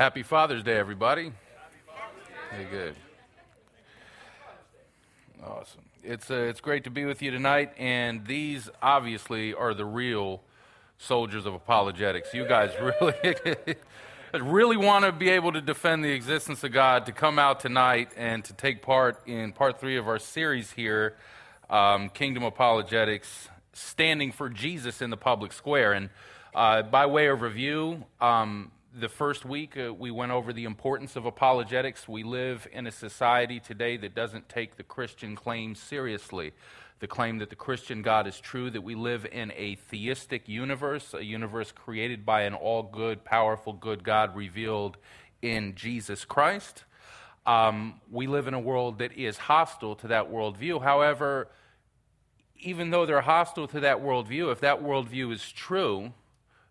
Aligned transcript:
Happy 0.00 0.22
Father's 0.22 0.62
Day, 0.62 0.78
everybody. 0.78 1.30
Very 2.50 2.64
good. 2.70 2.94
Awesome. 5.44 5.82
It's, 6.02 6.30
uh, 6.30 6.36
it's 6.36 6.62
great 6.62 6.84
to 6.84 6.90
be 6.90 7.04
with 7.04 7.20
you 7.20 7.30
tonight, 7.30 7.74
and 7.76 8.26
these 8.26 8.70
obviously 8.80 9.52
are 9.52 9.74
the 9.74 9.84
real 9.84 10.40
soldiers 10.96 11.44
of 11.44 11.52
apologetics. 11.52 12.32
You 12.32 12.48
guys 12.48 12.70
really, 13.02 13.36
really 14.32 14.78
want 14.78 15.04
to 15.04 15.12
be 15.12 15.28
able 15.28 15.52
to 15.52 15.60
defend 15.60 16.02
the 16.02 16.12
existence 16.12 16.64
of 16.64 16.72
God, 16.72 17.04
to 17.04 17.12
come 17.12 17.38
out 17.38 17.60
tonight 17.60 18.08
and 18.16 18.42
to 18.46 18.54
take 18.54 18.80
part 18.80 19.20
in 19.26 19.52
part 19.52 19.78
three 19.78 19.98
of 19.98 20.08
our 20.08 20.18
series 20.18 20.70
here, 20.70 21.14
um, 21.68 22.08
Kingdom 22.08 22.44
Apologetics, 22.44 23.50
standing 23.74 24.32
for 24.32 24.48
Jesus 24.48 25.02
in 25.02 25.10
the 25.10 25.18
public 25.18 25.52
square. 25.52 25.92
And 25.92 26.08
uh, 26.54 26.80
by 26.84 27.04
way 27.04 27.26
of 27.26 27.42
review, 27.42 28.06
um, 28.18 28.72
the 28.92 29.08
first 29.08 29.44
week 29.44 29.76
uh, 29.76 29.94
we 29.94 30.10
went 30.10 30.32
over 30.32 30.52
the 30.52 30.64
importance 30.64 31.14
of 31.14 31.24
apologetics. 31.24 32.08
We 32.08 32.22
live 32.24 32.66
in 32.72 32.86
a 32.86 32.90
society 32.90 33.60
today 33.60 33.96
that 33.98 34.14
doesn't 34.14 34.48
take 34.48 34.76
the 34.76 34.82
Christian 34.82 35.36
claim 35.36 35.74
seriously. 35.74 36.52
The 36.98 37.06
claim 37.06 37.38
that 37.38 37.50
the 37.50 37.56
Christian 37.56 38.02
God 38.02 38.26
is 38.26 38.40
true, 38.40 38.68
that 38.70 38.82
we 38.82 38.94
live 38.94 39.26
in 39.30 39.52
a 39.56 39.76
theistic 39.76 40.48
universe, 40.48 41.14
a 41.14 41.24
universe 41.24 41.72
created 41.72 42.26
by 42.26 42.42
an 42.42 42.52
all 42.52 42.82
good, 42.82 43.24
powerful, 43.24 43.72
good 43.72 44.04
God 44.04 44.36
revealed 44.36 44.98
in 45.40 45.74
Jesus 45.76 46.24
Christ. 46.24 46.84
Um, 47.46 48.00
we 48.10 48.26
live 48.26 48.48
in 48.48 48.54
a 48.54 48.60
world 48.60 48.98
that 48.98 49.12
is 49.12 49.38
hostile 49.38 49.94
to 49.96 50.08
that 50.08 50.30
worldview. 50.30 50.82
However, 50.82 51.48
even 52.58 52.90
though 52.90 53.06
they're 53.06 53.22
hostile 53.22 53.66
to 53.68 53.80
that 53.80 53.98
worldview, 53.98 54.52
if 54.52 54.60
that 54.60 54.82
worldview 54.82 55.32
is 55.32 55.50
true, 55.50 56.12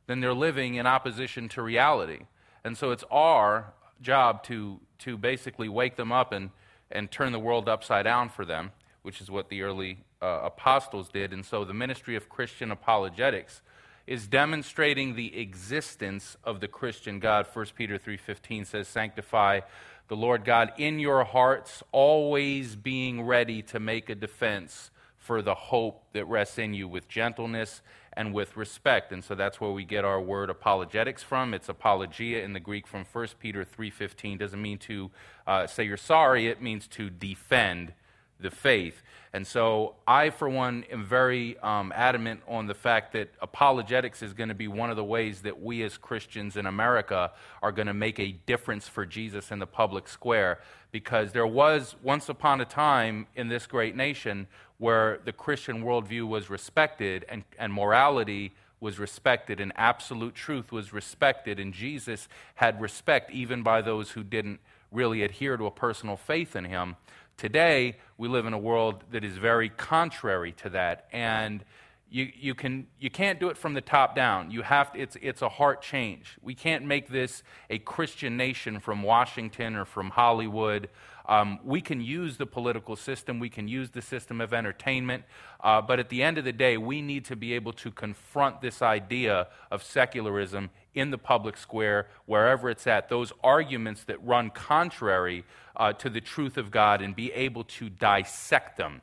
then 0.10 0.22
they're 0.22 0.34
living 0.34 0.74
in 0.74 0.88
opposition 0.88 1.48
to 1.48 1.62
reality. 1.62 2.22
And 2.64 2.76
so 2.76 2.90
it's 2.90 3.04
our 3.12 3.74
job 4.02 4.42
to, 4.46 4.80
to 4.98 5.16
basically 5.20 5.70
wake 5.70 5.98
them 5.98 6.12
up 6.12 6.32
and, 6.32 6.50
and 6.90 7.12
turn 7.12 7.32
the 7.32 7.38
world 7.38 7.70
upside 7.70 8.06
down 8.06 8.30
for 8.30 8.44
them, 8.44 8.72
which 9.04 9.22
is 9.22 9.30
what 9.30 9.50
the 9.50 9.62
early 9.62 10.00
uh, 10.20 10.40
apostles 10.46 11.10
did. 11.10 11.32
And 11.32 11.46
so 11.46 11.64
the 11.64 11.76
ministry 11.76 12.16
of 12.16 12.28
Christian 12.28 12.72
apologetics 12.72 13.62
is 14.08 14.26
demonstrating 14.26 15.14
the 15.14 15.40
existence 15.40 16.38
of 16.44 16.60
the 16.60 16.68
Christian 16.68 17.20
God. 17.20 17.46
1 17.54 17.68
Peter 17.76 18.00
3:15 18.00 18.66
says 18.66 18.88
sanctify 18.88 19.60
the 20.08 20.16
Lord 20.16 20.44
God 20.44 20.74
in 20.80 20.98
your 20.98 21.24
hearts 21.24 21.84
always 21.92 22.76
being 22.76 23.22
ready 23.22 23.62
to 23.62 23.80
make 23.80 24.10
a 24.10 24.16
defense 24.16 24.90
for 25.20 25.44
the 25.44 25.54
hope 25.54 26.04
that 26.14 26.26
rests 26.26 26.58
in 26.58 26.74
you 26.74 26.88
with 26.88 27.08
gentleness 27.08 27.84
and 28.20 28.34
with 28.34 28.58
respect. 28.58 29.14
And 29.14 29.24
so 29.24 29.34
that's 29.34 29.62
where 29.62 29.72
we 29.72 29.86
get 29.86 30.04
our 30.04 30.20
word 30.20 30.50
apologetics 30.50 31.24
from. 31.24 31.54
It's 31.54 31.70
apologia 31.70 32.44
in 32.44 32.52
the 32.52 32.60
Greek 32.60 32.86
from 32.86 33.06
1 33.10 33.28
Peter 33.40 33.64
3.15. 33.64 34.38
Doesn't 34.38 34.62
mean 34.62 34.78
to 34.80 35.10
uh, 35.48 35.68
say 35.68 35.86
you're 35.86 35.96
sorry. 35.96 36.48
It 36.48 36.62
means 36.62 36.86
to 36.90 37.10
defend 37.10 37.94
the 38.38 38.52
faith. 38.52 39.02
And 39.32 39.48
so 39.48 39.96
I, 40.06 40.32
for 40.32 40.50
one, 40.50 40.84
am 40.92 41.06
very 41.06 41.58
um, 41.60 41.94
adamant 41.96 42.42
on 42.46 42.68
the 42.68 42.74
fact 42.74 43.14
that 43.14 43.30
apologetics 43.42 44.22
is 44.22 44.34
going 44.34 44.50
to 44.50 44.56
be 44.56 44.68
one 44.68 44.90
of 44.90 44.98
the 44.98 45.04
ways 45.04 45.44
that 45.44 45.62
we 45.62 45.82
as 45.84 45.98
Christians 45.98 46.58
in 46.58 46.66
America 46.66 47.32
are 47.62 47.72
going 47.72 47.88
to 47.88 47.94
make 47.94 48.20
a 48.20 48.34
difference 48.46 48.86
for 48.86 49.06
Jesus 49.06 49.50
in 49.50 49.60
the 49.60 49.68
public 49.68 50.10
square. 50.10 50.60
Because 50.92 51.32
there 51.32 51.48
was 51.48 51.96
once 52.04 52.28
upon 52.28 52.60
a 52.60 52.66
time 52.66 53.28
in 53.36 53.48
this 53.48 53.66
great 53.66 53.96
nation 53.96 54.48
where 54.80 55.20
the 55.26 55.34
Christian 55.34 55.84
worldview 55.84 56.28
was 56.28 56.50
respected 56.50 57.26
and, 57.30 57.44
and 57.60 57.72
morality 57.72 58.54
was 58.80 58.98
respected 58.98 59.60
and 59.60 59.72
absolute 59.76 60.34
truth 60.34 60.72
was 60.72 60.94
respected, 60.94 61.60
and 61.60 61.74
Jesus 61.74 62.28
had 62.56 62.82
respect 62.82 63.30
even 63.32 63.62
by 63.62 63.82
those 63.82 64.12
who 64.12 64.24
didn't 64.24 64.60
really 64.92 65.22
adhere 65.22 65.58
to 65.58 65.66
a 65.66 65.72
personal 65.72 66.18
faith 66.18 66.56
in 66.56 66.66
him. 66.66 66.96
Today, 67.38 67.98
we 68.18 68.28
live 68.28 68.46
in 68.46 68.54
a 68.54 68.58
world 68.58 69.04
that 69.12 69.24
is 69.24 69.38
very 69.38 69.70
contrary 69.70 70.54
to 70.54 70.70
that, 70.70 71.08
and 71.12 71.64
you, 72.10 72.32
you, 72.36 72.56
can, 72.56 72.88
you 73.00 73.10
can't 73.10 73.40
do 73.40 73.50
it 73.50 73.58
from 73.58 73.74
the 73.74 73.82
top 73.82 74.16
down. 74.16 74.50
You 74.50 74.64
have 74.64 74.94
to, 74.94 75.00
it's, 75.00 75.16
it's 75.22 75.42
a 75.42 75.50
heart 75.50 75.82
change. 75.82 76.38
We 76.42 76.56
can't 76.56 76.86
make 76.86 77.10
this 77.10 77.44
a 77.70 77.80
Christian 77.80 78.36
nation 78.36 78.80
from 78.80 79.04
Washington 79.04 79.76
or 79.76 79.86
from 79.86 80.10
Hollywood 80.10 80.90
um, 81.30 81.60
we 81.64 81.80
can 81.80 82.02
use 82.02 82.38
the 82.38 82.46
political 82.46 82.96
system, 82.96 83.40
we 83.40 83.50
can 83.50 83.68
use 83.68 83.92
the 83.92 84.02
system 84.02 84.42
of 84.42 84.52
entertainment, 84.52 85.24
uh, 85.64 85.80
but 85.80 86.00
at 86.00 86.10
the 86.10 86.24
end 86.24 86.40
of 86.40 86.44
the 86.44 86.52
day, 86.52 86.76
we 86.76 87.02
need 87.02 87.24
to 87.26 87.36
be 87.36 87.54
able 87.54 87.72
to 87.74 87.92
confront 87.92 88.62
this 88.62 88.82
idea 88.82 89.48
of 89.70 89.84
secularism 89.84 90.72
in 90.96 91.12
the 91.12 91.18
public 91.20 91.56
square, 91.56 92.08
wherever 92.26 92.68
it's 92.70 92.88
at, 92.88 93.10
those 93.10 93.32
arguments 93.44 94.04
that 94.06 94.18
run 94.26 94.50
contrary 94.50 95.46
uh, 95.76 95.94
to 95.94 96.10
the 96.10 96.20
truth 96.20 96.58
of 96.58 96.72
God, 96.72 97.02
and 97.02 97.16
be 97.16 97.32
able 97.34 97.64
to 97.64 97.90
dissect 97.90 98.76
them. 98.78 99.02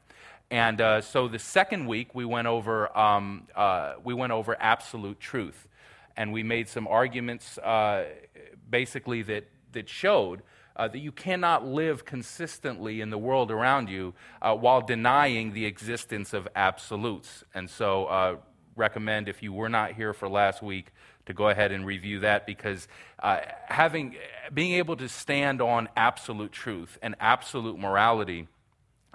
And 0.51 0.81
uh, 0.81 1.01
so 1.03 1.29
the 1.29 1.39
second 1.39 1.87
week, 1.87 2.13
we 2.13 2.25
went 2.25 2.49
over, 2.49 2.97
um, 2.99 3.47
uh, 3.55 3.95
we 4.03 4.15
went 4.15 4.33
over 4.33 4.57
absolute 4.59 5.21
truth. 5.21 5.69
And 6.17 6.33
we 6.33 6.43
made 6.43 6.69
some 6.69 6.89
arguments 6.89 7.59
uh, 7.59 8.07
basically 8.71 9.23
that, 9.23 9.45
that 9.73 9.89
showed 9.89 10.43
uh, 10.77 10.87
that 10.89 10.99
you 10.99 11.11
cannot 11.11 11.67
live 11.67 12.05
consistently 12.05 13.01
in 13.01 13.11
the 13.11 13.19
world 13.19 13.51
around 13.51 13.89
you 13.89 14.15
uh, 14.43 14.55
while 14.55 14.81
denying 14.81 15.53
the 15.53 15.67
existence 15.67 16.33
of 16.33 16.47
absolutes. 16.55 17.45
And 17.55 17.69
so, 17.69 18.07
uh, 18.07 18.37
recommend 18.77 19.29
if 19.29 19.43
you 19.43 19.53
were 19.53 19.71
not 19.71 19.93
here 19.93 20.13
for 20.13 20.29
last 20.29 20.63
week 20.63 20.93
to 21.25 21.33
go 21.33 21.49
ahead 21.49 21.73
and 21.73 21.85
review 21.85 22.21
that 22.21 22.47
because 22.47 22.87
uh, 23.21 23.41
having 23.67 24.17
being 24.53 24.75
able 24.75 24.97
to 24.97 25.09
stand 25.09 25.61
on 25.61 25.89
absolute 25.97 26.53
truth 26.53 26.99
and 27.03 27.17
absolute 27.19 27.79
morality 27.79 28.47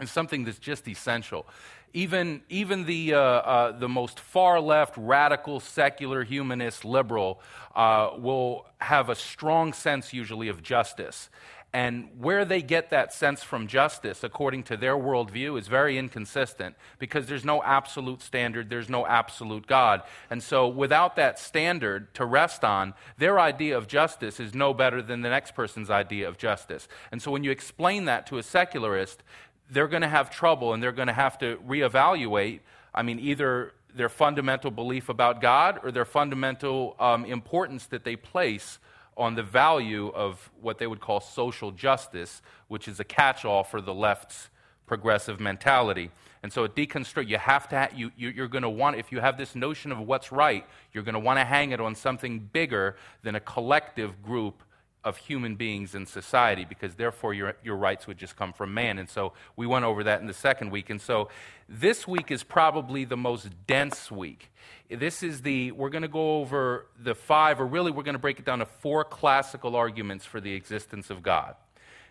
is 0.01 0.11
something 0.11 0.43
that's 0.43 0.59
just 0.59 0.87
essential 0.87 1.45
even, 1.93 2.41
even 2.49 2.85
the, 2.85 3.13
uh, 3.13 3.19
uh, 3.19 3.71
the 3.77 3.89
most 3.89 4.19
far 4.19 4.59
left, 4.59 4.95
radical, 4.97 5.59
secular, 5.59 6.23
humanist, 6.23 6.85
liberal 6.85 7.41
uh, 7.75 8.11
will 8.17 8.65
have 8.79 9.09
a 9.09 9.15
strong 9.15 9.73
sense, 9.73 10.13
usually, 10.13 10.47
of 10.47 10.63
justice. 10.63 11.29
And 11.73 12.09
where 12.19 12.43
they 12.43 12.61
get 12.61 12.89
that 12.89 13.13
sense 13.13 13.43
from 13.43 13.65
justice, 13.67 14.25
according 14.25 14.63
to 14.63 14.75
their 14.75 14.95
worldview, 14.95 15.57
is 15.57 15.69
very 15.69 15.97
inconsistent 15.97 16.75
because 16.99 17.27
there's 17.27 17.45
no 17.45 17.63
absolute 17.63 18.21
standard, 18.21 18.69
there's 18.69 18.89
no 18.89 19.07
absolute 19.07 19.67
God. 19.67 20.01
And 20.29 20.43
so, 20.43 20.67
without 20.67 21.15
that 21.15 21.39
standard 21.39 22.13
to 22.15 22.25
rest 22.25 22.65
on, 22.65 22.93
their 23.17 23.39
idea 23.39 23.77
of 23.77 23.87
justice 23.87 24.41
is 24.41 24.53
no 24.53 24.73
better 24.73 25.01
than 25.01 25.21
the 25.21 25.29
next 25.29 25.55
person's 25.55 25.89
idea 25.89 26.27
of 26.27 26.37
justice. 26.37 26.89
And 27.09 27.21
so, 27.21 27.31
when 27.31 27.45
you 27.45 27.51
explain 27.51 28.03
that 28.03 28.27
to 28.27 28.37
a 28.37 28.43
secularist, 28.43 29.23
they're 29.71 29.87
going 29.87 30.01
to 30.01 30.07
have 30.07 30.29
trouble 30.29 30.73
and 30.73 30.83
they're 30.83 30.91
going 30.91 31.07
to 31.07 31.13
have 31.13 31.37
to 31.39 31.57
reevaluate. 31.67 32.59
I 32.93 33.03
mean, 33.03 33.19
either 33.19 33.73
their 33.95 34.09
fundamental 34.09 34.69
belief 34.69 35.09
about 35.09 35.41
God 35.41 35.79
or 35.83 35.91
their 35.91 36.05
fundamental 36.05 36.95
um, 36.99 37.25
importance 37.25 37.87
that 37.87 38.03
they 38.03 38.15
place 38.15 38.79
on 39.17 39.35
the 39.35 39.43
value 39.43 40.09
of 40.09 40.51
what 40.61 40.77
they 40.77 40.87
would 40.87 40.99
call 40.99 41.19
social 41.19 41.71
justice, 41.71 42.41
which 42.67 42.87
is 42.87 42.99
a 42.99 43.03
catch 43.03 43.45
all 43.45 43.63
for 43.63 43.81
the 43.81 43.93
left's 43.93 44.49
progressive 44.85 45.39
mentality. 45.39 46.11
And 46.43 46.51
so, 46.51 46.63
it 46.63 46.75
deconstruct, 46.75 47.27
you 47.27 47.37
have 47.37 47.69
to, 47.69 47.77
ha- 47.77 47.89
you, 47.95 48.11
you, 48.17 48.43
are 48.43 48.47
going 48.47 48.63
to 48.63 48.69
want, 48.69 48.97
if 48.97 49.11
you 49.11 49.19
have 49.19 49.37
this 49.37 49.55
notion 49.55 49.91
of 49.91 49.99
what's 49.99 50.31
right, 50.31 50.65
you're 50.91 51.03
going 51.03 51.13
to 51.13 51.19
want 51.19 51.39
to 51.39 51.45
hang 51.45 51.71
it 51.71 51.79
on 51.79 51.93
something 51.93 52.39
bigger 52.39 52.95
than 53.21 53.35
a 53.35 53.39
collective 53.39 54.23
group 54.23 54.63
of 55.03 55.17
human 55.17 55.55
beings 55.55 55.95
in 55.95 56.05
society 56.05 56.65
because 56.65 56.95
therefore 56.95 57.33
your, 57.33 57.55
your 57.63 57.75
rights 57.75 58.05
would 58.07 58.17
just 58.17 58.35
come 58.35 58.53
from 58.53 58.73
man. 58.73 58.99
And 58.99 59.09
so 59.09 59.33
we 59.55 59.65
went 59.65 59.85
over 59.85 60.03
that 60.03 60.21
in 60.21 60.27
the 60.27 60.33
second 60.33 60.71
week. 60.71 60.89
And 60.89 61.01
so 61.01 61.29
this 61.67 62.07
week 62.07 62.29
is 62.31 62.43
probably 62.43 63.05
the 63.05 63.17
most 63.17 63.49
dense 63.65 64.11
week. 64.11 64.51
This 64.89 65.23
is 65.23 65.41
the, 65.41 65.71
we're 65.71 65.89
going 65.89 66.01
to 66.03 66.07
go 66.07 66.39
over 66.39 66.87
the 66.99 67.15
five, 67.15 67.59
or 67.59 67.65
really 67.65 67.91
we're 67.91 68.03
going 68.03 68.13
to 68.13 68.19
break 68.19 68.39
it 68.39 68.45
down 68.45 68.59
to 68.59 68.65
four 68.65 69.03
classical 69.03 69.75
arguments 69.75 70.25
for 70.25 70.39
the 70.39 70.53
existence 70.53 71.09
of 71.09 71.23
God. 71.23 71.55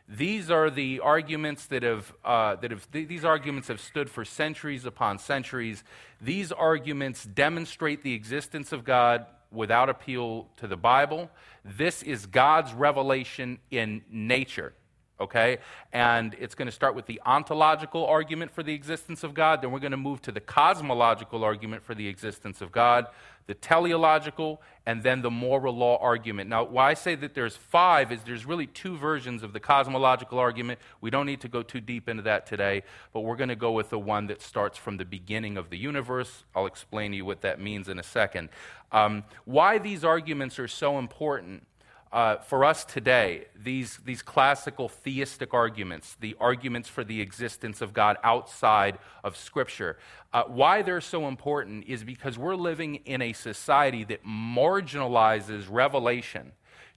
These 0.08 0.50
are 0.50 0.70
the 0.70 0.98
arguments 1.00 1.66
that 1.66 1.84
have, 1.84 2.12
uh, 2.24 2.56
that 2.56 2.72
have 2.72 2.88
these 2.90 3.24
arguments 3.24 3.68
have 3.68 3.80
stood 3.80 4.10
for 4.10 4.24
centuries 4.24 4.84
upon 4.84 5.20
centuries. 5.20 5.84
These 6.20 6.50
arguments 6.50 7.24
demonstrate 7.24 8.02
the 8.02 8.14
existence 8.14 8.72
of 8.72 8.82
God 8.82 9.26
without 9.52 9.88
appeal 9.88 10.48
to 10.56 10.66
the 10.66 10.76
Bible. 10.76 11.30
This 11.64 12.02
is 12.02 12.26
God's 12.26 12.72
revelation 12.72 13.58
in 13.70 14.02
nature. 14.10 14.72
Okay? 15.20 15.58
And 15.92 16.34
it's 16.40 16.54
going 16.54 16.66
to 16.66 16.72
start 16.72 16.94
with 16.94 17.06
the 17.06 17.20
ontological 17.26 18.06
argument 18.06 18.50
for 18.50 18.62
the 18.62 18.72
existence 18.72 19.22
of 19.22 19.34
God. 19.34 19.62
Then 19.62 19.70
we're 19.70 19.80
going 19.80 19.90
to 19.90 19.96
move 19.96 20.22
to 20.22 20.32
the 20.32 20.40
cosmological 20.40 21.44
argument 21.44 21.82
for 21.82 21.94
the 21.94 22.08
existence 22.08 22.60
of 22.60 22.72
God 22.72 23.06
the 23.50 23.54
teleological, 23.54 24.62
and 24.86 25.02
then 25.02 25.22
the 25.22 25.30
moral 25.30 25.74
law 25.74 25.98
argument. 26.00 26.48
Now, 26.48 26.62
why 26.62 26.90
I 26.90 26.94
say 26.94 27.16
that 27.16 27.34
there's 27.34 27.56
five 27.56 28.12
is 28.12 28.22
there's 28.22 28.46
really 28.46 28.68
two 28.68 28.96
versions 28.96 29.42
of 29.42 29.52
the 29.52 29.58
cosmological 29.58 30.38
argument. 30.38 30.78
We 31.00 31.10
don't 31.10 31.26
need 31.26 31.40
to 31.40 31.48
go 31.48 31.64
too 31.64 31.80
deep 31.80 32.08
into 32.08 32.22
that 32.22 32.46
today, 32.46 32.84
but 33.12 33.22
we're 33.22 33.34
going 33.34 33.48
to 33.48 33.56
go 33.56 33.72
with 33.72 33.90
the 33.90 33.98
one 33.98 34.28
that 34.28 34.40
starts 34.40 34.78
from 34.78 34.98
the 34.98 35.04
beginning 35.04 35.56
of 35.56 35.68
the 35.68 35.76
universe. 35.76 36.44
I'll 36.54 36.66
explain 36.66 37.10
to 37.10 37.16
you 37.16 37.24
what 37.24 37.40
that 37.40 37.60
means 37.60 37.88
in 37.88 37.98
a 37.98 38.04
second. 38.04 38.50
Um, 38.92 39.24
why 39.46 39.78
these 39.78 40.04
arguments 40.04 40.60
are 40.60 40.68
so 40.68 41.00
important 41.00 41.66
uh, 42.12 42.38
for 42.38 42.64
us 42.64 42.84
today, 42.84 43.44
these, 43.54 43.98
these 44.04 44.20
classical 44.20 44.88
theistic 44.88 45.54
arguments, 45.54 46.16
the 46.18 46.36
arguments 46.40 46.88
for 46.88 47.04
the 47.04 47.20
existence 47.20 47.80
of 47.80 47.92
God 47.92 48.16
outside 48.24 48.98
of 49.22 49.36
Scripture, 49.36 49.96
uh, 50.32 50.42
why 50.44 50.82
they're 50.82 51.00
so 51.00 51.28
important 51.28 51.84
is 51.86 52.02
because 52.02 52.36
we're 52.36 52.56
living 52.56 52.96
in 53.04 53.22
a 53.22 53.32
society 53.32 54.02
that 54.04 54.24
marginalizes 54.24 55.66
revelation 55.70 56.50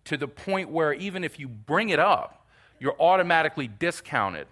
to 0.06 0.18
the 0.18 0.27
point 0.27 0.69
where 0.69 0.94
even 0.94 1.24
if 1.24 1.39
you 1.39 1.48
bring 1.48 1.89
it 1.89 2.00
up, 2.00 2.48
you're 2.80 3.00
automatically 3.00 3.68
discounted. 3.68 4.48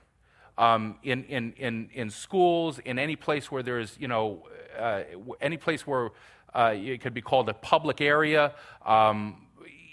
Um, 0.58 0.98
in, 1.02 1.24
in, 1.24 1.54
in, 1.54 1.90
in 1.92 2.10
schools, 2.12 2.78
in 2.80 3.00
any 3.00 3.16
place 3.16 3.50
where 3.50 3.64
there's, 3.64 3.98
you 4.00 4.08
know, 4.08 4.48
uh, 4.78 5.04
any 5.40 5.58
place 5.58 5.88
where 5.88 6.12
uh, 6.54 6.76
it 6.76 7.02
could 7.02 7.16
be 7.16 7.22
called 7.22 7.50
a 7.50 7.54
public 7.54 8.00
area. 8.00 8.54
Um, 8.86 9.48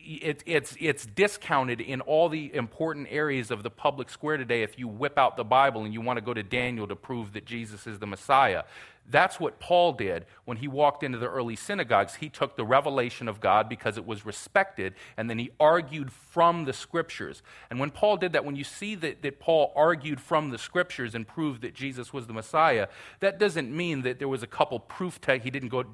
it, 0.09 0.43
it's, 0.47 0.75
it's 0.81 1.05
discounted 1.05 1.81
in 1.81 2.01
all 2.01 2.29
the 2.29 2.55
important 2.55 3.09
areas 3.11 3.51
of 3.51 3.63
the 3.63 3.71
public 3.71 4.09
square 4.09 4.39
today 4.39 4.63
if 4.63 4.79
you 4.79 4.89
whip 4.89 5.19
out 5.19 5.37
the 5.37 5.45
Bible 5.45 5.85
and 5.85 5.93
you 5.93 6.01
want 6.01 6.17
to 6.17 6.23
go 6.23 6.33
to 6.33 6.43
Daniel 6.43 6.87
to 6.87 6.97
prove 6.97 7.35
that 7.35 7.45
Jesus 7.45 7.87
is 7.87 7.99
the 7.99 8.07
Messiah. 8.07 8.65
That's 9.11 9.41
what 9.41 9.59
Paul 9.59 9.95
did 9.95 10.27
when 10.45 10.59
he 10.59 10.69
walked 10.69 11.03
into 11.03 11.19
the 11.19 11.29
early 11.29 11.57
synagogues. 11.57 12.17
He 12.17 12.29
took 12.29 12.57
the 12.57 12.65
revelation 12.65 13.27
of 13.27 13.41
God 13.41 13.69
because 13.69 13.97
it 13.97 14.07
was 14.07 14.27
respected, 14.27 14.95
and 15.17 15.31
then 15.31 15.39
he 15.39 15.51
argued 15.59 16.13
from 16.13 16.65
the 16.65 16.75
scriptures. 16.75 17.43
And 17.71 17.81
when 17.81 17.91
Paul 17.91 18.19
did 18.19 18.33
that, 18.35 18.45
when 18.45 18.57
you 18.57 18.65
see 18.65 18.95
that, 18.97 19.23
that 19.23 19.41
Paul 19.41 19.73
argued 19.75 20.21
from 20.21 20.51
the 20.51 20.59
scriptures 20.59 21.15
and 21.15 21.27
proved 21.27 21.63
that 21.63 21.75
Jesus 21.75 22.13
was 22.13 22.27
the 22.27 22.35
Messiah, 22.35 22.89
that 23.21 23.39
doesn't 23.39 23.75
mean 23.75 24.03
that 24.03 24.19
there 24.19 24.29
was 24.29 24.43
a 24.43 24.47
couple 24.47 24.79
proof 24.79 25.21
texts. 25.21 25.45
He 25.45 25.51
didn't 25.51 25.71
go 25.71 25.85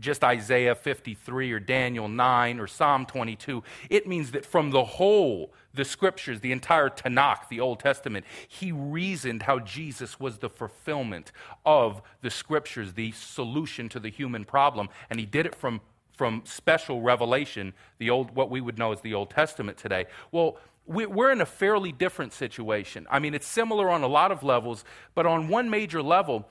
just 0.00 0.24
Isaiah 0.24 0.74
53 0.74 1.52
or 1.52 1.60
Daniel 1.60 2.08
9 2.08 2.58
or 2.58 2.66
Psalm 2.66 3.06
22. 3.06 3.62
It 3.88 4.08
means 4.08 4.32
that 4.32 4.44
from 4.44 4.70
the 4.70 4.84
whole, 4.84 5.52
the 5.74 5.84
scriptures, 5.84 6.40
the 6.40 6.52
entire 6.52 6.88
Tanakh, 6.88 7.48
the 7.48 7.60
Old 7.60 7.80
Testament, 7.80 8.24
he 8.46 8.72
reasoned 8.72 9.42
how 9.42 9.58
Jesus 9.58 10.20
was 10.20 10.38
the 10.38 10.48
fulfillment 10.48 11.32
of 11.66 12.00
the 12.22 12.30
scriptures, 12.30 12.94
the 12.94 13.12
solution 13.12 13.88
to 13.90 14.00
the 14.00 14.10
human 14.10 14.44
problem. 14.44 14.88
And 15.10 15.18
he 15.18 15.26
did 15.26 15.46
it 15.46 15.54
from, 15.54 15.80
from 16.12 16.42
special 16.44 17.02
revelation, 17.02 17.74
the 17.98 18.10
old, 18.10 18.34
what 18.34 18.50
we 18.50 18.60
would 18.60 18.78
know 18.78 18.92
as 18.92 19.00
the 19.00 19.14
Old 19.14 19.30
Testament 19.30 19.76
today. 19.76 20.06
Well, 20.30 20.58
we're 20.86 21.32
in 21.32 21.40
a 21.40 21.46
fairly 21.46 21.92
different 21.92 22.32
situation. 22.34 23.06
I 23.10 23.18
mean, 23.18 23.32
it's 23.32 23.46
similar 23.46 23.88
on 23.88 24.02
a 24.02 24.06
lot 24.06 24.30
of 24.30 24.42
levels, 24.42 24.84
but 25.14 25.24
on 25.24 25.48
one 25.48 25.70
major 25.70 26.02
level, 26.02 26.46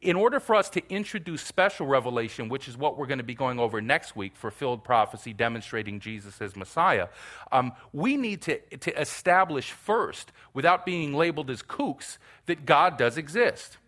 in 0.00 0.16
order 0.16 0.38
for 0.38 0.54
us 0.54 0.70
to 0.70 0.82
introduce 0.88 1.42
special 1.42 1.86
revelation, 1.86 2.48
which 2.48 2.68
is 2.68 2.76
what 2.76 2.96
we're 2.96 3.06
going 3.06 3.18
to 3.18 3.24
be 3.24 3.34
going 3.34 3.58
over 3.58 3.80
next 3.80 4.14
week 4.14 4.36
fulfilled 4.36 4.84
prophecy 4.84 5.32
demonstrating 5.32 5.98
Jesus 5.98 6.40
as 6.40 6.54
Messiah, 6.54 7.08
um, 7.50 7.72
we 7.92 8.16
need 8.16 8.42
to, 8.42 8.58
to 8.78 9.00
establish 9.00 9.72
first, 9.72 10.30
without 10.54 10.86
being 10.86 11.14
labeled 11.14 11.50
as 11.50 11.62
kooks, 11.62 12.18
that 12.46 12.64
God 12.64 12.96
does 12.96 13.16
exist. 13.16 13.78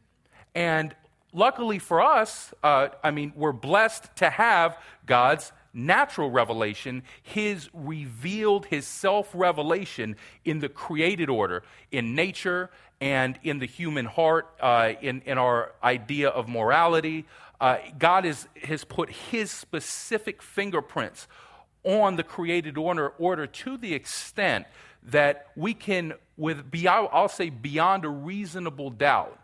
And 0.55 0.95
luckily 1.33 1.79
for 1.79 2.03
us, 2.03 2.53
uh, 2.63 2.89
I 3.03 3.11
mean, 3.13 3.33
we're 3.37 3.53
blessed 3.53 4.17
to 4.17 4.31
have 4.31 4.77
God's 5.07 5.53
natural 5.75 6.31
revelation, 6.31 7.03
his 7.23 7.69
revealed, 7.75 8.67
his 8.67 8.87
self 8.87 9.29
revelation 9.35 10.17
in 10.45 10.61
the 10.61 10.69
created 10.69 11.29
order, 11.29 11.63
in 11.91 12.15
nature 12.15 12.71
and 13.01 13.39
in 13.43 13.59
the 13.59 13.67
human 13.67 14.07
heart, 14.07 14.49
uh, 14.61 14.93
in, 15.03 15.21
in 15.27 15.37
our 15.37 15.73
idea 15.83 16.29
of 16.29 16.49
morality. 16.49 17.27
Uh, 17.61 17.79
God 17.99 18.25
is, 18.25 18.47
has 18.63 18.85
put 18.85 19.11
his 19.11 19.51
specific 19.51 20.43
fingerprints 20.43 21.27
on 21.83 22.17
the 22.17 22.23
created 22.23 22.79
order, 22.79 23.09
order 23.19 23.47
to 23.47 23.77
the 23.77 23.95
extent 23.95 24.67
that 25.03 25.49
we 25.55 25.75
can, 25.75 26.15
with 26.37 26.71
beyond, 26.71 27.09
I'll 27.13 27.29
say 27.29 27.51
beyond 27.51 28.05
a 28.05 28.09
reasonable 28.09 28.91
doubt, 28.91 29.39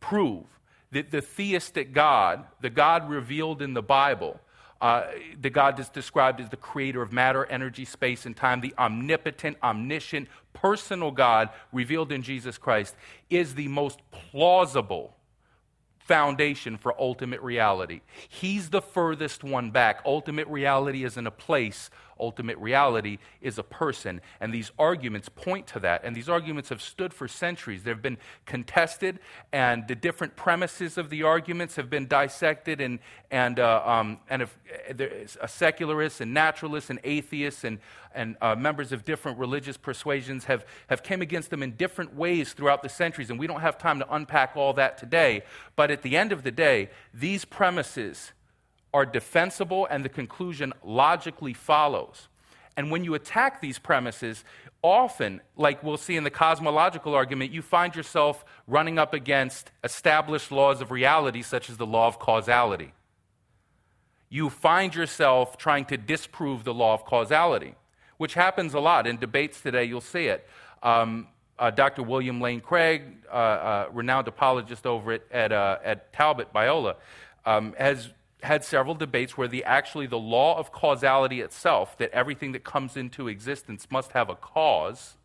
prove 0.00 0.44
that 0.90 1.10
the 1.10 1.20
theistic 1.20 1.92
God, 1.92 2.44
the 2.60 2.70
God 2.70 3.08
revealed 3.08 3.62
in 3.62 3.74
the 3.74 3.82
Bible, 3.82 4.40
uh, 4.80 5.04
the 5.40 5.50
God 5.50 5.76
that's 5.76 5.88
described 5.88 6.40
as 6.40 6.48
the 6.48 6.56
creator 6.56 7.02
of 7.02 7.12
matter, 7.12 7.44
energy, 7.46 7.84
space, 7.84 8.26
and 8.26 8.36
time, 8.36 8.60
the 8.60 8.74
omnipotent, 8.78 9.56
omniscient, 9.62 10.28
personal 10.52 11.10
God 11.10 11.50
revealed 11.72 12.12
in 12.12 12.22
Jesus 12.22 12.58
Christ, 12.58 12.94
is 13.28 13.54
the 13.54 13.68
most 13.68 14.00
plausible 14.10 15.14
foundation 15.98 16.78
for 16.78 16.98
ultimate 16.98 17.40
reality. 17.42 18.00
He's 18.28 18.70
the 18.70 18.80
furthest 18.80 19.44
one 19.44 19.70
back. 19.70 20.00
Ultimate 20.06 20.48
reality 20.48 21.04
isn't 21.04 21.26
a 21.26 21.30
place, 21.30 21.90
ultimate 22.20 22.58
reality 22.58 23.18
is 23.40 23.58
a 23.58 23.62
person. 23.62 24.20
And 24.40 24.52
these 24.52 24.70
arguments 24.78 25.28
point 25.28 25.66
to 25.68 25.80
that. 25.80 26.04
And 26.04 26.14
these 26.14 26.28
arguments 26.28 26.68
have 26.68 26.82
stood 26.82 27.12
for 27.14 27.28
centuries. 27.28 27.82
They've 27.82 28.00
been 28.00 28.18
contested, 28.46 29.18
and 29.52 29.86
the 29.88 29.94
different 29.94 30.36
premises 30.36 30.98
of 30.98 31.10
the 31.10 31.22
arguments 31.22 31.76
have 31.76 31.90
been 31.90 32.06
dissected. 32.06 32.80
And, 32.80 32.98
and, 33.30 33.58
uh, 33.58 33.82
um, 33.84 34.18
and 34.28 34.42
if, 34.42 34.58
uh, 35.40 35.46
secularists 35.46 36.20
and 36.20 36.34
naturalists 36.34 36.90
and 36.90 36.98
atheists 37.04 37.64
and, 37.64 37.78
and 38.14 38.36
uh, 38.40 38.54
members 38.54 38.92
of 38.92 39.04
different 39.04 39.38
religious 39.38 39.76
persuasions 39.76 40.44
have, 40.44 40.64
have 40.88 41.02
came 41.02 41.22
against 41.22 41.50
them 41.50 41.62
in 41.62 41.72
different 41.72 42.14
ways 42.14 42.52
throughout 42.52 42.82
the 42.82 42.88
centuries. 42.88 43.30
And 43.30 43.38
we 43.38 43.46
don't 43.46 43.60
have 43.60 43.78
time 43.78 43.98
to 43.98 44.14
unpack 44.14 44.56
all 44.56 44.72
that 44.74 44.98
today. 44.98 45.42
But 45.76 45.90
at 45.90 46.02
the 46.02 46.16
end 46.16 46.32
of 46.32 46.42
the 46.42 46.50
day, 46.50 46.90
these 47.12 47.44
premises 47.44 48.32
are 48.92 49.06
defensible 49.06 49.86
and 49.90 50.04
the 50.04 50.08
conclusion 50.08 50.72
logically 50.82 51.52
follows. 51.52 52.28
And 52.76 52.90
when 52.90 53.04
you 53.04 53.14
attack 53.14 53.60
these 53.60 53.78
premises, 53.78 54.44
often, 54.82 55.40
like 55.56 55.82
we'll 55.82 55.96
see 55.96 56.16
in 56.16 56.24
the 56.24 56.30
cosmological 56.30 57.14
argument, 57.14 57.52
you 57.52 57.62
find 57.62 57.94
yourself 57.94 58.44
running 58.66 58.98
up 58.98 59.14
against 59.14 59.72
established 59.82 60.52
laws 60.52 60.80
of 60.80 60.90
reality, 60.90 61.42
such 61.42 61.68
as 61.68 61.76
the 61.76 61.86
law 61.86 62.06
of 62.06 62.18
causality. 62.18 62.92
You 64.28 64.50
find 64.50 64.94
yourself 64.94 65.56
trying 65.56 65.86
to 65.86 65.96
disprove 65.96 66.64
the 66.64 66.74
law 66.74 66.94
of 66.94 67.04
causality, 67.04 67.74
which 68.16 68.34
happens 68.34 68.74
a 68.74 68.80
lot. 68.80 69.06
In 69.06 69.18
debates 69.18 69.60
today, 69.60 69.84
you'll 69.84 70.00
see 70.00 70.26
it. 70.26 70.46
Um, 70.82 71.28
uh, 71.58 71.70
Dr. 71.70 72.02
William 72.04 72.40
Lane 72.40 72.60
Craig, 72.60 73.02
uh, 73.28 73.34
uh, 73.34 73.88
renowned 73.92 74.28
apologist 74.28 74.86
over 74.86 75.12
at, 75.12 75.22
at, 75.32 75.50
uh, 75.50 75.78
at 75.82 76.12
Talbot 76.12 76.52
Biola, 76.52 76.94
um, 77.44 77.74
has 77.78 78.10
had 78.42 78.64
several 78.64 78.94
debates 78.94 79.36
where 79.36 79.48
the 79.48 79.64
actually 79.64 80.06
the 80.06 80.18
law 80.18 80.58
of 80.58 80.70
causality 80.72 81.40
itself, 81.40 81.98
that 81.98 82.10
everything 82.12 82.52
that 82.52 82.64
comes 82.64 82.96
into 82.96 83.28
existence 83.28 83.88
must 83.90 84.12
have 84.12 84.28
a 84.28 84.36
cause, 84.36 85.16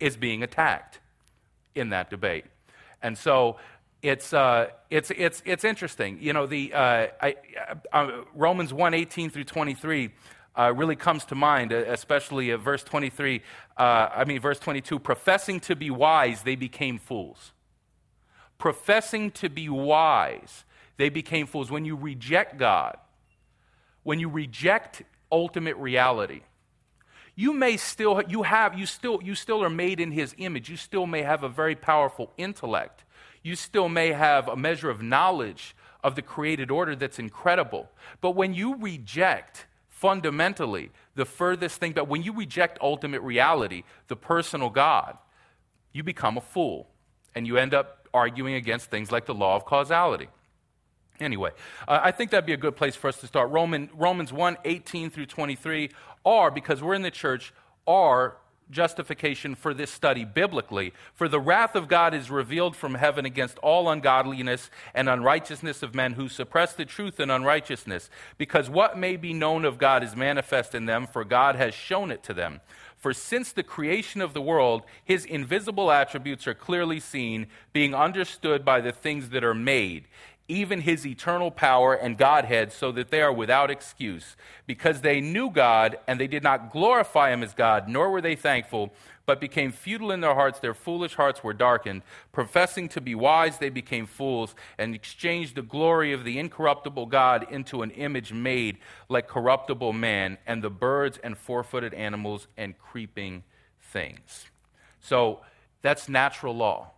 is 0.00 0.16
being 0.16 0.42
attacked 0.42 1.00
in 1.74 1.90
that 1.90 2.10
debate. 2.10 2.44
And 3.02 3.16
so 3.16 3.56
it's, 4.02 4.32
uh, 4.32 4.68
it's, 4.90 5.10
it's, 5.10 5.42
it's 5.44 5.64
interesting. 5.64 6.18
You 6.20 6.32
know, 6.32 6.46
the, 6.46 6.72
uh, 6.72 7.06
I, 7.20 7.36
uh, 7.92 8.22
Romans 8.34 8.72
1 8.72 8.94
18 8.94 9.30
through 9.30 9.44
23 9.44 10.10
uh, 10.56 10.72
really 10.74 10.96
comes 10.96 11.24
to 11.26 11.34
mind, 11.34 11.72
especially 11.72 12.50
verse 12.52 12.82
23, 12.82 13.42
uh, 13.76 14.08
I 14.14 14.24
mean, 14.24 14.40
verse 14.40 14.58
22 14.58 14.98
professing 14.98 15.60
to 15.60 15.76
be 15.76 15.90
wise, 15.90 16.42
they 16.42 16.56
became 16.56 16.98
fools. 16.98 17.52
Professing 18.58 19.30
to 19.32 19.48
be 19.48 19.68
wise, 19.68 20.64
they 20.98 21.08
became 21.08 21.46
fools. 21.46 21.70
When 21.70 21.86
you 21.86 21.96
reject 21.96 22.58
God, 22.58 22.98
when 24.02 24.20
you 24.20 24.28
reject 24.28 25.02
ultimate 25.32 25.76
reality, 25.76 26.42
you 27.34 27.52
may 27.54 27.76
still 27.76 28.22
you 28.28 28.42
have 28.42 28.78
you 28.78 28.84
still 28.84 29.20
you 29.22 29.34
still 29.34 29.64
are 29.64 29.70
made 29.70 30.00
in 30.00 30.10
his 30.10 30.34
image. 30.36 30.68
You 30.68 30.76
still 30.76 31.06
may 31.06 31.22
have 31.22 31.42
a 31.42 31.48
very 31.48 31.76
powerful 31.76 32.32
intellect. 32.36 33.04
You 33.42 33.54
still 33.54 33.88
may 33.88 34.12
have 34.12 34.48
a 34.48 34.56
measure 34.56 34.90
of 34.90 35.00
knowledge 35.00 35.74
of 36.02 36.16
the 36.16 36.22
created 36.22 36.70
order 36.70 36.94
that's 36.94 37.18
incredible. 37.18 37.88
But 38.20 38.32
when 38.32 38.54
you 38.54 38.76
reject 38.76 39.66
fundamentally 39.88 40.90
the 41.14 41.24
furthest 41.24 41.80
thing, 41.80 41.92
but 41.92 42.08
when 42.08 42.22
you 42.22 42.32
reject 42.32 42.78
ultimate 42.80 43.20
reality, 43.22 43.82
the 44.08 44.16
personal 44.16 44.70
God, 44.70 45.16
you 45.92 46.02
become 46.02 46.36
a 46.36 46.40
fool. 46.40 46.88
And 47.34 47.46
you 47.46 47.56
end 47.56 47.74
up 47.74 48.08
arguing 48.12 48.54
against 48.54 48.90
things 48.90 49.12
like 49.12 49.26
the 49.26 49.34
law 49.34 49.54
of 49.54 49.64
causality. 49.64 50.28
Anyway, 51.20 51.50
uh, 51.86 52.00
I 52.02 52.10
think 52.10 52.30
that'd 52.30 52.46
be 52.46 52.52
a 52.52 52.56
good 52.56 52.76
place 52.76 52.96
for 52.96 53.08
us 53.08 53.18
to 53.20 53.26
start. 53.26 53.50
Roman, 53.50 53.90
Romans 53.94 54.32
1 54.32 54.58
18 54.64 55.10
through 55.10 55.26
23 55.26 55.90
are, 56.24 56.50
because 56.50 56.82
we're 56.82 56.94
in 56.94 57.02
the 57.02 57.10
church, 57.10 57.52
are 57.86 58.36
justification 58.70 59.54
for 59.54 59.72
this 59.72 59.90
study 59.90 60.24
biblically. 60.24 60.92
For 61.14 61.28
the 61.28 61.40
wrath 61.40 61.74
of 61.74 61.88
God 61.88 62.14
is 62.14 62.30
revealed 62.30 62.76
from 62.76 62.94
heaven 62.94 63.24
against 63.24 63.58
all 63.58 63.88
ungodliness 63.88 64.70
and 64.94 65.08
unrighteousness 65.08 65.82
of 65.82 65.94
men 65.94 66.14
who 66.14 66.28
suppress 66.28 66.74
the 66.74 66.84
truth 66.84 67.20
in 67.20 67.30
unrighteousness, 67.30 68.10
because 68.36 68.68
what 68.68 68.98
may 68.98 69.16
be 69.16 69.32
known 69.32 69.64
of 69.64 69.78
God 69.78 70.04
is 70.04 70.14
manifest 70.14 70.74
in 70.74 70.86
them, 70.86 71.06
for 71.06 71.24
God 71.24 71.56
has 71.56 71.74
shown 71.74 72.10
it 72.10 72.22
to 72.24 72.34
them. 72.34 72.60
For 72.96 73.12
since 73.12 73.52
the 73.52 73.62
creation 73.62 74.20
of 74.20 74.34
the 74.34 74.42
world, 74.42 74.82
his 75.04 75.24
invisible 75.24 75.90
attributes 75.90 76.46
are 76.48 76.54
clearly 76.54 76.98
seen, 76.98 77.46
being 77.72 77.94
understood 77.94 78.64
by 78.64 78.80
the 78.80 78.92
things 78.92 79.28
that 79.30 79.44
are 79.44 79.54
made 79.54 80.08
even 80.48 80.80
his 80.80 81.06
eternal 81.06 81.50
power 81.50 81.94
and 81.94 82.16
Godhead, 82.16 82.72
so 82.72 82.90
that 82.92 83.10
they 83.10 83.20
are 83.20 83.32
without 83.32 83.70
excuse, 83.70 84.36
because 84.66 85.02
they 85.02 85.20
knew 85.20 85.50
God 85.50 85.98
and 86.06 86.18
they 86.18 86.26
did 86.26 86.42
not 86.42 86.72
glorify 86.72 87.30
him 87.30 87.42
as 87.42 87.54
God, 87.54 87.88
nor 87.88 88.10
were 88.10 88.22
they 88.22 88.34
thankful, 88.34 88.92
but 89.26 89.40
became 89.40 89.70
futile 89.70 90.10
in 90.10 90.22
their 90.22 90.34
hearts. 90.34 90.58
Their 90.58 90.72
foolish 90.72 91.14
hearts 91.14 91.44
were 91.44 91.52
darkened. 91.52 92.00
Professing 92.32 92.88
to 92.88 93.00
be 93.00 93.14
wise, 93.14 93.58
they 93.58 93.68
became 93.68 94.06
fools 94.06 94.54
and 94.78 94.94
exchanged 94.94 95.54
the 95.54 95.62
glory 95.62 96.14
of 96.14 96.24
the 96.24 96.38
incorruptible 96.38 97.06
God 97.06 97.46
into 97.50 97.82
an 97.82 97.90
image 97.90 98.32
made 98.32 98.78
like 99.10 99.28
corruptible 99.28 99.92
man 99.92 100.38
and 100.46 100.62
the 100.62 100.70
birds 100.70 101.18
and 101.22 101.36
four 101.36 101.62
footed 101.62 101.92
animals 101.92 102.48
and 102.56 102.78
creeping 102.78 103.44
things. 103.80 104.46
So 104.98 105.40
that's 105.82 106.08
natural 106.08 106.56
law 106.56 106.92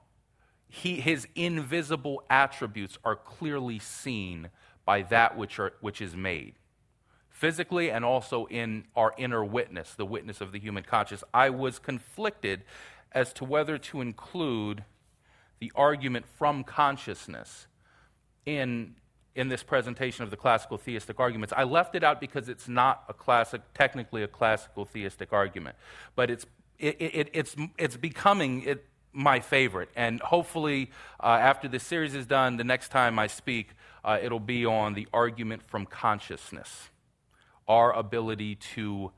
he, 0.70 1.00
his 1.00 1.26
invisible 1.34 2.22
attributes 2.30 2.96
are 3.04 3.16
clearly 3.16 3.80
seen 3.80 4.50
by 4.84 5.02
that 5.02 5.36
which, 5.36 5.58
are, 5.58 5.72
which 5.80 6.00
is 6.00 6.14
made. 6.14 6.54
Physically 7.28 7.90
and 7.90 8.04
also 8.04 8.46
in 8.46 8.84
our 8.94 9.12
inner 9.18 9.44
witness, 9.44 9.94
the 9.94 10.06
witness 10.06 10.40
of 10.40 10.52
the 10.52 10.60
human 10.60 10.84
conscience. 10.84 11.24
I 11.34 11.50
was 11.50 11.80
conflicted 11.80 12.62
as 13.10 13.32
to 13.34 13.44
whether 13.44 13.78
to 13.78 14.00
include 14.00 14.84
the 15.58 15.72
argument 15.74 16.26
from 16.38 16.62
consciousness 16.62 17.66
in, 18.46 18.94
in 19.34 19.48
this 19.48 19.64
presentation 19.64 20.22
of 20.22 20.30
the 20.30 20.36
classical 20.36 20.78
theistic 20.78 21.18
arguments. 21.18 21.52
I 21.56 21.64
left 21.64 21.96
it 21.96 22.04
out 22.04 22.20
because 22.20 22.48
it's 22.48 22.68
not 22.68 23.04
a 23.08 23.12
classic, 23.12 23.62
technically 23.74 24.22
a 24.22 24.28
classical 24.28 24.84
theistic 24.84 25.32
argument, 25.32 25.74
but 26.14 26.30
it's, 26.30 26.46
it, 26.78 26.96
it, 27.00 27.30
it's, 27.32 27.56
it's 27.76 27.96
becoming, 27.96 28.62
it, 28.62 28.86
my 29.12 29.40
favorite. 29.40 29.88
And 29.96 30.20
hopefully, 30.20 30.90
uh, 31.22 31.26
after 31.26 31.68
this 31.68 31.82
series 31.82 32.14
is 32.14 32.26
done, 32.26 32.56
the 32.56 32.64
next 32.64 32.90
time 32.90 33.18
I 33.18 33.26
speak, 33.26 33.70
uh, 34.04 34.18
it'll 34.22 34.40
be 34.40 34.64
on 34.64 34.94
the 34.94 35.08
argument 35.12 35.62
from 35.62 35.86
consciousness, 35.86 36.90
our 37.68 37.92
ability 37.92 38.56
to 38.74 39.12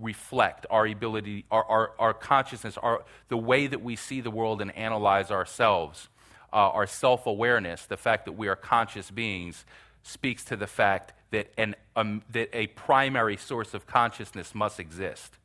reflect, 0.00 0.66
our 0.70 0.86
ability, 0.86 1.44
our, 1.50 1.64
our, 1.64 1.92
our 1.98 2.14
consciousness, 2.14 2.76
our, 2.78 3.04
the 3.28 3.36
way 3.36 3.66
that 3.66 3.82
we 3.82 3.96
see 3.96 4.20
the 4.20 4.30
world 4.30 4.60
and 4.60 4.76
analyze 4.76 5.30
ourselves, 5.30 6.08
uh, 6.52 6.56
our 6.56 6.86
self 6.86 7.26
awareness, 7.26 7.86
the 7.86 7.96
fact 7.96 8.24
that 8.24 8.32
we 8.32 8.48
are 8.48 8.56
conscious 8.56 9.10
beings, 9.10 9.64
speaks 10.02 10.44
to 10.44 10.56
the 10.56 10.66
fact 10.66 11.12
that, 11.30 11.50
an, 11.56 11.74
um, 11.96 12.22
that 12.30 12.48
a 12.52 12.66
primary 12.68 13.36
source 13.36 13.74
of 13.74 13.86
consciousness 13.86 14.54
must 14.54 14.80
exist. 14.80 15.38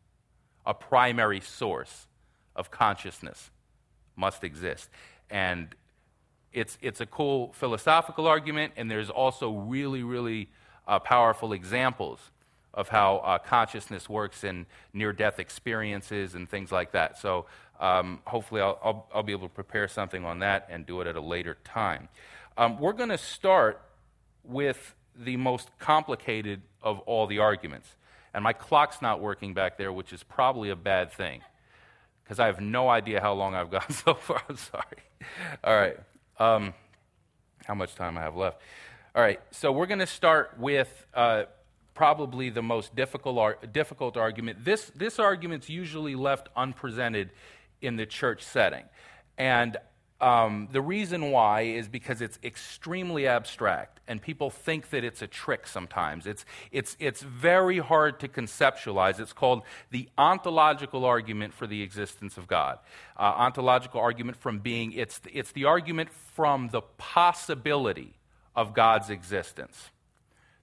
A 0.65 0.73
primary 0.73 1.41
source 1.41 2.07
of 2.55 2.69
consciousness 2.69 3.51
must 4.19 4.43
exist. 4.43 4.89
And 5.29 5.69
it's, 6.51 6.77
it's 6.81 7.01
a 7.01 7.05
cool 7.05 7.53
philosophical 7.53 8.27
argument, 8.27 8.73
and 8.75 8.91
there's 8.91 9.09
also 9.09 9.51
really, 9.51 10.03
really 10.03 10.49
uh, 10.87 10.99
powerful 10.99 11.53
examples 11.53 12.19
of 12.73 12.89
how 12.89 13.17
uh, 13.17 13.37
consciousness 13.37 14.09
works 14.09 14.43
in 14.43 14.65
near 14.93 15.13
death 15.13 15.39
experiences 15.39 16.35
and 16.35 16.49
things 16.49 16.71
like 16.71 16.91
that. 16.91 17.17
So 17.17 17.45
um, 17.79 18.21
hopefully, 18.25 18.61
I'll, 18.61 18.79
I'll, 18.83 19.07
I'll, 19.13 19.23
be 19.23 19.31
able 19.31 19.47
to 19.47 19.53
prepare 19.53 19.87
something 19.87 20.25
on 20.25 20.39
that 20.39 20.67
and 20.69 20.85
do 20.85 21.01
it 21.01 21.07
at 21.07 21.15
a 21.15 21.21
later 21.21 21.57
time. 21.63 22.09
Um, 22.57 22.77
we're 22.79 22.93
going 22.93 23.09
to 23.09 23.17
start 23.17 23.81
with 24.43 24.95
the 25.15 25.37
most 25.37 25.69
complicated 25.79 26.61
of 26.81 26.99
all 26.99 27.25
the 27.25 27.39
arguments. 27.39 27.95
And 28.33 28.43
my 28.43 28.53
clock's 28.53 29.01
not 29.01 29.21
working 29.21 29.53
back 29.53 29.77
there, 29.77 29.91
which 29.91 30.13
is 30.13 30.23
probably 30.23 30.69
a 30.69 30.75
bad 30.75 31.11
thing 31.11 31.41
because 32.29 32.39
I 32.39 32.45
have 32.45 32.61
no 32.61 32.89
idea 32.89 33.19
how 33.19 33.33
long 33.33 33.55
I've 33.55 33.71
gone 33.71 33.89
so 33.89 34.13
far. 34.13 34.39
I'm 34.47 34.55
sorry. 34.55 34.83
All 35.63 35.75
right. 35.75 35.97
Um, 36.37 36.75
how 37.65 37.73
much 37.73 37.95
time 37.95 38.19
I 38.19 38.21
have 38.21 38.35
left? 38.35 38.61
All 39.15 39.23
right. 39.23 39.39
So 39.49 39.71
we're 39.71 39.87
going 39.87 39.99
to 39.99 40.05
start 40.05 40.53
with 40.59 41.07
uh, 41.15 41.45
probably 41.95 42.51
the 42.51 42.61
most 42.61 42.95
difficult, 42.95 43.39
ar- 43.39 43.57
difficult 43.73 44.15
argument. 44.15 44.63
This, 44.63 44.91
this 44.95 45.17
argument's 45.17 45.69
usually 45.69 46.13
left 46.13 46.49
unpresented 46.55 47.31
in 47.81 47.95
the 47.95 48.05
church 48.05 48.43
setting. 48.43 48.83
And 49.39 49.77
um, 50.21 50.67
the 50.71 50.81
reason 50.81 51.31
why 51.31 51.61
is 51.61 51.87
because 51.87 52.21
it's 52.21 52.37
extremely 52.43 53.25
abstract, 53.25 54.01
and 54.07 54.21
people 54.21 54.49
think 54.49 54.89
that 54.89 55.03
it's 55.05 55.21
a 55.21 55.27
trick 55.27 55.65
sometimes. 55.65 56.27
It's, 56.27 56.43
it's, 56.71 56.97
it's 56.99 57.21
very 57.21 57.79
hard 57.79 58.19
to 58.19 58.27
conceptualize. 58.27 59.19
It's 59.19 59.31
called 59.31 59.63
the 59.91 60.09
ontological 60.17 61.05
argument 61.05 61.53
for 61.53 61.67
the 61.67 61.81
existence 61.81 62.37
of 62.37 62.47
God. 62.47 62.79
Uh, 63.17 63.21
ontological 63.21 64.01
argument 64.01 64.37
from 64.37 64.59
being, 64.59 64.91
it's, 64.91 65.21
it's 65.31 65.53
the 65.53 65.65
argument 65.65 66.09
from 66.11 66.69
the 66.69 66.81
possibility 66.97 68.15
of 68.55 68.73
God's 68.73 69.09
existence. 69.09 69.89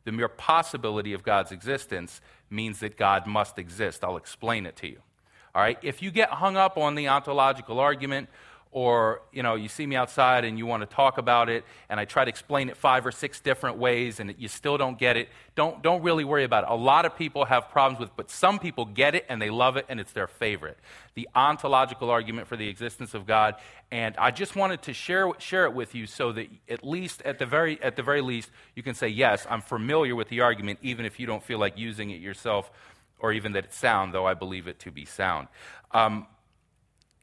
The 0.04 0.12
mere 0.12 0.28
possibility 0.28 1.14
of 1.14 1.22
God's 1.22 1.50
existence 1.50 2.20
means 2.50 2.80
that 2.80 2.98
God 2.98 3.26
must 3.26 3.58
exist. 3.58 4.04
I'll 4.04 4.18
explain 4.18 4.66
it 4.66 4.76
to 4.76 4.86
you. 4.86 4.98
All 5.54 5.62
right? 5.62 5.78
If 5.82 6.02
you 6.02 6.10
get 6.10 6.28
hung 6.28 6.58
up 6.58 6.76
on 6.76 6.94
the 6.94 7.08
ontological 7.08 7.80
argument, 7.80 8.28
or 8.76 9.22
you 9.32 9.42
know 9.42 9.54
you 9.54 9.68
see 9.68 9.86
me 9.86 9.96
outside 9.96 10.44
and 10.44 10.58
you 10.58 10.66
want 10.66 10.82
to 10.82 10.94
talk 10.94 11.16
about 11.16 11.48
it 11.48 11.64
and 11.88 11.98
i 11.98 12.04
try 12.04 12.26
to 12.26 12.28
explain 12.28 12.68
it 12.68 12.76
five 12.76 13.06
or 13.06 13.10
six 13.10 13.40
different 13.40 13.78
ways 13.78 14.20
and 14.20 14.34
you 14.36 14.48
still 14.48 14.76
don't 14.76 14.98
get 14.98 15.16
it 15.16 15.30
don't, 15.54 15.82
don't 15.82 16.02
really 16.02 16.24
worry 16.24 16.44
about 16.44 16.64
it. 16.64 16.70
A 16.70 16.74
lot 16.74 17.06
of 17.06 17.16
people 17.16 17.46
have 17.46 17.70
problems 17.70 17.98
with 17.98 18.14
but 18.14 18.30
some 18.30 18.58
people 18.58 18.84
get 18.84 19.14
it 19.14 19.24
and 19.30 19.40
they 19.40 19.48
love 19.48 19.78
it 19.78 19.86
and 19.88 19.98
it's 19.98 20.12
their 20.12 20.26
favorite. 20.26 20.76
The 21.14 21.26
ontological 21.34 22.10
argument 22.10 22.48
for 22.48 22.56
the 22.56 22.68
existence 22.68 23.14
of 23.14 23.26
god 23.26 23.54
and 23.90 24.14
i 24.18 24.30
just 24.30 24.54
wanted 24.54 24.82
to 24.82 24.92
share, 24.92 25.30
share 25.38 25.64
it 25.64 25.72
with 25.72 25.94
you 25.94 26.06
so 26.06 26.32
that 26.32 26.46
at 26.68 26.86
least 26.86 27.22
at 27.22 27.38
the 27.38 27.46
very 27.46 27.82
at 27.82 27.96
the 27.96 28.02
very 28.02 28.20
least 28.20 28.50
you 28.74 28.82
can 28.82 28.94
say 28.94 29.08
yes 29.08 29.46
i'm 29.48 29.62
familiar 29.62 30.14
with 30.14 30.28
the 30.28 30.42
argument 30.42 30.78
even 30.82 31.06
if 31.06 31.18
you 31.18 31.26
don't 31.26 31.42
feel 31.42 31.58
like 31.58 31.78
using 31.78 32.10
it 32.10 32.20
yourself 32.20 32.70
or 33.20 33.32
even 33.32 33.52
that 33.52 33.64
it's 33.64 33.78
sound 33.78 34.12
though 34.12 34.26
i 34.26 34.34
believe 34.34 34.68
it 34.68 34.78
to 34.78 34.90
be 34.90 35.06
sound. 35.06 35.48
Um, 35.92 36.26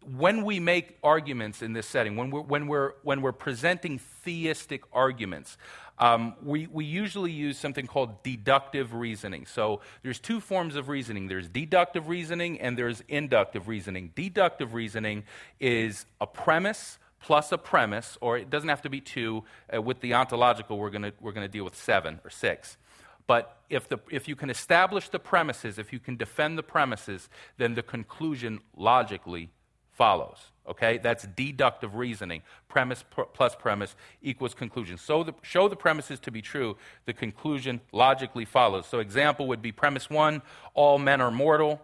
when 0.05 0.43
we 0.43 0.60
make 0.60 0.98
arguments 1.03 1.62
in 1.62 1.74
this 1.74 1.88
setting, 1.88 2.15
when 2.15 2.29
we're, 2.29 2.41
when 2.41 2.67
we're, 2.67 2.93
when 3.03 3.22
we're 3.22 3.31
presenting 3.31 4.00
theistic 4.00 4.83
arguments, 4.91 5.57
um, 6.00 6.36
we, 6.41 6.67
we 6.67 6.86
usually 6.86 7.31
use 7.31 7.57
something 7.57 7.88
called 7.88 8.24
deductive 8.24 8.93
reasoning. 8.93 9.45
So 9.45 9.81
there's 10.01 10.19
two 10.19 10.39
forms 10.39 10.75
of 10.75 10.89
reasoning 10.89 11.27
there's 11.27 11.48
deductive 11.48 12.07
reasoning 12.07 12.60
and 12.60 12.77
there's 12.77 13.03
inductive 13.07 13.67
reasoning. 13.67 14.12
Deductive 14.15 14.74
reasoning 14.74 15.24
is 15.60 16.05
a 16.19 16.27
premise 16.27 16.98
plus 17.22 17.53
a 17.53 17.57
premise, 17.57 18.17
or 18.19 18.38
it 18.38 18.50
doesn't 18.50 18.67
have 18.67 18.81
to 18.81 18.89
be 18.89 19.00
two. 19.00 19.43
Uh, 19.74 19.81
with 19.81 20.01
the 20.01 20.13
ontological, 20.13 20.77
we're 20.77 20.89
going 20.89 21.10
we're 21.22 21.31
going 21.31 21.45
to 21.45 21.51
deal 21.51 21.63
with 21.63 21.75
seven 21.75 22.19
or 22.25 22.29
six. 22.29 22.77
But 23.25 23.57
if, 23.69 23.88
the, 23.88 24.00
if 24.12 24.27
you 24.27 24.36
can 24.36 24.50
establish 24.50 25.10
the 25.10 25.19
premises, 25.19 25.79
if 25.79 25.93
you 25.93 26.00
can 26.00 26.17
defend 26.17 26.57
the 26.57 26.63
premises, 26.63 27.29
then 27.57 27.74
the 27.74 27.83
conclusion 27.83 28.60
logically 28.75 29.50
follows. 29.93 30.38
Okay, 30.67 30.97
that's 30.97 31.27
deductive 31.35 31.95
reasoning. 31.95 32.41
Premise 32.69 33.03
pr- 33.09 33.23
plus 33.33 33.53
premise 33.53 33.95
equals 34.21 34.53
conclusion. 34.53 34.97
So 34.97 35.23
the, 35.23 35.33
show 35.41 35.67
the 35.67 35.75
premises 35.75 36.19
to 36.21 36.31
be 36.31 36.41
true, 36.41 36.77
the 37.05 37.13
conclusion 37.13 37.81
logically 37.91 38.45
follows. 38.45 38.85
So 38.85 39.00
example 39.00 39.47
would 39.47 39.62
be 39.62 39.73
premise 39.73 40.09
one: 40.09 40.41
all 40.73 40.97
men 41.00 41.19
are 41.19 41.31
mortal. 41.31 41.81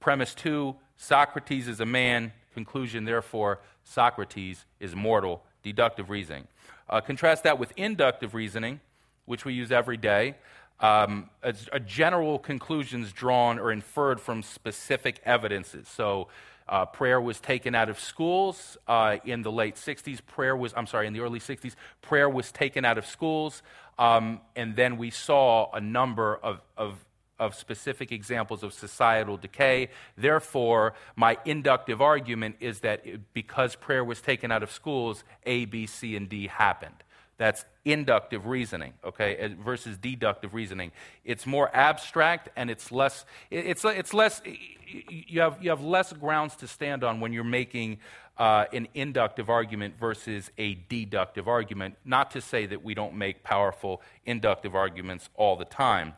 Premise 0.00 0.34
two: 0.34 0.76
Socrates 0.96 1.68
is 1.68 1.80
a 1.80 1.86
man. 1.86 2.32
Conclusion, 2.54 3.04
therefore, 3.04 3.60
Socrates 3.84 4.64
is 4.80 4.94
mortal. 4.94 5.42
Deductive 5.62 6.10
reasoning. 6.10 6.48
Uh, 6.88 7.00
contrast 7.00 7.44
that 7.44 7.58
with 7.58 7.72
inductive 7.76 8.34
reasoning, 8.34 8.80
which 9.26 9.44
we 9.44 9.52
use 9.52 9.70
every 9.70 9.96
day. 9.96 10.36
Um, 10.80 11.30
a, 11.42 11.54
a 11.72 11.78
general 11.78 12.38
conclusions 12.38 13.12
drawn 13.12 13.58
or 13.58 13.70
inferred 13.70 14.20
from 14.20 14.42
specific 14.42 15.20
evidences. 15.24 15.86
So 15.86 16.28
uh, 16.72 16.86
prayer 16.86 17.20
was 17.20 17.38
taken 17.38 17.74
out 17.74 17.90
of 17.90 18.00
schools 18.00 18.78
uh, 18.88 19.18
in 19.26 19.42
the 19.42 19.52
late 19.52 19.76
60s. 19.76 20.24
Prayer 20.26 20.56
was, 20.56 20.72
I'm 20.74 20.86
sorry, 20.86 21.06
in 21.06 21.12
the 21.12 21.20
early 21.20 21.38
60s, 21.38 21.74
prayer 22.00 22.30
was 22.30 22.50
taken 22.50 22.86
out 22.86 22.96
of 22.96 23.04
schools. 23.04 23.62
Um, 23.98 24.40
and 24.56 24.74
then 24.74 24.96
we 24.96 25.10
saw 25.10 25.70
a 25.72 25.82
number 25.82 26.34
of, 26.34 26.62
of, 26.78 27.04
of 27.38 27.54
specific 27.54 28.10
examples 28.10 28.62
of 28.62 28.72
societal 28.72 29.36
decay. 29.36 29.90
Therefore, 30.16 30.94
my 31.14 31.36
inductive 31.44 32.00
argument 32.00 32.56
is 32.58 32.80
that 32.80 33.04
because 33.34 33.76
prayer 33.76 34.02
was 34.02 34.22
taken 34.22 34.50
out 34.50 34.62
of 34.62 34.72
schools, 34.72 35.24
A, 35.44 35.66
B, 35.66 35.84
C, 35.84 36.16
and 36.16 36.26
D 36.26 36.46
happened. 36.46 37.04
That's 37.42 37.64
inductive 37.84 38.46
reasoning, 38.46 38.92
okay, 39.04 39.52
versus 39.64 39.98
deductive 39.98 40.54
reasoning. 40.54 40.92
It's 41.24 41.44
more 41.44 41.74
abstract 41.74 42.48
and 42.54 42.70
it's 42.70 42.92
less, 42.92 43.24
it's, 43.50 43.84
it's 43.84 44.14
less, 44.14 44.40
you 44.86 45.40
have, 45.40 45.58
you 45.60 45.70
have 45.70 45.82
less 45.82 46.12
grounds 46.12 46.54
to 46.54 46.68
stand 46.68 47.02
on 47.02 47.18
when 47.18 47.32
you're 47.32 47.42
making 47.42 47.98
uh, 48.38 48.66
an 48.72 48.86
inductive 48.94 49.50
argument 49.50 49.98
versus 49.98 50.52
a 50.56 50.74
deductive 50.88 51.48
argument. 51.48 51.96
Not 52.04 52.30
to 52.30 52.40
say 52.40 52.64
that 52.66 52.84
we 52.84 52.94
don't 52.94 53.16
make 53.16 53.42
powerful 53.42 54.02
inductive 54.24 54.76
arguments 54.76 55.28
all 55.34 55.56
the 55.56 55.64
time, 55.64 56.12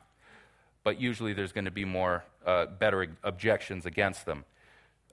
but 0.82 1.00
usually 1.00 1.32
there's 1.32 1.52
going 1.52 1.64
to 1.64 1.70
be 1.70 1.86
more, 1.86 2.22
uh, 2.44 2.66
better 2.66 3.16
objections 3.22 3.86
against 3.86 4.26
them. 4.26 4.44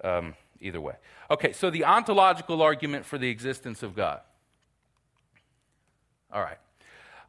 Um, 0.04 0.34
either 0.60 0.82
way. 0.82 0.96
Okay, 1.30 1.54
so 1.54 1.70
the 1.70 1.86
ontological 1.86 2.62
argument 2.62 3.06
for 3.06 3.18
the 3.18 3.30
existence 3.30 3.82
of 3.82 3.96
God. 3.96 4.20
All 6.34 6.42
right. 6.42 6.58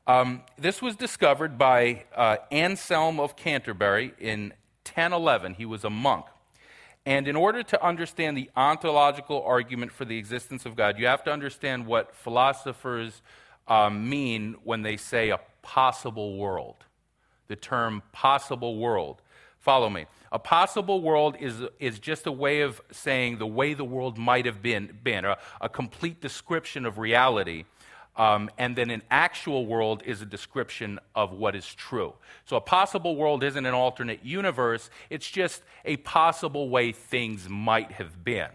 Um, 0.06 0.42
this 0.56 0.80
was 0.80 0.94
discovered 0.94 1.59
by 1.59 2.04
uh, 2.14 2.37
Anselm 2.52 3.18
of 3.18 3.35
Canterbury 3.35 4.14
in 4.21 4.52
1011. 4.85 5.54
He 5.54 5.64
was 5.64 5.82
a 5.85 5.90
monk. 5.90 6.26
And 7.04 7.26
in 7.26 7.35
order 7.35 7.64
to 7.64 7.85
understand 7.85 8.37
the 8.37 8.49
ontological 8.54 9.42
argument 9.42 9.90
for 9.90 10.04
the 10.04 10.18
existence 10.18 10.66
of 10.66 10.76
God, 10.76 11.00
you 11.00 11.06
have 11.06 11.25
to 11.25 11.32
understand 11.32 11.87
what 11.87 12.14
philosophers 12.14 13.23
um, 13.66 14.09
mean 14.09 14.54
when 14.62 14.82
they 14.82 14.97
say 14.97 15.30
a 15.30 15.40
possible 15.62 16.37
world. 16.37 16.85
The 17.49 17.56
term 17.56 18.02
possible 18.12 18.78
world. 18.78 19.21
Follow 19.59 19.90
me. 19.90 20.06
A 20.30 20.38
possible 20.38 21.00
world 21.00 21.37
is, 21.40 21.62
is 21.80 21.99
just 21.99 22.26
a 22.26 22.32
way 22.32 22.61
of 22.61 22.80
saying 22.92 23.38
the 23.38 23.47
way 23.47 23.75
the 23.75 23.85
world 23.85 24.16
might 24.16 24.47
have 24.47 24.62
been, 24.62 24.97
been 25.02 25.25
a, 25.25 25.38
a 25.61 25.68
complete 25.68 26.21
description 26.21 26.87
of 26.87 26.99
reality. 26.99 27.64
Um, 28.16 28.50
and 28.59 28.76
then 28.76 28.90
an 28.90 29.02
actual 29.11 29.64
world 29.64 30.02
is 30.04 30.21
a 30.21 30.26
description 30.26 30.99
of 31.14 31.33
what 31.33 31.57
is 31.57 31.66
true. 31.75 32.12
So 32.45 32.57
a 32.57 32.61
possible 32.61 33.16
world 33.16 33.42
isn't 33.42 33.64
an 33.64 33.75
alternate 33.75 34.25
universe, 34.25 34.90
it's 35.09 35.31
just 35.31 35.62
a 35.85 35.97
possible 35.99 36.69
way 36.69 36.92
things 36.92 37.49
might 37.49 37.92
have 37.92 38.23
been. 38.23 38.50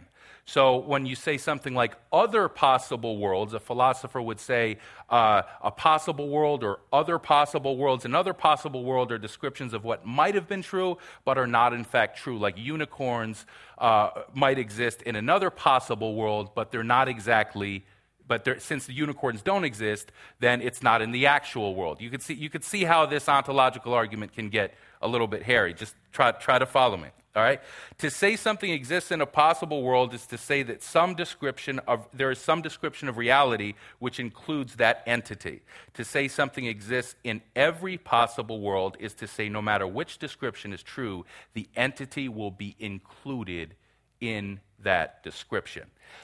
So 0.48 0.78
when 0.78 1.06
you 1.06 1.16
say 1.16 1.38
something 1.38 1.74
like 1.74 1.98
other 2.14 2.48
possible 2.48 3.18
worlds, 3.18 3.54
a 3.54 3.60
philosopher 3.60 4.22
would 4.22 4.40
say 4.40 4.78
uh, 5.10 5.42
a 5.62 5.72
possible 5.72 6.30
world 6.30 6.64
or 6.64 6.80
other 6.94 7.20
possible 7.20 7.76
worlds. 7.76 8.06
Another 8.06 8.32
possible 8.32 8.86
world 8.86 9.12
are 9.12 9.18
descriptions 9.18 9.74
of 9.74 9.84
what 9.84 10.06
might 10.06 10.36
have 10.36 10.48
been 10.48 10.62
true 10.62 11.00
but 11.26 11.38
are 11.38 11.48
not 11.48 11.74
in 11.74 11.84
fact 11.84 12.18
true, 12.18 12.40
like 12.40 12.58
unicorns 12.58 13.46
uh, 13.78 14.12
might 14.34 14.58
exist 14.58 15.02
in 15.02 15.18
another 15.18 15.50
possible 15.50 16.16
world, 16.16 16.52
but 16.56 16.72
they're 16.72 16.82
not 16.82 17.10
exactly 17.10 17.84
but 18.28 18.62
since 18.62 18.86
the 18.86 18.94
unicorns 18.94 19.42
don't 19.42 19.64
exist, 19.64 20.12
then 20.40 20.62
it's 20.62 20.84
not 20.84 21.02
in 21.02 21.12
the 21.12 21.28
actual 21.28 21.76
world. 21.76 22.02
You 22.02 22.10
could 22.10 22.22
see, 22.22 22.34
you 22.34 22.50
could 22.50 22.64
see 22.64 22.84
how 22.84 23.06
this 23.06 23.30
ontological 23.30 23.94
argument 23.94 24.34
can 24.34 24.50
get 24.50 24.74
a 25.02 25.08
little 25.08 25.28
bit 25.28 25.44
hairy. 25.44 25.74
Just 25.74 25.96
try, 26.12 26.32
try 26.32 26.60
to 26.60 26.66
follow 26.66 26.98
me. 26.98 27.10
All 27.38 27.44
right? 27.44 27.62
To 28.00 28.10
say 28.10 28.36
something 28.36 28.72
exists 28.72 29.12
in 29.12 29.22
a 29.22 29.28
possible 29.28 29.84
world 29.84 30.16
is 30.16 30.26
to 30.28 30.40
say 30.40 30.64
that 30.64 30.82
some 30.82 31.14
description 31.14 31.80
of 31.88 32.08
there 32.12 32.32
is 32.32 32.40
some 32.40 32.64
description 32.64 33.08
of 33.08 33.18
reality 33.18 33.76
which 34.00 34.20
includes 34.20 34.78
that 34.78 35.04
entity. 35.06 35.62
To 35.94 36.04
say 36.04 36.30
something 36.30 36.66
exists 36.66 37.14
in 37.24 37.44
every 37.56 38.00
possible 38.00 38.60
world 38.60 38.98
is 39.00 39.14
to 39.16 39.28
say 39.28 39.50
no 39.50 39.62
matter 39.62 39.86
which 39.86 40.18
description 40.18 40.74
is 40.74 40.82
true, 40.82 41.26
the 41.54 41.70
entity 41.76 42.28
will 42.28 42.50
be 42.50 42.76
included 42.80 43.76
in 44.20 44.60
that 44.80 45.22
description. 45.22 45.84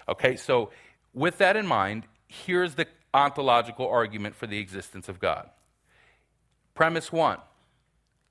Okay? 0.10 0.36
So 0.36 0.72
with 1.14 1.38
that 1.38 1.56
in 1.56 1.68
mind, 1.68 2.04
here's 2.28 2.76
the 2.76 2.88
ontological 3.14 3.88
argument 3.88 4.36
for 4.36 4.48
the 4.48 4.58
existence 4.58 5.08
of 5.08 5.20
God. 5.20 5.50
Premise 6.74 7.12
1 7.12 7.40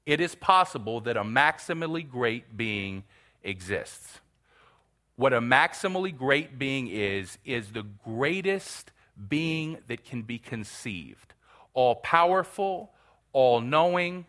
it 0.04 0.20
is 0.20 0.34
possible 0.34 1.00
that 1.02 1.16
a 1.16 1.22
maximally 1.22 2.08
great 2.08 2.56
being 2.56 3.04
exists. 3.44 4.20
What 5.16 5.32
a 5.32 5.40
maximally 5.40 6.16
great 6.16 6.58
being 6.58 6.88
is, 6.88 7.38
is 7.44 7.70
the 7.70 7.84
greatest 8.04 8.90
being 9.28 9.78
that 9.86 10.04
can 10.04 10.22
be 10.22 10.38
conceived. 10.38 11.34
All 11.74 11.96
powerful, 11.96 12.90
all 13.32 13.60
knowing, 13.60 14.26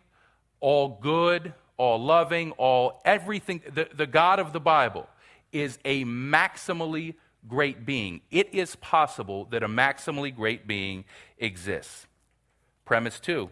all 0.60 0.98
good, 1.00 1.54
all 1.76 2.02
loving, 2.02 2.52
all 2.52 3.00
everything. 3.04 3.62
The, 3.72 3.88
the 3.92 4.06
God 4.06 4.38
of 4.38 4.52
the 4.52 4.60
Bible 4.60 5.08
is 5.50 5.78
a 5.84 6.04
maximally 6.04 7.14
great 7.48 7.84
being. 7.84 8.20
It 8.30 8.52
is 8.54 8.76
possible 8.76 9.46
that 9.46 9.62
a 9.62 9.68
maximally 9.68 10.34
great 10.34 10.66
being 10.66 11.04
exists. 11.38 12.06
Premise 12.84 13.20
two 13.20 13.50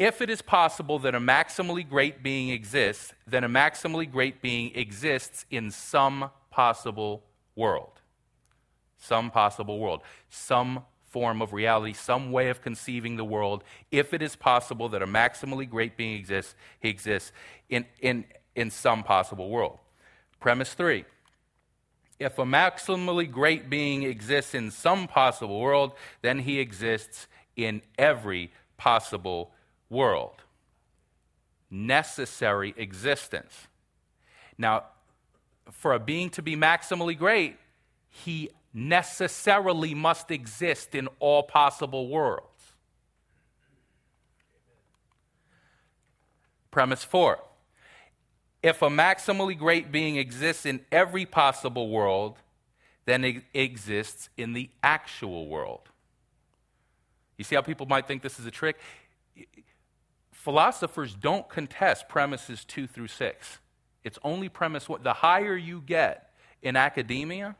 if 0.00 0.22
it 0.22 0.30
is 0.30 0.40
possible 0.40 0.98
that 1.00 1.14
a 1.14 1.20
maximally 1.20 1.86
great 1.86 2.22
being 2.22 2.48
exists, 2.48 3.12
then 3.26 3.44
a 3.44 3.50
maximally 3.50 4.10
great 4.10 4.40
being 4.40 4.74
exists 4.74 5.44
in 5.50 5.70
some 5.70 6.30
possible 6.50 7.22
world. 7.54 8.00
Some 8.96 9.30
possible 9.30 9.78
world. 9.78 10.00
Some 10.30 10.84
form 11.10 11.42
of 11.42 11.52
reality, 11.52 11.92
some 11.92 12.32
way 12.32 12.48
of 12.48 12.62
conceiving 12.62 13.16
the 13.16 13.26
world. 13.26 13.62
If 13.90 14.14
it 14.14 14.22
is 14.22 14.36
possible 14.36 14.88
that 14.88 15.02
a 15.02 15.06
maximally 15.06 15.68
great 15.68 15.98
being 15.98 16.14
exists, 16.14 16.54
he 16.78 16.88
exists 16.88 17.30
in, 17.68 17.84
in, 18.00 18.24
in 18.54 18.70
some 18.70 19.02
possible 19.02 19.50
world. 19.50 19.80
Premise 20.40 20.72
three. 20.72 21.04
If 22.20 22.38
a 22.38 22.44
maximally 22.44 23.28
great 23.28 23.70
being 23.70 24.02
exists 24.02 24.54
in 24.54 24.70
some 24.70 25.08
possible 25.08 25.58
world, 25.58 25.94
then 26.20 26.40
he 26.40 26.60
exists 26.60 27.26
in 27.56 27.80
every 27.98 28.52
possible 28.76 29.52
world. 29.88 30.42
Necessary 31.70 32.74
existence. 32.76 33.68
Now, 34.58 34.84
for 35.70 35.94
a 35.94 35.98
being 35.98 36.28
to 36.30 36.42
be 36.42 36.56
maximally 36.56 37.16
great, 37.16 37.56
he 38.10 38.50
necessarily 38.74 39.94
must 39.94 40.30
exist 40.30 40.94
in 40.94 41.08
all 41.20 41.42
possible 41.42 42.08
worlds. 42.08 42.74
Premise 46.70 47.02
four 47.02 47.40
if 48.62 48.82
a 48.82 48.88
maximally 48.88 49.56
great 49.58 49.90
being 49.90 50.16
exists 50.16 50.66
in 50.66 50.80
every 50.92 51.26
possible 51.26 51.88
world, 51.88 52.38
then 53.06 53.24
it 53.24 53.44
exists 53.54 54.28
in 54.36 54.52
the 54.52 54.70
actual 54.82 55.48
world. 55.48 55.88
You 57.38 57.44
see 57.44 57.54
how 57.54 57.62
people 57.62 57.86
might 57.86 58.06
think 58.06 58.22
this 58.22 58.38
is 58.38 58.46
a 58.46 58.50
trick? 58.50 58.78
philosophers 60.40 61.14
don't 61.14 61.48
contest 61.50 62.08
premises 62.08 62.64
two 62.64 62.86
through 62.86 63.08
six. 63.08 63.58
It's 64.02 64.18
only 64.24 64.48
premise 64.48 64.88
one. 64.88 65.02
The 65.02 65.12
higher 65.12 65.54
you 65.54 65.82
get 65.84 66.32
in 66.62 66.76
academia, 66.76 67.56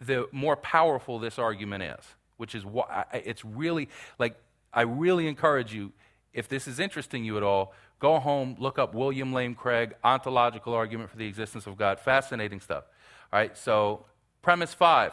the 0.00 0.28
more 0.30 0.56
powerful 0.56 1.18
this 1.18 1.36
argument 1.36 1.82
is, 1.82 2.04
which 2.36 2.54
is 2.54 2.64
why 2.64 3.04
it's 3.12 3.44
really 3.44 3.88
like 4.20 4.36
I 4.72 4.82
really 4.82 5.26
encourage 5.26 5.74
you, 5.74 5.92
if 6.32 6.48
this 6.48 6.68
is 6.68 6.78
interesting 6.78 7.24
you 7.24 7.36
at 7.36 7.42
all, 7.42 7.74
go 7.98 8.18
home, 8.18 8.56
look 8.58 8.78
up 8.78 8.94
William 8.94 9.32
Lane 9.32 9.54
Craig, 9.54 9.94
Ontological 10.04 10.74
Argument 10.74 11.10
for 11.10 11.16
the 11.16 11.26
Existence 11.26 11.66
of 11.66 11.76
God. 11.76 11.98
Fascinating 12.00 12.60
stuff. 12.60 12.84
All 13.32 13.38
right, 13.38 13.56
so 13.56 14.04
premise 14.42 14.74
five 14.74 15.12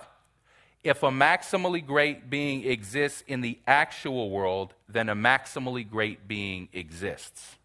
if 0.85 1.01
a 1.01 1.09
maximally 1.09 1.83
great 1.83 2.29
being 2.29 2.63
exists 2.63 3.23
in 3.25 3.41
the 3.41 3.57
actual 3.65 4.29
world, 4.29 4.75
then 4.87 5.09
a 5.09 5.15
maximally 5.15 5.89
great 5.89 6.27
being 6.27 6.69
exists. 6.73 7.55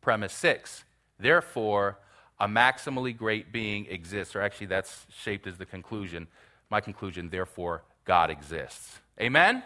Premise 0.00 0.32
six. 0.32 0.84
Therefore, 1.18 1.98
a 2.38 2.46
maximally 2.46 3.16
great 3.16 3.50
being 3.50 3.86
exists, 3.86 4.36
or 4.36 4.40
actually, 4.40 4.68
that's 4.68 5.04
shaped 5.10 5.48
as 5.48 5.58
the 5.58 5.66
conclusion. 5.66 6.28
My 6.70 6.80
conclusion, 6.80 7.28
therefore, 7.28 7.82
God 8.04 8.30
exists. 8.30 9.00
Amen? 9.20 9.56
Amen? 9.56 9.62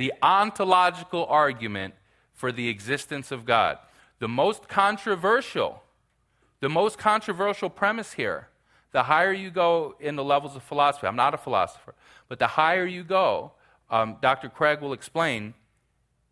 The 0.00 0.12
ontological 0.20 1.26
argument 1.26 1.94
for 2.34 2.52
the 2.52 2.68
existence 2.68 3.30
of 3.30 3.46
God. 3.46 3.78
The 4.18 4.28
most 4.28 4.68
controversial, 4.68 5.82
the 6.60 6.68
most 6.68 6.98
controversial 6.98 7.70
premise 7.70 8.12
here 8.12 8.48
the 8.94 9.02
higher 9.02 9.32
you 9.32 9.50
go 9.50 9.96
in 9.98 10.14
the 10.14 10.22
levels 10.22 10.54
of 10.54 10.62
philosophy, 10.62 11.08
I'm 11.08 11.16
not 11.16 11.34
a 11.34 11.36
philosopher, 11.36 11.96
but 12.28 12.38
the 12.38 12.46
higher 12.46 12.86
you 12.86 13.02
go, 13.02 13.50
um, 13.90 14.18
Dr. 14.22 14.48
Craig 14.48 14.80
will 14.80 14.92
explain, 14.92 15.54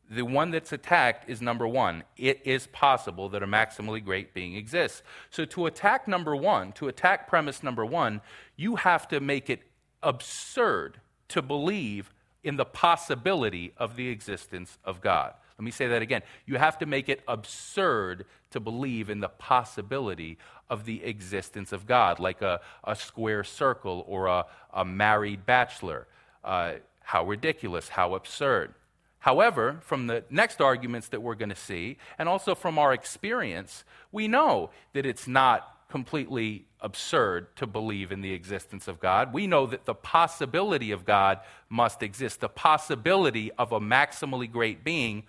the 0.09 0.23
one 0.23 0.53
that's 0.53 0.71
attacked 0.73 1.29
is 1.29 1.43
number 1.43 1.67
one. 1.67 2.05
It 2.17 2.41
is 2.45 2.69
possible 2.69 3.29
that 3.31 3.43
a 3.43 3.49
maximally 3.49 4.03
great 4.03 4.33
being 4.33 4.55
exists. 4.55 5.03
So 5.29 5.45
to 5.47 5.67
attack 5.67 6.07
number 6.07 6.37
one, 6.37 6.71
to 6.73 6.87
attack 6.87 7.27
premise 7.27 7.65
number 7.65 7.85
one, 7.85 8.21
you 8.55 8.77
have 8.77 9.09
to 9.09 9.19
make 9.19 9.51
it 9.51 9.63
absurd 10.01 11.01
to 11.29 11.43
believe 11.43 12.13
in 12.45 12.57
the 12.57 12.65
possibility 12.65 13.73
of 13.77 13.97
the 13.97 14.09
existence 14.09 14.79
of 14.85 15.01
God. 15.01 15.35
Let 15.63 15.67
me 15.67 15.71
say 15.71 15.87
that 15.87 16.03
again. 16.03 16.23
You 16.45 16.57
have 16.57 16.79
to 16.79 16.87
make 16.87 17.09
it 17.09 17.23
absurd 17.29 18.27
to 18.51 18.59
believe 18.59 19.09
in 19.09 19.21
the 19.21 19.29
possibility 19.29 20.37
of 20.69 20.87
the 20.87 21.05
existence 21.05 21.71
of 21.71 21.87
God, 21.87 22.19
like 22.19 22.43
a, 22.43 22.61
a 22.83 22.97
square 22.97 23.45
circle 23.45 24.05
or 24.09 24.27
a, 24.27 24.47
a 24.75 24.85
married 24.85 25.47
bachelor. 25.47 26.09
Uh, 26.43 26.73
how 27.05 27.25
ridiculous, 27.25 27.91
how 27.91 28.17
absurd. 28.17 28.75
However, 29.21 29.79
from 29.83 30.09
the 30.09 30.25
next 30.31 30.61
arguments 30.61 31.07
that 31.11 31.23
we're 31.23 31.37
going 31.37 31.51
to 31.51 31.55
see, 31.55 31.97
and 32.19 32.29
also 32.29 32.57
from 32.57 32.77
our 32.77 32.93
experience, 32.93 33.85
we 34.11 34.27
know 34.27 34.71
that 34.95 35.07
it's 35.07 35.29
not 35.29 35.73
completely 35.89 36.65
absurd 36.81 37.55
to 37.55 37.69
believe 37.69 38.11
in 38.11 38.21
the 38.21 38.33
existence 38.33 38.89
of 38.89 38.99
God. 38.99 39.33
We 39.33 39.47
know 39.47 39.67
that 39.67 39.85
the 39.85 39.95
possibility 39.95 40.91
of 40.91 41.05
God 41.05 41.39
must 41.69 42.03
exist. 42.03 42.41
The 42.41 42.49
possibility 42.49 43.53
of 43.53 43.71
a 43.71 43.79
maximally 43.79 44.51
great 44.51 44.83
being 44.83 45.23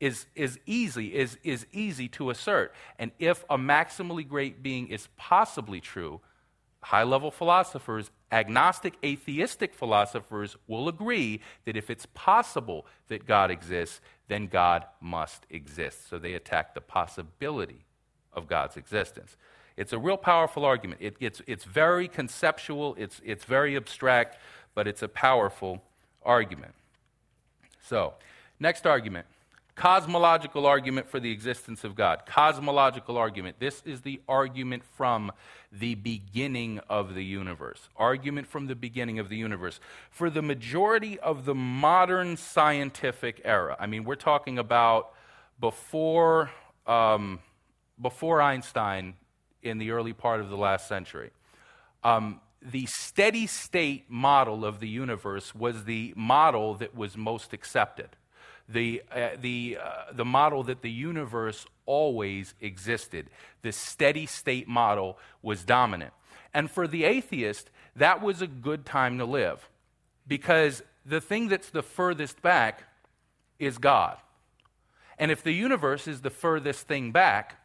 is, 0.00 0.26
is 0.34 0.58
easy, 0.66 1.14
is, 1.14 1.38
is 1.42 1.66
easy 1.72 2.08
to 2.08 2.30
assert. 2.30 2.74
And 2.98 3.12
if 3.18 3.44
a 3.48 3.56
maximally 3.56 4.26
great 4.26 4.62
being 4.62 4.88
is 4.88 5.08
possibly 5.16 5.80
true, 5.80 6.20
high 6.82 7.02
level 7.02 7.30
philosophers 7.30 8.10
agnostic, 8.30 8.94
atheistic 9.04 9.74
philosophers 9.74 10.56
will 10.66 10.88
agree 10.88 11.40
that 11.64 11.76
if 11.76 11.90
it's 11.90 12.06
possible 12.06 12.86
that 13.08 13.26
God 13.26 13.50
exists, 13.50 14.00
then 14.28 14.46
God 14.46 14.84
must 15.00 15.46
exist. 15.50 16.08
So 16.08 16.18
they 16.18 16.34
attack 16.34 16.74
the 16.74 16.80
possibility 16.80 17.84
of 18.32 18.46
God's 18.46 18.76
existence. 18.76 19.36
It's 19.76 19.92
a 19.92 19.98
real 19.98 20.16
powerful 20.16 20.64
argument. 20.64 21.00
It, 21.02 21.16
it's, 21.20 21.42
it's 21.46 21.64
very 21.64 22.08
conceptual, 22.08 22.94
it's, 22.98 23.20
it's 23.24 23.44
very 23.44 23.76
abstract, 23.76 24.38
but 24.74 24.86
it's 24.86 25.02
a 25.02 25.08
powerful 25.08 25.82
argument. 26.24 26.74
So, 27.82 28.14
next 28.58 28.86
argument 28.86 29.26
cosmological 29.76 30.64
argument 30.64 31.06
for 31.06 31.20
the 31.20 31.30
existence 31.30 31.84
of 31.84 31.94
God. 31.94 32.24
Cosmological 32.26 33.18
argument. 33.18 33.56
This 33.60 33.82
is 33.84 34.00
the 34.00 34.20
argument 34.26 34.82
from 34.96 35.30
the 35.70 35.94
beginning 35.94 36.80
of 36.88 37.14
the 37.14 37.22
universe. 37.22 37.88
Argument 37.94 38.46
from 38.46 38.66
the 38.66 38.74
beginning 38.74 39.18
of 39.18 39.28
the 39.28 39.36
universe. 39.36 39.78
For 40.10 40.30
the 40.30 40.40
majority 40.40 41.18
of 41.20 41.44
the 41.44 41.54
modern 41.54 42.38
scientific 42.38 43.42
era, 43.44 43.76
I 43.78 43.86
mean, 43.86 44.04
we're 44.04 44.14
talking 44.14 44.58
about 44.58 45.12
before, 45.60 46.50
um, 46.86 47.40
before 48.00 48.40
Einstein 48.40 49.14
in 49.62 49.76
the 49.76 49.90
early 49.90 50.14
part 50.14 50.40
of 50.40 50.48
the 50.48 50.56
last 50.56 50.88
century. 50.88 51.30
Um, 52.02 52.40
the 52.62 52.86
steady 52.86 53.46
state 53.46 54.06
model 54.08 54.64
of 54.64 54.80
the 54.80 54.88
universe 54.88 55.54
was 55.54 55.84
the 55.84 56.14
model 56.16 56.74
that 56.76 56.96
was 56.96 57.16
most 57.16 57.52
accepted 57.52 58.08
the, 58.68 59.02
uh, 59.12 59.30
the, 59.40 59.78
uh, 59.82 60.12
the 60.12 60.24
model 60.24 60.62
that 60.64 60.82
the 60.82 60.90
universe 60.90 61.66
always 61.84 62.54
existed. 62.60 63.30
The 63.62 63.72
steady 63.72 64.26
state 64.26 64.66
model 64.66 65.18
was 65.42 65.64
dominant. 65.64 66.12
And 66.52 66.70
for 66.70 66.88
the 66.88 67.04
atheist, 67.04 67.70
that 67.94 68.20
was 68.22 68.42
a 68.42 68.46
good 68.46 68.84
time 68.84 69.18
to 69.18 69.24
live 69.24 69.68
because 70.26 70.82
the 71.04 71.20
thing 71.20 71.48
that's 71.48 71.70
the 71.70 71.82
furthest 71.82 72.42
back 72.42 72.84
is 73.58 73.78
God. 73.78 74.16
And 75.18 75.30
if 75.30 75.42
the 75.42 75.52
universe 75.52 76.08
is 76.08 76.20
the 76.20 76.30
furthest 76.30 76.86
thing 76.86 77.12
back, 77.12 77.60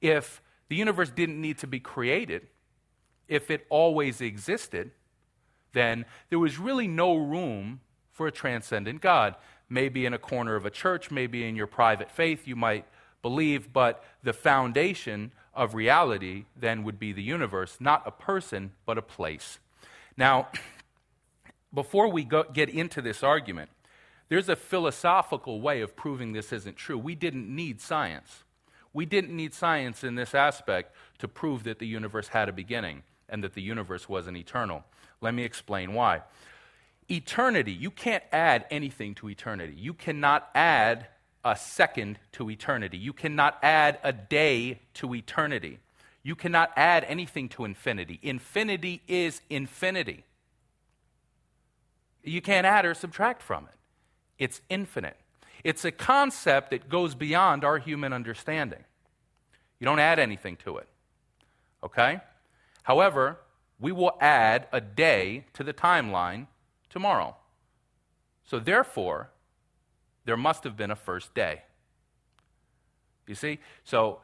if 0.00 0.42
the 0.68 0.76
universe 0.76 1.10
didn't 1.10 1.40
need 1.40 1.58
to 1.58 1.66
be 1.66 1.80
created, 1.80 2.46
if 3.26 3.50
it 3.50 3.66
always 3.70 4.20
existed, 4.20 4.90
then 5.72 6.04
there 6.30 6.38
was 6.38 6.58
really 6.58 6.88
no 6.88 7.14
room 7.14 7.80
for 8.12 8.26
a 8.26 8.32
transcendent 8.32 9.00
God 9.00 9.36
maybe 9.68 10.06
in 10.06 10.14
a 10.14 10.18
corner 10.18 10.56
of 10.56 10.64
a 10.66 10.70
church, 10.70 11.10
maybe 11.10 11.46
in 11.46 11.56
your 11.56 11.66
private 11.66 12.10
faith, 12.10 12.46
you 12.46 12.56
might 12.56 12.84
believe, 13.22 13.72
but 13.72 14.04
the 14.22 14.32
foundation 14.32 15.32
of 15.54 15.74
reality 15.74 16.44
then 16.56 16.84
would 16.84 16.98
be 16.98 17.12
the 17.12 17.22
universe, 17.22 17.76
not 17.80 18.02
a 18.06 18.10
person, 18.10 18.72
but 18.86 18.96
a 18.96 19.02
place. 19.02 19.58
Now, 20.16 20.48
before 21.74 22.08
we 22.08 22.24
go, 22.24 22.44
get 22.44 22.68
into 22.68 23.02
this 23.02 23.22
argument, 23.22 23.70
there's 24.28 24.48
a 24.48 24.56
philosophical 24.56 25.60
way 25.60 25.80
of 25.80 25.96
proving 25.96 26.32
this 26.32 26.52
isn't 26.52 26.76
true. 26.76 26.98
We 26.98 27.14
didn't 27.14 27.54
need 27.54 27.80
science. 27.80 28.44
We 28.92 29.06
didn't 29.06 29.34
need 29.34 29.54
science 29.54 30.04
in 30.04 30.14
this 30.14 30.34
aspect 30.34 30.94
to 31.18 31.28
prove 31.28 31.64
that 31.64 31.78
the 31.78 31.86
universe 31.86 32.28
had 32.28 32.48
a 32.48 32.52
beginning 32.52 33.02
and 33.28 33.42
that 33.44 33.54
the 33.54 33.62
universe 33.62 34.08
wasn't 34.08 34.36
eternal. 34.36 34.84
Let 35.20 35.34
me 35.34 35.44
explain 35.44 35.92
why 35.92 36.22
eternity, 37.10 37.72
you 37.72 37.90
can't 37.90 38.24
add 38.32 38.66
anything 38.70 39.14
to 39.16 39.28
eternity. 39.28 39.74
You 39.76 39.94
cannot 39.94 40.50
add 40.54 41.06
a 41.44 41.56
second 41.56 42.18
to 42.32 42.50
eternity. 42.50 42.98
You 42.98 43.12
cannot 43.12 43.58
add 43.62 43.98
a 44.02 44.12
day 44.12 44.80
to 44.94 45.14
eternity. 45.14 45.78
You 46.22 46.34
cannot 46.34 46.72
add 46.76 47.04
anything 47.04 47.48
to 47.50 47.64
infinity. 47.64 48.18
Infinity 48.22 49.02
is 49.08 49.40
infinity. 49.48 50.24
You 52.22 52.42
can't 52.42 52.66
add 52.66 52.84
or 52.84 52.94
subtract 52.94 53.42
from 53.42 53.64
it. 53.64 53.74
It's 54.38 54.60
infinite. 54.68 55.16
It's 55.64 55.84
a 55.84 55.90
concept 55.90 56.70
that 56.70 56.88
goes 56.88 57.14
beyond 57.14 57.64
our 57.64 57.78
human 57.78 58.12
understanding. 58.12 58.84
You 59.80 59.84
don't 59.86 59.98
add 59.98 60.18
anything 60.18 60.56
to 60.64 60.78
it. 60.78 60.88
Okay? 61.82 62.20
However, 62.82 63.38
we 63.80 63.92
will 63.92 64.16
add 64.20 64.66
a 64.72 64.80
day 64.80 65.44
to 65.54 65.62
the 65.62 65.72
timeline 65.72 66.46
tomorrow. 66.90 67.36
So, 68.44 68.58
therefore, 68.58 69.30
there 70.24 70.36
must 70.36 70.64
have 70.64 70.76
been 70.76 70.90
a 70.90 70.96
first 70.96 71.34
day. 71.34 71.62
You 73.26 73.34
see? 73.34 73.58
So, 73.84 74.20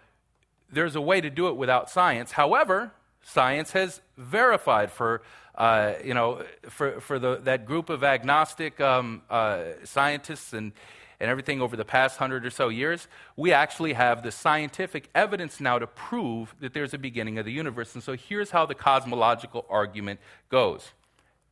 there's 0.73 0.97
a 0.97 1.01
way 1.01 1.21
to 1.21 1.31
do 1.31 1.49
it 1.49 1.57
without 1.57 1.91
science. 1.91 2.33
However, 2.33 2.93
science 3.23 3.73
has 3.73 4.01
verified 4.17 4.91
for, 4.91 5.23
uh, 5.55 5.95
you 6.05 6.15
know, 6.15 6.43
for, 6.69 7.01
for 7.01 7.19
the, 7.19 7.37
that 7.45 7.65
group 7.65 7.91
of 7.91 8.05
agnostic 8.05 8.81
um, 8.81 9.23
uh, 9.31 9.65
scientists 9.85 10.53
and, 10.53 10.73
and 11.21 11.31
everything 11.31 11.61
over 11.61 11.77
the 11.77 11.85
past 11.85 12.19
hundred 12.19 12.45
or 12.45 12.51
so 12.51 12.69
years, 12.69 13.09
we 13.37 13.53
actually 13.53 13.95
have 13.95 14.23
the 14.23 14.31
scientific 14.31 15.09
evidence 15.15 15.61
now 15.61 15.79
to 15.79 15.87
prove 15.87 16.55
that 16.61 16.75
there's 16.75 16.95
a 16.95 16.99
beginning 16.99 17.39
of 17.39 17.45
the 17.45 17.53
universe. 17.53 17.95
And 17.95 18.03
so 18.03 18.15
here's 18.15 18.51
how 18.51 18.67
the 18.67 18.75
cosmological 18.75 19.65
argument 19.69 20.21
goes 20.49 20.93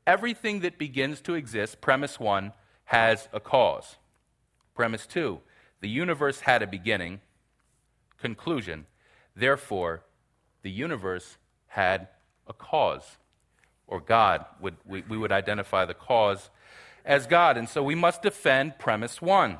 everything 0.06 0.60
that 0.60 0.78
begins 0.78 1.20
to 1.22 1.34
exist, 1.34 1.80
premise 1.80 2.18
one, 2.18 2.52
has 2.84 3.28
a 3.32 3.40
cause. 3.40 3.96
Premise 4.74 5.06
two, 5.06 5.40
the 5.80 5.88
universe 5.88 6.40
had 6.40 6.62
a 6.62 6.66
beginning. 6.66 7.20
Conclusion, 8.18 8.86
therefore, 9.34 10.02
the 10.62 10.70
universe 10.70 11.36
had 11.66 12.08
a 12.46 12.52
cause. 12.52 13.16
Or 13.86 14.00
God, 14.00 14.44
would, 14.60 14.76
we, 14.86 15.02
we 15.08 15.18
would 15.18 15.32
identify 15.32 15.84
the 15.84 15.94
cause 15.94 16.50
as 17.04 17.26
God. 17.26 17.56
And 17.56 17.68
so 17.68 17.82
we 17.82 17.94
must 17.94 18.22
defend 18.22 18.78
premise 18.78 19.20
one. 19.20 19.58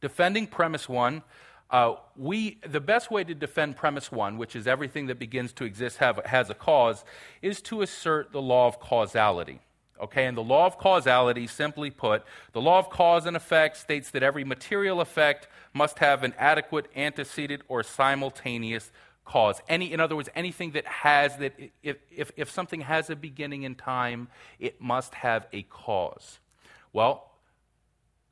Defending 0.00 0.46
premise 0.46 0.88
one 0.88 1.22
uh, 1.70 1.96
we, 2.16 2.58
the 2.66 2.80
best 2.80 3.10
way 3.10 3.24
to 3.24 3.34
defend 3.34 3.76
premise 3.76 4.12
one, 4.12 4.38
which 4.38 4.54
is 4.54 4.66
everything 4.66 5.06
that 5.06 5.18
begins 5.18 5.52
to 5.54 5.64
exist 5.64 5.98
have, 5.98 6.20
has 6.24 6.48
a 6.48 6.54
cause, 6.54 7.04
is 7.42 7.60
to 7.62 7.82
assert 7.82 8.32
the 8.32 8.42
law 8.42 8.66
of 8.66 8.78
causality. 8.78 9.60
Okay, 9.98 10.26
and 10.26 10.36
the 10.36 10.42
law 10.42 10.66
of 10.66 10.76
causality, 10.76 11.46
simply 11.46 11.90
put, 11.90 12.22
the 12.52 12.60
law 12.60 12.78
of 12.78 12.90
cause 12.90 13.24
and 13.24 13.34
effect 13.34 13.78
states 13.78 14.10
that 14.10 14.22
every 14.22 14.44
material 14.44 15.00
effect 15.00 15.48
must 15.72 15.98
have 16.00 16.22
an 16.22 16.34
adequate 16.38 16.86
antecedent 16.94 17.62
or 17.66 17.82
simultaneous 17.82 18.92
cause. 19.24 19.60
Any, 19.68 19.92
in 19.92 19.98
other 19.98 20.14
words, 20.14 20.28
anything 20.34 20.72
that 20.72 20.86
has 20.86 21.38
that, 21.38 21.54
if, 21.82 21.96
if, 22.10 22.30
if 22.36 22.50
something 22.50 22.82
has 22.82 23.08
a 23.08 23.16
beginning 23.16 23.62
in 23.62 23.74
time, 23.74 24.28
it 24.60 24.80
must 24.80 25.14
have 25.14 25.46
a 25.52 25.62
cause. 25.62 26.40
Well, 26.92 27.30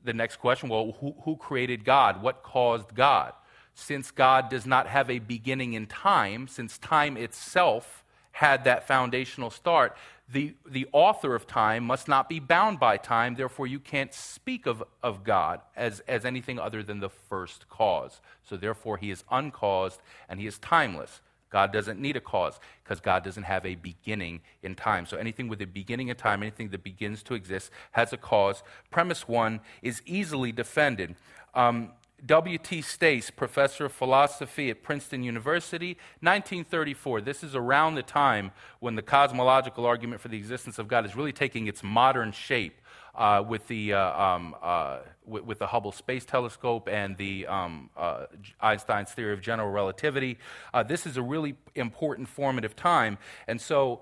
the 0.05 0.13
next 0.13 0.37
question 0.37 0.69
well, 0.69 0.95
who, 1.01 1.15
who 1.23 1.35
created 1.35 1.83
God? 1.83 2.21
What 2.21 2.43
caused 2.43 2.95
God? 2.95 3.33
Since 3.73 4.11
God 4.11 4.49
does 4.49 4.65
not 4.65 4.87
have 4.87 5.09
a 5.09 5.19
beginning 5.19 5.73
in 5.73 5.87
time, 5.87 6.47
since 6.47 6.77
time 6.77 7.17
itself 7.17 8.03
had 8.31 8.63
that 8.65 8.87
foundational 8.87 9.49
start, 9.49 9.97
the, 10.31 10.55
the 10.67 10.87
author 10.91 11.35
of 11.35 11.45
time 11.45 11.83
must 11.83 12.07
not 12.07 12.27
be 12.27 12.39
bound 12.39 12.79
by 12.79 12.97
time. 12.97 13.35
Therefore, 13.35 13.67
you 13.67 13.79
can't 13.79 14.13
speak 14.13 14.65
of, 14.65 14.83
of 15.03 15.23
God 15.23 15.61
as, 15.75 15.99
as 16.01 16.25
anything 16.25 16.57
other 16.57 16.81
than 16.81 16.99
the 16.99 17.09
first 17.09 17.69
cause. 17.69 18.21
So, 18.43 18.57
therefore, 18.57 18.97
he 18.97 19.11
is 19.11 19.23
uncaused 19.29 20.01
and 20.27 20.39
he 20.39 20.47
is 20.47 20.57
timeless. 20.57 21.21
God 21.55 21.71
doesn't 21.71 22.01
need 22.01 22.17
a 22.17 22.19
cause 22.19 22.59
because 22.83 22.99
God 22.99 23.23
doesn't 23.23 23.43
have 23.43 23.65
a 23.65 23.75
beginning 23.75 24.41
in 24.61 24.75
time. 24.75 25.05
So 25.05 25.15
anything 25.15 25.47
with 25.47 25.61
a 25.61 25.65
beginning 25.65 26.09
in 26.09 26.17
time, 26.17 26.43
anything 26.43 26.67
that 26.71 26.83
begins 26.83 27.23
to 27.23 27.33
exist, 27.33 27.71
has 27.93 28.11
a 28.11 28.17
cause. 28.17 28.61
Premise 28.91 29.25
one 29.29 29.61
is 29.81 30.01
easily 30.05 30.51
defended. 30.51 31.15
Um, 31.53 31.91
W.T. 32.25 32.81
Stace, 32.81 33.29
professor 33.29 33.85
of 33.85 33.93
philosophy 33.93 34.69
at 34.69 34.83
Princeton 34.83 35.23
University, 35.23 35.97
1934. 36.19 37.21
This 37.21 37.41
is 37.41 37.55
around 37.55 37.95
the 37.95 38.03
time 38.03 38.51
when 38.81 38.95
the 38.95 39.01
cosmological 39.01 39.85
argument 39.85 40.19
for 40.19 40.27
the 40.27 40.37
existence 40.37 40.77
of 40.77 40.89
God 40.89 41.05
is 41.05 41.15
really 41.15 41.31
taking 41.31 41.67
its 41.67 41.81
modern 41.81 42.33
shape 42.33 42.81
uh, 43.15 43.41
with, 43.47 43.65
the, 43.69 43.93
uh, 43.93 44.21
um, 44.21 44.57
uh, 44.61 44.97
with, 45.25 45.43
with, 45.43 45.59
the 45.59 45.67
Hubble 45.67 45.91
Space 45.91 46.25
Telescope 46.25 46.87
and 46.89 47.17
the 47.17 47.47
um, 47.47 47.89
uh, 47.95 48.25
Einstein's 48.61 49.11
theory 49.11 49.33
of 49.33 49.41
general 49.41 49.71
relativity. 49.71 50.37
Uh, 50.73 50.83
this 50.83 51.05
is 51.05 51.17
a 51.17 51.21
really 51.21 51.55
important 51.75 52.27
formative 52.27 52.75
time. 52.75 53.17
And 53.47 53.59
so 53.59 54.01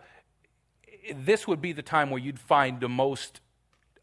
this 1.15 1.47
would 1.47 1.61
be 1.61 1.73
the 1.73 1.81
time 1.81 2.09
where 2.09 2.19
you'd 2.19 2.39
find 2.39 2.79
the 2.79 2.89
most 2.89 3.41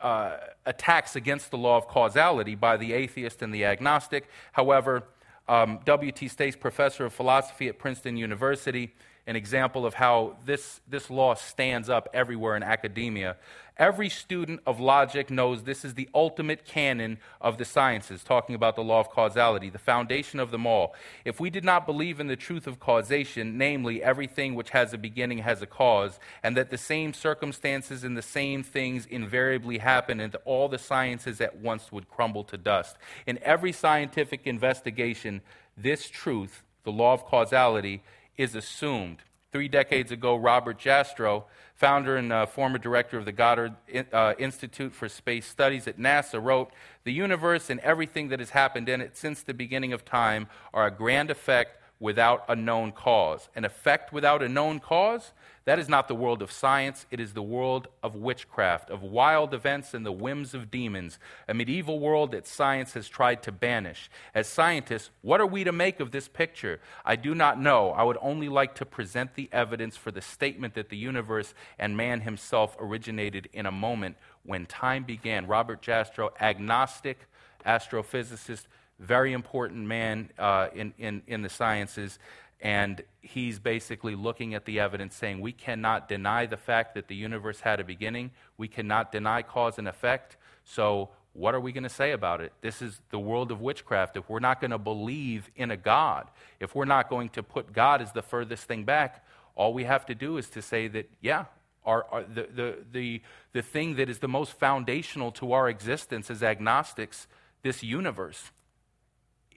uh, 0.01 0.37
attacks 0.67 1.17
against 1.17 1.51
the 1.51 1.59
law 1.59 1.77
of 1.77 1.87
causality 1.87 2.55
by 2.55 2.77
the 2.77 2.93
atheist 2.93 3.43
and 3.43 3.53
the 3.53 3.65
agnostic. 3.65 4.29
However, 4.53 5.05
um, 5.49 5.81
W.T. 5.85 6.29
Stace, 6.29 6.57
professor 6.57 7.05
of 7.05 7.13
philosophy 7.13 7.69
at 7.69 7.79
Princeton 7.79 8.17
University, 8.17 8.95
an 9.27 9.37
example 9.37 9.85
of 9.85 9.95
how 9.95 10.37
this, 10.45 10.81
this 10.89 11.11
law 11.11 11.35
stands 11.35 11.89
up 11.91 12.09
everywhere 12.15 12.57
in 12.57 12.63
academia. 12.63 13.37
Every 13.81 14.11
student 14.11 14.61
of 14.67 14.79
logic 14.79 15.31
knows 15.31 15.63
this 15.63 15.87
is 15.87 15.95
the 15.95 16.11
ultimate 16.15 16.67
canon 16.67 17.17
of 17.41 17.57
the 17.57 17.65
sciences, 17.65 18.23
talking 18.23 18.55
about 18.55 18.77
the 18.77 18.85
law 18.85 19.01
of 19.01 19.09
causality, 19.09 19.71
the 19.71 19.79
foundation 19.79 20.39
of 20.39 20.51
them 20.51 20.67
all. 20.67 20.95
If 21.25 21.41
we 21.41 21.49
did 21.49 21.65
not 21.65 21.87
believe 21.87 22.21
in 22.21 22.27
the 22.27 22.37
truth 22.37 22.67
of 22.67 22.79
causation, 22.79 23.57
namely, 23.57 24.03
everything 24.03 24.55
which 24.55 24.69
has 24.71 24.93
a 24.93 24.99
beginning 24.99 25.39
has 25.39 25.63
a 25.63 25.67
cause, 25.67 26.21
and 26.43 26.59
that 26.59 26.69
the 26.69 26.77
same 26.77 27.15
circumstances 27.15 28.05
and 28.05 28.19
the 28.19 28.23
same 28.23 28.63
things 28.63 29.07
invariably 29.07 29.79
happen, 29.79 30.21
and 30.21 30.33
that 30.33 30.43
all 30.45 30.69
the 30.69 30.77
sciences 30.77 31.41
at 31.41 31.57
once 31.57 31.91
would 31.91 32.11
crumble 32.11 32.45
to 32.45 32.59
dust. 32.59 32.99
In 33.27 33.39
every 33.43 33.73
scientific 33.73 34.47
investigation, 34.47 35.41
this 35.75 36.11
truth, 36.11 36.65
the 36.85 36.93
law 36.93 37.15
of 37.15 37.25
causality, 37.25 38.03
is 38.37 38.55
assumed. 38.55 39.23
Three 39.53 39.67
decades 39.67 40.13
ago, 40.13 40.37
Robert 40.37 40.79
Jastrow, 40.79 41.43
founder 41.75 42.17
and 42.17 42.33
uh, 42.33 42.47
former 42.47 42.79
director 42.79 43.19
of 43.19 43.25
the 43.25 43.33
Goddard 43.33 43.75
uh, 44.13 44.35
Institute 44.39 44.95
for 44.95 45.09
Space 45.09 45.45
Studies 45.45 45.89
at 45.89 45.99
NASA, 45.99 46.41
wrote 46.41 46.71
The 47.03 47.13
universe 47.13 47.69
and 47.69 47.81
everything 47.81 48.29
that 48.29 48.39
has 48.39 48.51
happened 48.51 48.89
in 48.89 49.01
it 49.01 49.17
since 49.17 49.43
the 49.43 49.53
beginning 49.53 49.93
of 49.93 50.05
time 50.05 50.47
are 50.73 50.87
a 50.87 50.91
grand 50.93 51.33
effect 51.33 51.79
without 51.99 52.45
a 52.49 52.55
known 52.55 52.93
cause. 52.93 53.49
An 53.57 53.65
effect 53.65 54.13
without 54.13 54.41
a 54.41 54.49
known 54.49 54.79
cause? 54.79 55.33
That 55.71 55.79
is 55.79 55.89
not 55.89 56.09
the 56.09 56.17
world 56.17 56.43
of 56.43 56.51
science, 56.51 57.07
it 57.13 57.21
is 57.21 57.33
the 57.33 57.45
world 57.45 57.87
of 58.03 58.17
witchcraft, 58.17 58.91
of 58.91 59.05
wild 59.05 59.55
events 59.55 59.95
and 59.95 60.05
the 60.05 60.11
whims 60.11 60.53
of 60.53 60.69
demons, 60.69 61.21
a 61.47 61.55
medieval 61.55 62.01
world 62.01 62.33
that 62.33 62.45
science 62.49 62.95
has 62.95 63.09
tried 63.09 63.41
to 63.45 63.53
banish. 63.53 64.11
As 64.35 64.49
scientists, 64.49 65.11
what 65.23 65.41
are 65.41 65.47
we 65.47 65.63
to 65.63 65.71
make 65.71 66.01
of 66.01 66.11
this 66.11 66.27
picture? 66.27 66.81
I 67.05 67.15
do 67.15 67.37
not 67.37 67.61
know. 67.61 67.91
I 67.91 68.03
would 68.03 68.19
only 68.21 68.49
like 68.49 68.75
to 68.75 68.85
present 68.85 69.37
the 69.37 69.49
evidence 69.53 69.97
for 69.97 70.11
the 70.11 70.21
statement 70.21 70.75
that 70.75 70.89
the 70.89 70.97
universe 70.97 71.55
and 71.79 71.97
man 71.97 72.23
himself 72.23 72.77
originated 72.81 73.49
in 73.53 73.65
a 73.65 73.71
moment 73.71 74.17
when 74.43 74.67
time 74.67 75.05
began. 75.05 75.47
Robert 75.47 75.81
Jastrow, 75.81 76.31
agnostic 76.41 77.29
astrophysicist, 77.65 78.65
very 78.99 79.33
important 79.33 79.87
man 79.87 80.31
uh, 80.37 80.67
in, 80.75 80.93
in, 80.99 81.23
in 81.29 81.43
the 81.43 81.49
sciences. 81.49 82.19
And 82.61 83.03
he's 83.23 83.59
basically 83.59 84.15
looking 84.15 84.55
at 84.55 84.67
the 84.67 84.81
evidence 84.81 85.15
saying 85.15 85.41
we 85.41 85.53
cannot 85.53 86.09
deny 86.09 86.47
the 86.47 86.57
fact 86.57 86.95
that 86.95 87.09
the 87.09 87.15
universe 87.15 87.61
had 87.61 87.81
a 87.81 87.85
beginning. 87.85 88.33
We 88.59 88.69
cannot 88.69 89.13
deny 89.13 89.43
cause 89.43 89.79
and 89.79 89.89
effect. 89.89 90.37
So, 90.65 91.11
what 91.33 91.55
are 91.55 91.61
we 91.61 91.73
going 91.73 91.85
to 91.85 91.89
say 91.89 92.11
about 92.11 92.41
it? 92.41 92.53
This 92.61 92.83
is 92.83 93.01
the 93.11 93.19
world 93.19 93.53
of 93.53 93.61
witchcraft. 93.61 94.17
If 94.17 94.29
we're 94.29 94.41
not 94.41 94.61
going 94.61 94.73
to 94.73 94.79
believe 94.79 95.49
in 95.55 95.71
a 95.71 95.77
God, 95.77 96.27
if 96.59 96.75
we're 96.75 96.87
not 96.87 97.09
going 97.09 97.29
to 97.31 97.43
put 97.43 97.73
God 97.73 98.03
as 98.03 98.13
the 98.13 98.21
furthest 98.21 98.65
thing 98.65 98.85
back, 98.85 99.25
all 99.55 99.73
we 99.73 99.85
have 99.85 100.05
to 100.07 100.15
do 100.15 100.39
is 100.39 100.51
to 100.51 100.61
say 100.61 100.89
that, 100.89 101.09
yeah, 101.21 101.45
our, 101.85 102.05
our, 102.11 102.25
the, 102.25 102.49
the, 102.53 102.79
the, 102.93 103.23
the 103.53 103.63
thing 103.63 103.95
that 103.95 104.09
is 104.09 104.19
the 104.19 104.29
most 104.29 104.53
foundational 104.55 105.31
to 105.33 105.53
our 105.53 105.69
existence 105.69 106.31
as 106.31 106.43
agnostics, 106.43 107.29
this 107.63 107.83
universe, 107.83 108.51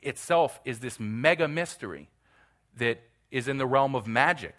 itself 0.04 0.60
is 0.63 0.80
this 0.80 1.00
mega 1.00 1.48
mystery 1.48 2.10
that 2.77 3.01
is 3.31 3.47
in 3.47 3.57
the 3.57 3.65
realm 3.65 3.95
of 3.95 4.07
magic. 4.07 4.55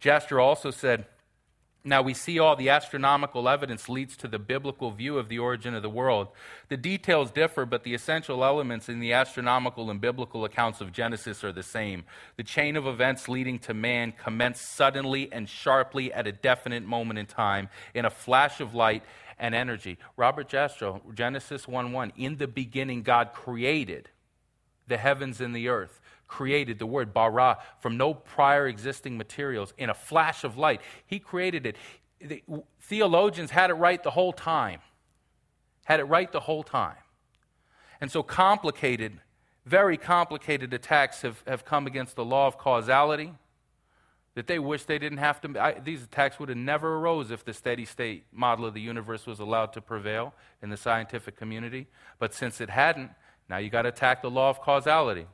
Jastrow 0.00 0.42
also 0.42 0.70
said, 0.70 1.06
now, 1.86 2.02
we 2.02 2.14
see 2.14 2.40
all 2.40 2.56
the 2.56 2.70
astronomical 2.70 3.48
evidence 3.48 3.88
leads 3.88 4.16
to 4.16 4.26
the 4.26 4.40
biblical 4.40 4.90
view 4.90 5.18
of 5.18 5.28
the 5.28 5.38
origin 5.38 5.72
of 5.72 5.84
the 5.84 5.88
world. 5.88 6.26
The 6.68 6.76
details 6.76 7.30
differ, 7.30 7.64
but 7.64 7.84
the 7.84 7.94
essential 7.94 8.44
elements 8.44 8.88
in 8.88 8.98
the 8.98 9.12
astronomical 9.12 9.88
and 9.88 10.00
biblical 10.00 10.44
accounts 10.44 10.80
of 10.80 10.90
Genesis 10.90 11.44
are 11.44 11.52
the 11.52 11.62
same. 11.62 12.02
The 12.38 12.42
chain 12.42 12.74
of 12.74 12.88
events 12.88 13.28
leading 13.28 13.60
to 13.60 13.72
man 13.72 14.12
commenced 14.20 14.68
suddenly 14.68 15.32
and 15.32 15.48
sharply 15.48 16.12
at 16.12 16.26
a 16.26 16.32
definite 16.32 16.82
moment 16.82 17.20
in 17.20 17.26
time, 17.26 17.68
in 17.94 18.04
a 18.04 18.10
flash 18.10 18.60
of 18.60 18.74
light 18.74 19.04
and 19.38 19.54
energy. 19.54 19.96
Robert 20.16 20.48
Jastrow, 20.48 21.14
Genesis 21.14 21.68
1 21.68 21.92
1, 21.92 22.12
in 22.16 22.38
the 22.38 22.48
beginning, 22.48 23.04
God 23.04 23.32
created 23.32 24.08
the 24.88 24.96
heavens 24.96 25.40
and 25.40 25.54
the 25.54 25.68
earth, 25.68 26.00
created 26.28 26.78
the 26.78 26.86
word 26.86 27.14
bara 27.14 27.58
from 27.80 27.96
no 27.96 28.14
prior 28.14 28.66
existing 28.66 29.16
materials 29.16 29.72
in 29.78 29.90
a 29.90 29.94
flash 29.94 30.44
of 30.44 30.56
light. 30.56 30.80
He 31.06 31.18
created 31.18 31.66
it. 31.66 31.76
The 32.20 32.42
theologians 32.80 33.50
had 33.50 33.70
it 33.70 33.74
right 33.74 34.02
the 34.02 34.10
whole 34.10 34.32
time. 34.32 34.80
Had 35.84 36.00
it 36.00 36.04
right 36.04 36.30
the 36.30 36.40
whole 36.40 36.62
time. 36.62 36.96
And 38.00 38.10
so 38.10 38.22
complicated, 38.22 39.20
very 39.64 39.96
complicated 39.96 40.74
attacks 40.74 41.22
have, 41.22 41.42
have 41.46 41.64
come 41.64 41.86
against 41.86 42.16
the 42.16 42.24
law 42.24 42.46
of 42.46 42.58
causality 42.58 43.32
that 44.34 44.46
they 44.46 44.58
wish 44.58 44.84
they 44.84 44.98
didn't 44.98 45.18
have 45.18 45.40
to. 45.40 45.58
I, 45.58 45.80
these 45.80 46.04
attacks 46.04 46.38
would 46.38 46.50
have 46.50 46.58
never 46.58 46.96
arose 46.96 47.30
if 47.30 47.44
the 47.44 47.54
steady 47.54 47.86
state 47.86 48.24
model 48.32 48.66
of 48.66 48.74
the 48.74 48.82
universe 48.82 49.26
was 49.26 49.40
allowed 49.40 49.72
to 49.72 49.80
prevail 49.80 50.34
in 50.62 50.68
the 50.68 50.76
scientific 50.76 51.36
community. 51.36 51.86
But 52.18 52.34
since 52.34 52.60
it 52.60 52.68
hadn't, 52.68 53.12
now 53.48 53.56
you 53.56 53.70
got 53.70 53.82
to 53.82 53.88
attack 53.88 54.20
the 54.20 54.30
law 54.30 54.50
of 54.50 54.60
causality. 54.60 55.26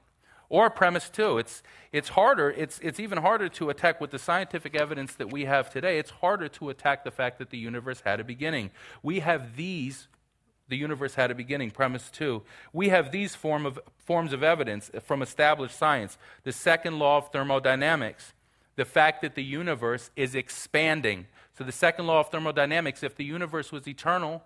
Or 0.53 0.69
premise 0.69 1.09
two. 1.09 1.38
It's, 1.38 1.62
it's 1.93 2.11
harder, 2.11 2.51
it's, 2.51 2.79
it's 2.81 3.01
even 3.01 3.17
harder 3.17 3.49
to 3.49 3.71
attack 3.71 4.03
with 4.03 4.11
the 4.11 4.19
scientific 4.19 4.79
evidence 4.79 5.15
that 5.15 5.33
we 5.33 5.47
have 5.47 5.71
today. 5.71 5.99
It's 5.99 6.11
harder 6.11 6.47
to 6.49 6.69
attack 6.69 7.05
the 7.05 7.11
fact 7.11 7.38
that 7.38 7.49
the 7.49 7.57
universe 7.57 8.03
had 8.05 8.21
a 8.21 8.25
beginning. 8.25 8.71
We 9.03 9.21
have 9.21 9.57
these, 9.57 10.09
the 10.69 10.77
universe 10.77 11.15
had 11.15 11.31
a 11.31 11.35
beginning, 11.35 11.71
premise 11.71 12.11
two. 12.11 12.43
We 12.71 12.91
have 12.91 13.12
these 13.12 13.35
form 13.35 13.65
of, 13.65 13.81
forms 13.97 14.35
of 14.35 14.43
evidence 14.43 14.91
from 15.03 15.23
established 15.23 15.79
science. 15.79 16.19
The 16.43 16.53
second 16.53 16.99
law 16.99 17.17
of 17.17 17.33
thermodynamics, 17.33 18.35
the 18.77 18.85
fact 18.85 19.23
that 19.23 19.35
the 19.35 19.43
universe 19.43 20.11
is 20.17 20.35
expanding. 20.35 21.29
So 21.57 21.65
the 21.65 21.73
second 21.73 22.07
law 22.07 22.21
of 22.21 22.29
thermodynamics, 22.29 23.03
if 23.03 23.17
the 23.17 23.25
universe 23.25 23.73
was 23.73 23.88
eternal, 23.88 24.43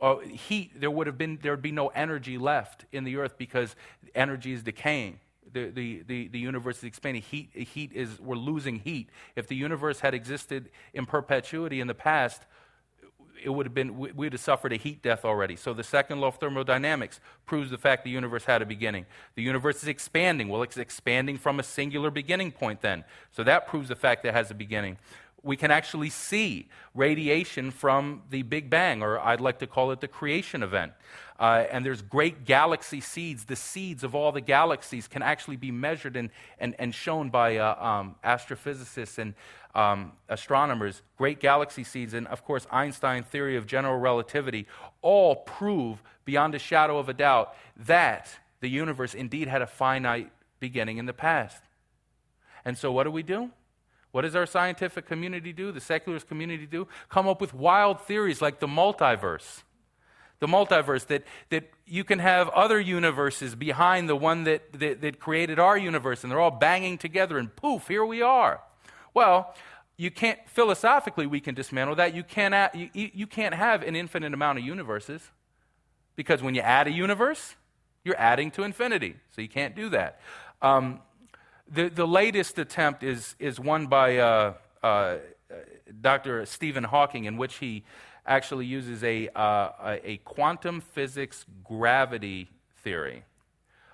uh, 0.00 0.18
heat, 0.18 0.80
there 0.80 0.92
would 0.92 1.08
have 1.08 1.18
been 1.18 1.40
there 1.42 1.50
would 1.50 1.62
be 1.62 1.72
no 1.72 1.88
energy 1.88 2.38
left 2.38 2.84
in 2.92 3.02
the 3.02 3.16
earth 3.16 3.36
because 3.36 3.74
energy 4.14 4.52
is 4.52 4.62
decaying. 4.62 5.18
The, 5.52 5.70
the, 5.70 6.02
the, 6.06 6.28
the 6.28 6.38
universe 6.38 6.78
is 6.78 6.84
expanding. 6.84 7.22
Heat, 7.22 7.50
heat 7.54 7.92
is, 7.92 8.20
we're 8.20 8.36
losing 8.36 8.80
heat. 8.80 9.10
If 9.36 9.46
the 9.46 9.56
universe 9.56 10.00
had 10.00 10.14
existed 10.14 10.70
in 10.92 11.06
perpetuity 11.06 11.80
in 11.80 11.86
the 11.86 11.94
past, 11.94 12.42
it 13.42 13.50
would 13.50 13.66
have 13.66 13.74
been, 13.74 13.96
we 13.98 14.10
would 14.12 14.32
have 14.32 14.40
suffered 14.40 14.72
a 14.72 14.76
heat 14.76 15.02
death 15.02 15.24
already. 15.24 15.56
So 15.56 15.72
the 15.72 15.84
second 15.84 16.20
law 16.20 16.28
of 16.28 16.36
thermodynamics 16.36 17.20
proves 17.46 17.70
the 17.70 17.78
fact 17.78 18.04
the 18.04 18.10
universe 18.10 18.44
had 18.44 18.62
a 18.62 18.66
beginning. 18.66 19.06
The 19.36 19.42
universe 19.42 19.82
is 19.82 19.88
expanding. 19.88 20.48
Well, 20.48 20.62
it's 20.62 20.76
expanding 20.76 21.38
from 21.38 21.60
a 21.60 21.62
singular 21.62 22.10
beginning 22.10 22.52
point 22.52 22.80
then. 22.80 23.04
So 23.32 23.44
that 23.44 23.66
proves 23.66 23.88
the 23.88 23.96
fact 23.96 24.22
that 24.22 24.30
it 24.30 24.34
has 24.34 24.50
a 24.50 24.54
beginning 24.54 24.98
we 25.42 25.56
can 25.56 25.70
actually 25.70 26.10
see 26.10 26.68
radiation 26.94 27.70
from 27.70 28.22
the 28.30 28.42
Big 28.42 28.68
Bang, 28.68 29.02
or 29.02 29.18
I'd 29.18 29.40
like 29.40 29.58
to 29.60 29.66
call 29.66 29.90
it 29.92 30.00
the 30.00 30.08
creation 30.08 30.62
event. 30.62 30.92
Uh, 31.38 31.64
and 31.70 31.86
there's 31.86 32.02
great 32.02 32.44
galaxy 32.44 33.00
seeds. 33.00 33.44
The 33.44 33.54
seeds 33.54 34.02
of 34.02 34.14
all 34.14 34.32
the 34.32 34.40
galaxies 34.40 35.06
can 35.06 35.22
actually 35.22 35.56
be 35.56 35.70
measured 35.70 36.16
and, 36.16 36.30
and, 36.58 36.74
and 36.78 36.92
shown 36.92 37.30
by 37.30 37.58
uh, 37.58 37.76
um, 37.84 38.16
astrophysicists 38.24 39.18
and 39.18 39.34
um, 39.74 40.12
astronomers. 40.28 41.02
Great 41.16 41.38
galaxy 41.38 41.84
seeds, 41.84 42.14
and 42.14 42.26
of 42.26 42.44
course, 42.44 42.66
Einstein's 42.72 43.26
theory 43.26 43.56
of 43.56 43.66
general 43.66 43.98
relativity 43.98 44.66
all 45.00 45.36
prove 45.36 46.02
beyond 46.24 46.54
a 46.56 46.58
shadow 46.58 46.98
of 46.98 47.08
a 47.08 47.14
doubt 47.14 47.54
that 47.76 48.28
the 48.60 48.68
universe 48.68 49.14
indeed 49.14 49.46
had 49.46 49.62
a 49.62 49.66
finite 49.66 50.32
beginning 50.58 50.98
in 50.98 51.06
the 51.06 51.12
past. 51.12 51.62
And 52.64 52.76
so, 52.76 52.90
what 52.90 53.04
do 53.04 53.12
we 53.12 53.22
do? 53.22 53.50
What 54.12 54.22
does 54.22 54.34
our 54.34 54.46
scientific 54.46 55.06
community 55.06 55.52
do? 55.52 55.70
The 55.70 55.80
secularist 55.80 56.28
community 56.28 56.66
do? 56.66 56.88
Come 57.08 57.28
up 57.28 57.40
with 57.40 57.52
wild 57.52 58.00
theories 58.00 58.40
like 58.40 58.60
the 58.60 58.66
multiverse. 58.66 59.62
The 60.40 60.46
multiverse, 60.46 61.06
that, 61.08 61.24
that 61.50 61.70
you 61.84 62.04
can 62.04 62.20
have 62.20 62.48
other 62.50 62.78
universes 62.78 63.54
behind 63.54 64.08
the 64.08 64.16
one 64.16 64.44
that, 64.44 64.72
that, 64.72 65.00
that 65.00 65.18
created 65.18 65.58
our 65.58 65.76
universe, 65.76 66.22
and 66.22 66.30
they're 66.30 66.40
all 66.40 66.52
banging 66.52 66.96
together, 66.96 67.38
and 67.38 67.54
poof, 67.54 67.88
here 67.88 68.04
we 68.04 68.22
are. 68.22 68.60
Well, 69.14 69.54
you 69.96 70.12
can't, 70.12 70.38
philosophically, 70.46 71.26
we 71.26 71.40
can 71.40 71.56
dismantle 71.56 71.96
that. 71.96 72.14
You 72.14 72.22
can't, 72.22 72.72
you, 72.74 72.88
you 72.94 73.26
can't 73.26 73.54
have 73.54 73.82
an 73.82 73.96
infinite 73.96 74.32
amount 74.32 74.58
of 74.58 74.64
universes 74.64 75.32
because 76.14 76.40
when 76.40 76.54
you 76.54 76.60
add 76.60 76.86
a 76.86 76.92
universe, 76.92 77.56
you're 78.04 78.18
adding 78.18 78.52
to 78.52 78.62
infinity. 78.62 79.16
So 79.34 79.42
you 79.42 79.48
can't 79.48 79.74
do 79.74 79.88
that. 79.88 80.20
Um, 80.62 81.00
the, 81.70 81.88
the 81.88 82.06
latest 82.06 82.58
attempt 82.58 83.02
is, 83.02 83.34
is 83.38 83.60
one 83.60 83.86
by 83.86 84.18
uh, 84.18 84.54
uh, 84.82 85.16
Dr. 86.00 86.46
Stephen 86.46 86.84
Hawking, 86.84 87.24
in 87.24 87.36
which 87.36 87.56
he 87.56 87.84
actually 88.26 88.66
uses 88.66 89.02
a, 89.04 89.28
uh, 89.34 89.98
a 90.04 90.18
quantum 90.24 90.80
physics 90.80 91.44
gravity 91.64 92.50
theory, 92.82 93.24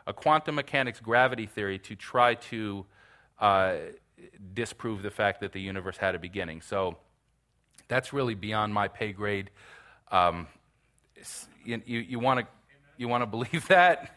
a 0.07 0.13
quantum 0.13 0.57
mechanics 0.57 1.01
gravity 1.01 1.47
theory 1.47 1.79
to 1.79 1.95
try 1.95 2.35
to 2.35 2.85
uh, 3.39 3.75
disprove 4.53 5.03
the 5.03 5.11
fact 5.11 5.41
that 5.41 5.53
the 5.53 5.61
universe 5.61 5.97
had 5.97 6.15
a 6.15 6.19
beginning. 6.19 6.61
So 6.61 6.97
that's 7.89 8.13
really 8.13 8.35
beyond 8.35 8.73
my 8.75 8.89
pay 8.89 9.13
grade. 9.13 9.51
Um, 10.11 10.47
you, 11.65 11.81
you, 11.87 12.01
you 12.01 12.19
want 12.19 12.41
to 12.41 12.47
you 12.97 13.09
want 13.09 13.23
to 13.23 13.27
believe 13.27 13.67
that? 13.69 14.11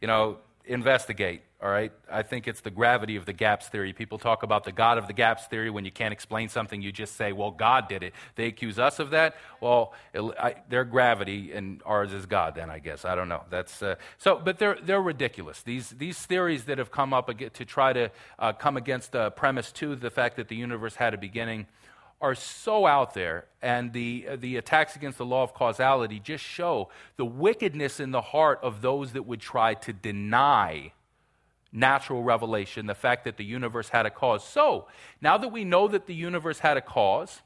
You 0.00 0.08
know, 0.08 0.38
investigate. 0.66 1.42
All 1.64 1.70
right? 1.70 1.92
I 2.12 2.20
think 2.22 2.46
it's 2.46 2.60
the 2.60 2.70
gravity 2.70 3.16
of 3.16 3.24
the 3.24 3.32
gaps 3.32 3.68
theory. 3.68 3.94
People 3.94 4.18
talk 4.18 4.42
about 4.42 4.64
the 4.64 4.70
God 4.70 4.98
of 4.98 5.06
the 5.06 5.14
gaps 5.14 5.46
theory. 5.46 5.70
When 5.70 5.86
you 5.86 5.90
can't 5.90 6.12
explain 6.12 6.50
something, 6.50 6.82
you 6.82 6.92
just 6.92 7.16
say, 7.16 7.32
well, 7.32 7.50
God 7.50 7.88
did 7.88 8.02
it. 8.02 8.12
They 8.34 8.44
accuse 8.48 8.78
us 8.78 8.98
of 8.98 9.10
that. 9.12 9.34
Well, 9.62 9.94
it, 10.12 10.20
I, 10.38 10.56
their 10.68 10.84
gravity 10.84 11.52
and 11.52 11.80
ours 11.86 12.12
is 12.12 12.26
God, 12.26 12.54
then, 12.54 12.68
I 12.68 12.80
guess. 12.80 13.06
I 13.06 13.14
don't 13.14 13.30
know. 13.30 13.44
That's, 13.48 13.82
uh, 13.82 13.94
so, 14.18 14.38
but 14.44 14.58
they're, 14.58 14.76
they're 14.82 15.00
ridiculous. 15.00 15.62
These, 15.62 15.88
these 15.88 16.18
theories 16.18 16.64
that 16.64 16.76
have 16.76 16.90
come 16.90 17.14
up 17.14 17.30
to 17.38 17.64
try 17.64 17.94
to 17.94 18.10
uh, 18.38 18.52
come 18.52 18.76
against 18.76 19.16
uh, 19.16 19.30
premise 19.30 19.72
two, 19.72 19.96
the 19.96 20.10
fact 20.10 20.36
that 20.36 20.48
the 20.48 20.56
universe 20.56 20.96
had 20.96 21.14
a 21.14 21.18
beginning, 21.18 21.66
are 22.20 22.34
so 22.34 22.84
out 22.84 23.14
there, 23.14 23.46
and 23.62 23.94
the, 23.94 24.26
the 24.36 24.56
attacks 24.56 24.96
against 24.96 25.16
the 25.16 25.24
law 25.24 25.42
of 25.42 25.54
causality 25.54 26.20
just 26.20 26.44
show 26.44 26.90
the 27.16 27.24
wickedness 27.24 28.00
in 28.00 28.10
the 28.10 28.20
heart 28.20 28.58
of 28.62 28.82
those 28.82 29.12
that 29.12 29.22
would 29.22 29.40
try 29.40 29.72
to 29.72 29.94
deny 29.94 30.92
natural 31.74 32.22
revelation, 32.22 32.86
the 32.86 32.94
fact 32.94 33.24
that 33.24 33.36
the 33.36 33.44
universe 33.44 33.88
had 33.88 34.06
a 34.06 34.10
cause. 34.10 34.46
So, 34.46 34.86
now 35.20 35.36
that 35.36 35.48
we 35.48 35.64
know 35.64 35.88
that 35.88 36.06
the 36.06 36.14
universe 36.14 36.60
had 36.60 36.76
a 36.76 36.80
cause, 36.80 37.42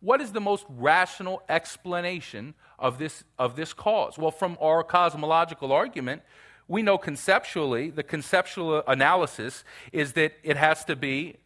what 0.00 0.20
is 0.22 0.32
the 0.32 0.40
most 0.40 0.64
rational 0.68 1.42
explanation 1.48 2.54
of 2.78 2.98
this, 2.98 3.22
of 3.38 3.54
this 3.56 3.74
cause? 3.74 4.18
Well, 4.18 4.30
from 4.30 4.56
our 4.60 4.82
cosmological 4.82 5.72
argument, 5.72 6.22
we 6.66 6.82
know 6.82 6.96
conceptually, 6.96 7.90
the 7.90 8.02
conceptual 8.02 8.82
analysis 8.86 9.62
is 9.92 10.14
that 10.14 10.32
it 10.42 10.56
has 10.56 10.84
to 10.86 10.96
be 10.96 11.36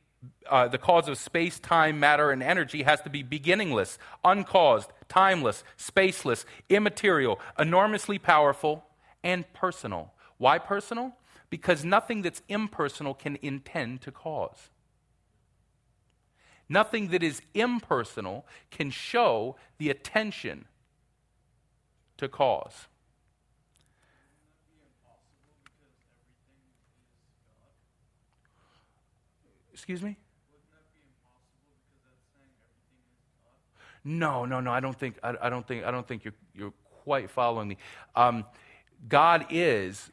uh, 0.49 0.69
the 0.69 0.79
cause 0.79 1.09
of 1.09 1.19
space, 1.19 1.59
time, 1.59 1.99
matter, 1.99 2.31
and 2.31 2.43
energy 2.43 2.85
has 2.85 3.01
to 3.03 3.11
be 3.11 3.23
beginningless, 3.23 3.99
uncaused, 4.25 4.91
timeless, 5.09 5.65
spaceless, 5.77 6.45
immaterial, 6.69 7.41
enormously 7.59 8.19
powerful, 8.19 8.85
and 9.23 9.51
personal. 9.53 10.13
Why 10.39 10.59
personal? 10.59 11.15
Because 11.55 11.85
nothing 11.85 12.23
that's 12.23 12.43
impersonal 12.49 13.15
can 13.15 13.39
intend 13.41 14.01
to 14.01 14.11
cause. 14.11 14.71
Nothing 16.69 17.11
that 17.11 17.23
is 17.23 17.43
impersonal 17.55 18.45
can 18.73 18.91
show 18.91 19.55
the 19.79 19.89
attention 19.89 20.65
to 22.17 22.27
cause. 22.27 22.89
Excuse 29.73 30.03
me? 30.03 30.17
No, 34.03 34.45
no, 34.45 34.59
no. 34.59 34.73
I 34.73 34.81
don't 34.81 34.99
think. 34.99 35.21
I, 35.23 35.35
I, 35.41 35.49
don't 35.49 35.69
think. 35.69 35.85
I 35.85 35.93
don't 35.93 36.09
think 36.09 36.25
you're 36.25 36.35
you're 36.53 36.75
quite 37.05 37.31
following 37.31 37.69
me. 37.69 37.77
Um, 38.17 38.45
God 39.09 39.47
is 39.51 40.11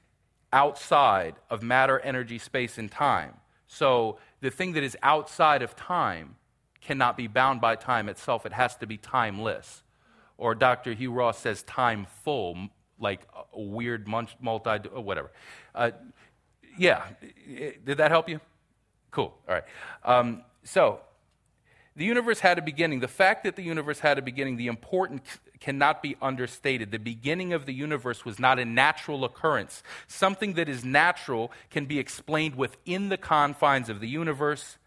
outside 0.53 1.35
of 1.49 1.63
matter, 1.63 1.99
energy, 1.99 2.37
space, 2.37 2.77
and 2.77 2.91
time. 2.91 3.33
So 3.67 4.17
the 4.41 4.49
thing 4.49 4.73
that 4.73 4.83
is 4.83 4.97
outside 5.01 5.61
of 5.61 5.75
time 5.75 6.35
cannot 6.81 7.15
be 7.15 7.27
bound 7.27 7.61
by 7.61 7.75
time 7.75 8.09
itself. 8.09 8.45
It 8.45 8.53
has 8.53 8.75
to 8.77 8.87
be 8.87 8.97
timeless. 8.97 9.83
Or 10.37 10.55
Dr. 10.55 10.93
Hugh 10.93 11.11
Ross 11.11 11.39
says 11.39 11.63
time 11.63 12.07
full, 12.23 12.57
like 12.99 13.21
a 13.53 13.61
weird 13.61 14.07
multi, 14.07 14.89
whatever. 14.89 15.31
Uh, 15.73 15.91
yeah. 16.77 17.03
Did 17.85 17.97
that 17.97 18.11
help 18.11 18.27
you? 18.27 18.41
Cool. 19.11 19.37
All 19.47 19.55
right. 19.55 19.63
Um, 20.03 20.43
so, 20.63 21.01
the 21.95 22.05
universe 22.05 22.39
had 22.39 22.57
a 22.57 22.61
beginning. 22.61 23.01
The 23.01 23.07
fact 23.07 23.43
that 23.43 23.55
the 23.55 23.63
universe 23.63 23.99
had 23.99 24.17
a 24.17 24.21
beginning, 24.21 24.57
the 24.57 24.67
important 24.67 25.23
cannot 25.61 26.03
be 26.03 26.17
understated. 26.21 26.91
The 26.91 26.99
beginning 26.99 27.53
of 27.53 27.65
the 27.65 27.73
universe 27.73 28.25
was 28.25 28.39
not 28.39 28.59
a 28.59 28.65
natural 28.65 29.23
occurrence. 29.23 29.83
Something 30.07 30.55
that 30.55 30.67
is 30.67 30.83
natural 30.83 31.51
can 31.69 31.85
be 31.85 31.99
explained 31.99 32.55
within 32.55 33.07
the 33.07 33.17
confines 33.17 33.87
of 33.87 34.01
the 34.01 34.09
universe. 34.09 34.77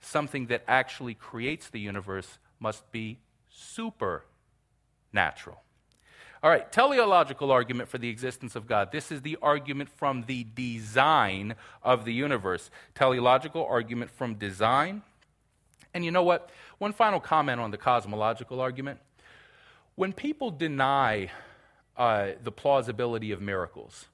Something 0.00 0.48
that 0.48 0.62
actually 0.68 1.14
creates 1.14 1.70
the 1.70 1.80
universe 1.80 2.38
must 2.60 2.90
be 2.92 3.18
supernatural. 3.48 5.62
All 6.42 6.50
right, 6.50 6.70
teleological 6.70 7.50
argument 7.50 7.88
for 7.88 7.98
the 7.98 8.10
existence 8.10 8.56
of 8.56 8.66
God. 8.66 8.92
This 8.92 9.10
is 9.10 9.22
the 9.22 9.38
argument 9.40 9.88
from 9.88 10.24
the 10.26 10.44
design 10.54 11.54
of 11.82 12.04
the 12.04 12.12
universe. 12.12 12.70
Teleological 12.94 13.64
argument 13.64 14.10
from 14.10 14.34
design. 14.34 15.02
And 15.94 16.04
you 16.04 16.10
know 16.10 16.22
what? 16.22 16.50
One 16.78 16.92
final 16.92 17.20
comment 17.20 17.60
on 17.60 17.70
the 17.70 17.78
cosmological 17.78 18.60
argument. 18.60 19.00
When 19.96 20.12
people 20.12 20.50
deny 20.50 21.30
uh, 21.96 22.32
the 22.44 22.52
plausibility 22.52 23.32
of 23.32 23.40
miracles, 23.40 24.06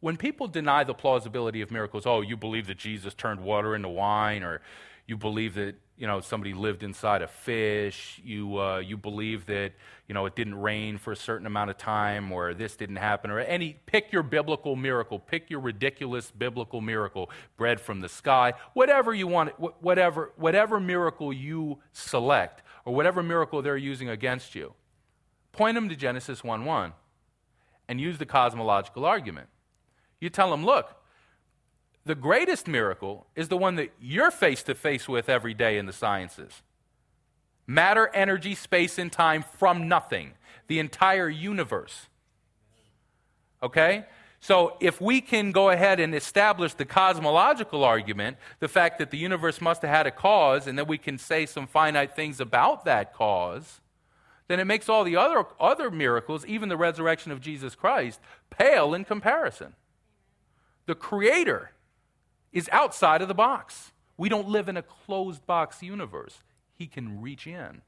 when 0.00 0.16
people 0.16 0.48
deny 0.48 0.84
the 0.84 0.94
plausibility 0.94 1.62
of 1.62 1.70
miracles, 1.70 2.06
oh, 2.06 2.20
you 2.20 2.36
believe 2.36 2.66
that 2.66 2.76
Jesus 2.76 3.14
turned 3.14 3.40
water 3.40 3.74
into 3.74 3.88
wine, 3.88 4.42
or 4.42 4.60
you 5.06 5.16
believe 5.16 5.54
that 5.54 5.76
you 5.96 6.06
know 6.06 6.20
somebody 6.20 6.52
lived 6.52 6.82
inside 6.82 7.22
a 7.22 7.28
fish 7.28 8.20
you 8.22 8.58
uh, 8.58 8.78
you 8.78 8.96
believe 8.96 9.46
that 9.46 9.72
you 10.08 10.14
know 10.14 10.26
it 10.26 10.36
didn't 10.36 10.60
rain 10.60 10.98
for 10.98 11.12
a 11.12 11.16
certain 11.16 11.46
amount 11.46 11.70
of 11.70 11.78
time 11.78 12.30
or 12.32 12.52
this 12.52 12.76
didn't 12.76 12.96
happen 12.96 13.30
or 13.30 13.38
any 13.40 13.78
pick 13.86 14.12
your 14.12 14.22
biblical 14.22 14.76
miracle 14.76 15.18
pick 15.18 15.48
your 15.48 15.60
ridiculous 15.60 16.30
biblical 16.30 16.80
miracle 16.80 17.30
bread 17.56 17.80
from 17.80 18.00
the 18.00 18.08
sky 18.08 18.52
whatever 18.74 19.14
you 19.14 19.26
want 19.26 19.50
whatever 19.80 20.32
whatever 20.36 20.78
miracle 20.78 21.32
you 21.32 21.78
select 21.92 22.62
or 22.84 22.94
whatever 22.94 23.22
miracle 23.22 23.62
they're 23.62 23.76
using 23.76 24.08
against 24.08 24.54
you 24.54 24.74
point 25.56 25.74
them 25.74 25.88
to 25.88 25.96
Genesis 25.96 26.44
1 26.44 26.64
1 26.64 26.92
and 27.88 28.00
use 28.00 28.18
the 28.18 28.26
cosmological 28.26 29.04
argument 29.04 29.48
you 30.20 30.30
tell 30.30 30.50
them 30.50 30.64
look 30.64 30.96
the 32.04 32.14
greatest 32.14 32.68
miracle 32.68 33.26
is 33.34 33.48
the 33.48 33.56
one 33.56 33.74
that 33.76 33.90
you're 34.00 34.30
face 34.30 34.62
to 34.64 34.74
face 34.74 35.08
with 35.08 35.28
every 35.28 35.54
day 35.54 35.76
in 35.76 35.86
the 35.86 35.92
sciences 35.92 36.62
matter, 37.66 38.10
energy, 38.14 38.54
space, 38.54 38.98
and 38.98 39.10
time 39.10 39.42
from 39.42 39.88
nothing, 39.88 40.32
the 40.68 40.78
entire 40.78 41.28
universe. 41.28 42.06
Okay? 43.62 44.04
So, 44.38 44.76
if 44.80 45.00
we 45.00 45.20
can 45.20 45.50
go 45.50 45.70
ahead 45.70 45.98
and 45.98 46.14
establish 46.14 46.74
the 46.74 46.84
cosmological 46.84 47.82
argument, 47.82 48.36
the 48.60 48.68
fact 48.68 48.98
that 48.98 49.10
the 49.10 49.18
universe 49.18 49.60
must 49.60 49.82
have 49.82 49.90
had 49.90 50.06
a 50.06 50.10
cause, 50.10 50.66
and 50.66 50.78
then 50.78 50.86
we 50.86 50.98
can 50.98 51.18
say 51.18 51.46
some 51.46 51.66
finite 51.66 52.14
things 52.14 52.38
about 52.38 52.84
that 52.84 53.12
cause, 53.12 53.80
then 54.48 54.60
it 54.60 54.64
makes 54.64 54.88
all 54.88 55.04
the 55.04 55.16
other, 55.16 55.44
other 55.58 55.90
miracles, 55.90 56.46
even 56.46 56.68
the 56.68 56.76
resurrection 56.76 57.32
of 57.32 57.40
Jesus 57.40 57.74
Christ, 57.74 58.20
pale 58.50 58.94
in 58.94 59.04
comparison. 59.04 59.74
The 60.86 60.94
Creator 60.94 61.72
is 62.52 62.68
outside 62.72 63.22
of 63.22 63.28
the 63.28 63.34
box. 63.34 63.92
We 64.16 64.28
don't 64.28 64.48
live 64.48 64.68
in 64.68 64.76
a 64.76 64.82
closed 64.82 65.46
box 65.46 65.82
universe. 65.82 66.42
He 66.74 66.86
can 66.86 67.20
reach 67.20 67.46
in. 67.46 67.82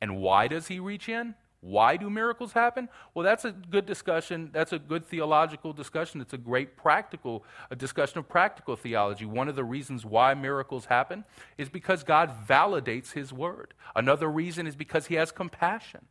And 0.00 0.18
why 0.18 0.48
does 0.48 0.66
he 0.68 0.80
reach 0.80 1.08
in? 1.08 1.34
Why 1.62 1.98
do 1.98 2.08
miracles 2.08 2.52
happen? 2.52 2.88
Well, 3.12 3.22
that's 3.22 3.44
a 3.44 3.52
good 3.52 3.84
discussion. 3.84 4.48
That's 4.52 4.72
a 4.72 4.78
good 4.78 5.04
theological 5.04 5.74
discussion. 5.74 6.22
It's 6.22 6.32
a 6.32 6.38
great 6.38 6.76
practical 6.76 7.44
a 7.70 7.76
discussion 7.76 8.18
of 8.18 8.28
practical 8.28 8.76
theology. 8.76 9.26
One 9.26 9.48
of 9.48 9.56
the 9.56 9.64
reasons 9.64 10.06
why 10.06 10.32
miracles 10.32 10.86
happen 10.86 11.24
is 11.58 11.68
because 11.68 12.02
God 12.02 12.32
validates 12.48 13.12
his 13.12 13.32
word. 13.32 13.74
Another 13.94 14.28
reason 14.28 14.66
is 14.66 14.74
because 14.74 15.06
he 15.06 15.16
has 15.16 15.30
compassion. 15.32 16.06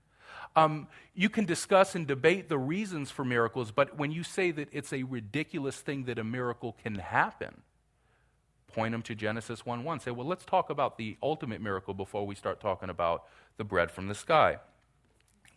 Um, 0.56 0.88
you 1.16 1.30
can 1.30 1.46
discuss 1.46 1.96
and 1.96 2.06
debate 2.06 2.50
the 2.50 2.58
reasons 2.58 3.12
for 3.12 3.26
miracles, 3.26 3.72
but 3.72 3.98
when 3.98 4.12
you 4.12 4.24
say 4.24 4.52
that 4.52 4.70
it's 4.72 4.94
a 4.94 5.04
ridiculous 5.04 5.78
thing 5.78 6.06
that 6.06 6.18
a 6.18 6.24
miracle 6.24 6.76
can 6.84 6.96
happen, 6.96 7.62
point 8.68 8.92
them 8.92 9.02
to 9.04 9.16
Genesis 9.16 9.66
1 9.66 9.84
1. 9.84 10.00
Say, 10.00 10.12
well, 10.12 10.28
let's 10.28 10.46
talk 10.46 10.70
about 10.70 10.98
the 10.98 11.18
ultimate 11.22 11.62
miracle 11.62 11.94
before 11.94 12.26
we 12.26 12.36
start 12.36 12.60
talking 12.60 12.90
about 12.90 13.26
the 13.58 13.64
bread 13.64 13.92
from 13.92 14.08
the 14.08 14.16
sky, 14.16 14.60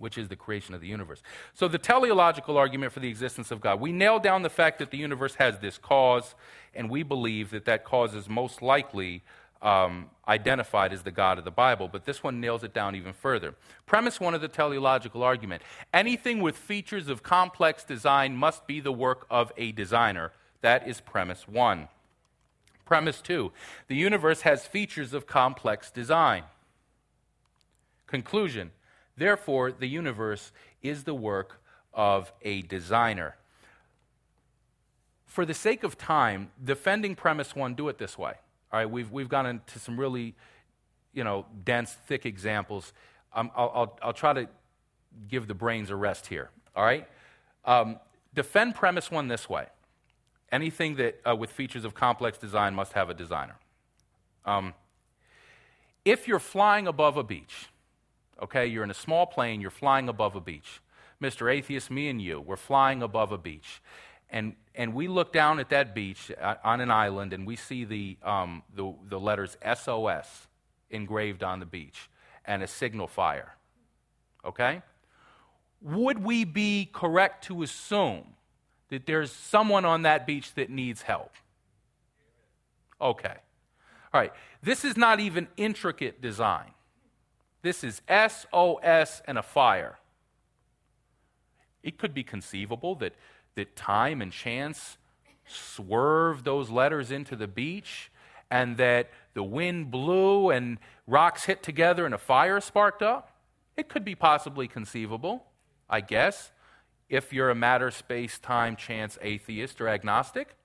which 0.02 0.18
is 0.18 0.28
the 0.28 0.36
creation 0.36 0.74
of 0.74 0.80
the 0.80 0.88
universe. 0.88 1.22
So, 1.54 1.68
the 1.68 1.78
teleological 1.78 2.58
argument 2.58 2.92
for 2.92 3.00
the 3.00 3.08
existence 3.08 3.52
of 3.52 3.60
God. 3.60 3.80
We 3.80 3.92
nail 3.92 4.18
down 4.18 4.42
the 4.42 4.50
fact 4.50 4.80
that 4.80 4.90
the 4.90 4.98
universe 4.98 5.36
has 5.36 5.60
this 5.60 5.78
cause, 5.78 6.34
and 6.74 6.90
we 6.90 7.04
believe 7.04 7.50
that 7.50 7.64
that 7.66 7.84
cause 7.84 8.14
is 8.14 8.28
most 8.28 8.60
likely 8.60 9.22
um, 9.62 10.10
identified 10.26 10.92
as 10.92 11.02
the 11.02 11.12
God 11.12 11.38
of 11.38 11.44
the 11.44 11.52
Bible, 11.52 11.88
but 11.88 12.04
this 12.04 12.22
one 12.22 12.40
nails 12.40 12.64
it 12.64 12.74
down 12.74 12.96
even 12.96 13.12
further. 13.12 13.54
Premise 13.86 14.18
one 14.18 14.34
of 14.34 14.40
the 14.40 14.48
teleological 14.48 15.22
argument 15.22 15.62
anything 15.94 16.42
with 16.42 16.56
features 16.56 17.08
of 17.08 17.22
complex 17.22 17.84
design 17.84 18.36
must 18.36 18.66
be 18.66 18.80
the 18.80 18.92
work 18.92 19.24
of 19.30 19.52
a 19.56 19.70
designer. 19.70 20.32
That 20.62 20.88
is 20.88 21.00
premise 21.00 21.46
one. 21.46 21.88
Premise 22.84 23.20
two 23.20 23.52
the 23.86 23.94
universe 23.94 24.40
has 24.40 24.66
features 24.66 25.14
of 25.14 25.28
complex 25.28 25.92
design. 25.92 26.42
Conclusion 28.08 28.72
therefore, 29.16 29.72
the 29.72 29.88
universe 29.88 30.52
is 30.82 31.04
the 31.04 31.14
work 31.14 31.60
of 31.94 32.32
a 32.42 32.62
designer. 32.62 33.36
For 35.26 35.46
the 35.46 35.54
sake 35.54 35.82
of 35.82 35.96
time, 35.96 36.50
defending 36.62 37.14
premise 37.14 37.56
one, 37.56 37.74
do 37.74 37.88
it 37.88 37.98
this 37.98 38.18
way. 38.18 38.34
All 38.72 38.78
right, 38.78 38.90
we've, 38.90 39.10
we've 39.10 39.28
gone 39.28 39.46
into 39.46 39.78
some 39.78 39.98
really, 39.98 40.34
you 41.12 41.24
know, 41.24 41.46
dense, 41.64 41.92
thick 42.06 42.26
examples. 42.26 42.92
Um, 43.34 43.50
I'll, 43.56 43.72
I'll, 43.74 43.98
I'll, 44.02 44.12
try 44.12 44.32
to 44.32 44.48
give 45.28 45.48
the 45.48 45.54
brains 45.54 45.90
a 45.90 45.96
rest 45.96 46.26
here. 46.26 46.50
All 46.74 46.84
right? 46.84 47.08
Um, 47.64 47.98
defend 48.34 48.74
premise 48.74 49.10
one 49.10 49.28
this 49.28 49.48
way. 49.48 49.66
anything 50.50 50.96
that 50.96 51.20
uh, 51.26 51.34
with 51.34 51.50
features 51.50 51.84
of 51.84 51.94
complex 51.94 52.36
design 52.38 52.74
must 52.74 52.92
have 52.92 53.08
a 53.08 53.14
designer. 53.14 53.56
Um, 54.44 54.74
if 56.04 56.26
you're 56.26 56.38
flying 56.38 56.86
above 56.86 57.16
a 57.16 57.22
beach, 57.22 57.68
okay, 58.42 58.66
you're 58.66 58.84
in 58.84 58.90
a 58.90 58.94
small 58.94 59.26
plane, 59.26 59.60
you're 59.60 59.70
flying 59.70 60.08
above 60.08 60.34
a 60.34 60.40
beach. 60.40 60.80
Mr. 61.22 61.52
Atheist, 61.52 61.90
me 61.90 62.08
and 62.08 62.20
you, 62.20 62.40
we're 62.40 62.56
flying 62.56 63.02
above 63.02 63.30
a 63.30 63.38
beach. 63.38 63.80
And, 64.28 64.54
and 64.74 64.94
we 64.94 65.08
look 65.08 65.32
down 65.32 65.60
at 65.60 65.68
that 65.70 65.94
beach 65.94 66.32
uh, 66.40 66.56
on 66.64 66.80
an 66.80 66.90
island 66.90 67.32
and 67.32 67.46
we 67.46 67.54
see 67.54 67.84
the, 67.84 68.16
um, 68.22 68.62
the, 68.74 68.92
the 69.08 69.20
letters 69.20 69.56
SOS 69.62 70.48
engraved 70.90 71.42
on 71.42 71.60
the 71.60 71.66
beach 71.66 72.10
and 72.44 72.62
a 72.62 72.66
signal 72.66 73.06
fire. 73.06 73.54
Okay? 74.44 74.82
Would 75.82 76.24
we 76.24 76.44
be 76.44 76.88
correct 76.92 77.44
to 77.44 77.62
assume 77.62 78.24
that 78.88 79.06
there's 79.06 79.30
someone 79.30 79.84
on 79.84 80.02
that 80.02 80.26
beach 80.26 80.54
that 80.54 80.70
needs 80.70 81.02
help? 81.02 81.32
Okay. 83.00 83.36
All 84.14 84.20
right. 84.20 84.32
This 84.62 84.84
is 84.84 84.96
not 84.96 85.20
even 85.20 85.48
intricate 85.56 86.20
design. 86.22 86.70
This 87.62 87.84
is 87.84 88.02
SOS 88.08 89.22
and 89.26 89.38
a 89.38 89.42
fire. 89.42 89.98
It 91.82 91.98
could 91.98 92.12
be 92.12 92.24
conceivable 92.24 92.96
that, 92.96 93.14
that 93.54 93.76
time 93.76 94.20
and 94.20 94.32
chance 94.32 94.98
swerved 95.46 96.44
those 96.44 96.70
letters 96.70 97.10
into 97.10 97.36
the 97.36 97.46
beach 97.48 98.10
and 98.50 98.76
that 98.76 99.10
the 99.34 99.42
wind 99.42 99.90
blew 99.90 100.50
and 100.50 100.78
rocks 101.06 101.44
hit 101.44 101.62
together 101.62 102.04
and 102.04 102.14
a 102.14 102.18
fire 102.18 102.60
sparked 102.60 103.02
up. 103.02 103.36
It 103.76 103.88
could 103.88 104.04
be 104.04 104.14
possibly 104.14 104.68
conceivable, 104.68 105.44
I 105.88 106.00
guess, 106.00 106.50
if 107.08 107.32
you're 107.32 107.50
a 107.50 107.54
matter, 107.54 107.90
space, 107.90 108.38
time, 108.38 108.76
chance 108.76 109.18
atheist 109.22 109.80
or 109.80 109.88
agnostic. 109.88 110.56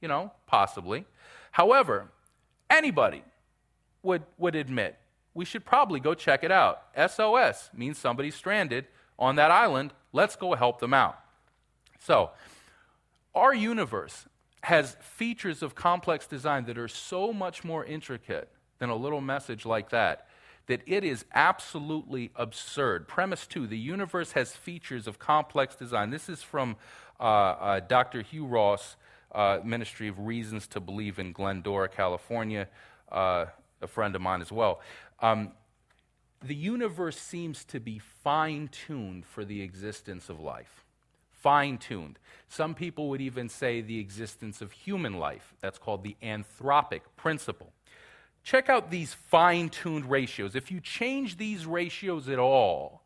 You 0.00 0.08
know, 0.08 0.32
possibly. 0.46 1.06
However, 1.52 2.10
anybody 2.68 3.22
would, 4.02 4.22
would 4.36 4.54
admit 4.54 4.98
we 5.34 5.44
should 5.44 5.64
probably 5.64 6.00
go 6.00 6.14
check 6.14 6.44
it 6.44 6.52
out. 6.52 6.82
SOS 6.96 7.70
means 7.74 7.98
somebody's 7.98 8.34
stranded 8.34 8.86
on 9.18 9.36
that 9.36 9.50
island. 9.50 9.92
Let's 10.12 10.36
go 10.36 10.54
help 10.54 10.80
them 10.80 10.94
out. 10.94 11.18
So, 12.00 12.30
our 13.34 13.54
universe 13.54 14.26
has 14.62 14.96
features 15.00 15.62
of 15.62 15.74
complex 15.74 16.26
design 16.26 16.64
that 16.66 16.78
are 16.78 16.88
so 16.88 17.32
much 17.32 17.64
more 17.64 17.84
intricate 17.84 18.48
than 18.78 18.90
a 18.90 18.96
little 18.96 19.20
message 19.20 19.66
like 19.66 19.90
that 19.90 20.28
that 20.66 20.80
it 20.86 21.04
is 21.04 21.24
absolutely 21.34 22.30
absurd. 22.36 23.06
Premise 23.06 23.46
two 23.46 23.66
the 23.66 23.78
universe 23.78 24.32
has 24.32 24.52
features 24.52 25.06
of 25.06 25.18
complex 25.18 25.74
design. 25.74 26.10
This 26.10 26.28
is 26.28 26.42
from 26.42 26.76
uh, 27.20 27.22
uh, 27.22 27.80
Dr. 27.80 28.22
Hugh 28.22 28.46
Ross, 28.46 28.96
uh, 29.34 29.58
Ministry 29.62 30.08
of 30.08 30.18
Reasons 30.18 30.66
to 30.68 30.80
Believe 30.80 31.18
in 31.18 31.32
Glendora, 31.32 31.88
California, 31.88 32.68
uh, 33.12 33.46
a 33.82 33.86
friend 33.86 34.14
of 34.16 34.22
mine 34.22 34.40
as 34.40 34.50
well. 34.50 34.80
Um, 35.20 35.52
the 36.42 36.54
universe 36.54 37.18
seems 37.18 37.64
to 37.66 37.80
be 37.80 37.98
fine 37.98 38.68
tuned 38.68 39.24
for 39.24 39.44
the 39.44 39.62
existence 39.62 40.28
of 40.28 40.40
life. 40.40 40.84
Fine 41.30 41.78
tuned. 41.78 42.18
Some 42.48 42.74
people 42.74 43.08
would 43.08 43.20
even 43.20 43.48
say 43.48 43.80
the 43.80 43.98
existence 43.98 44.60
of 44.60 44.72
human 44.72 45.14
life. 45.18 45.54
That's 45.60 45.78
called 45.78 46.02
the 46.02 46.16
anthropic 46.22 47.00
principle. 47.16 47.72
Check 48.42 48.68
out 48.68 48.90
these 48.90 49.14
fine 49.14 49.70
tuned 49.70 50.10
ratios. 50.10 50.54
If 50.54 50.70
you 50.70 50.80
change 50.80 51.38
these 51.38 51.66
ratios 51.66 52.28
at 52.28 52.38
all, 52.38 53.02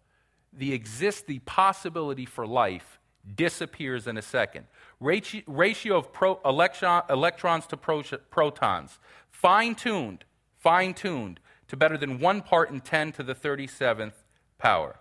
the 0.53 0.73
exist 0.73 1.27
the 1.27 1.39
possibility 1.41 2.27
for 2.27 2.47
life 2.47 2.99
disappears 3.37 4.07
in 4.07 4.17
a 4.17 4.23
second. 4.23 4.67
Ratio, 5.01 5.43
ratio 5.47 5.97
of 5.99 6.13
pro, 6.13 6.41
electron, 6.45 7.03
electrons 7.09 7.67
to 7.69 7.77
pro, 7.77 8.03
protons, 8.31 8.99
fine 9.31 9.75
tuned, 9.75 10.25
fine 10.59 10.95
tuned 10.95 11.39
to 11.69 11.77
better 11.77 11.97
than 11.97 12.19
1 12.19 12.43
part 12.43 12.71
in 12.71 12.81
10 12.81 13.13
to 13.13 13.23
the 13.23 13.35
37th 13.35 14.13
power. 14.59 14.97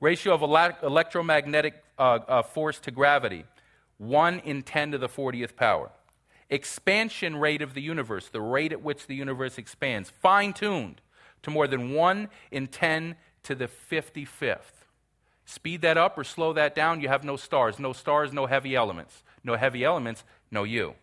Ratio 0.00 0.34
of 0.34 0.42
ele- 0.42 0.76
electromagnetic 0.82 1.82
uh, 1.98 2.18
uh, 2.28 2.42
force 2.42 2.78
to 2.80 2.90
gravity, 2.90 3.44
1 3.98 4.40
in 4.40 4.62
10 4.62 4.92
to 4.92 4.98
the 4.98 5.08
40th 5.08 5.56
power. 5.56 5.90
Expansion 6.48 7.36
rate 7.36 7.62
of 7.62 7.74
the 7.74 7.82
universe, 7.82 8.28
the 8.28 8.40
rate 8.40 8.72
at 8.72 8.82
which 8.82 9.06
the 9.06 9.14
universe 9.14 9.58
expands, 9.58 10.10
fine 10.10 10.52
tuned 10.52 11.00
to 11.42 11.50
more 11.50 11.66
than 11.66 11.92
1 11.92 12.28
in 12.50 12.66
10 12.66 13.16
to 13.42 13.54
the 13.54 13.68
55th. 13.68 14.58
Speed 15.44 15.80
that 15.82 15.96
up 15.96 16.18
or 16.18 16.24
slow 16.24 16.52
that 16.52 16.74
down, 16.74 17.00
you 17.00 17.08
have 17.08 17.24
no 17.24 17.36
stars. 17.36 17.78
No 17.78 17.92
stars, 17.92 18.32
no 18.32 18.46
heavy 18.46 18.74
elements. 18.74 19.22
No 19.44 19.56
heavy 19.56 19.84
elements, 19.84 20.24
no 20.50 20.64
you 20.64 20.94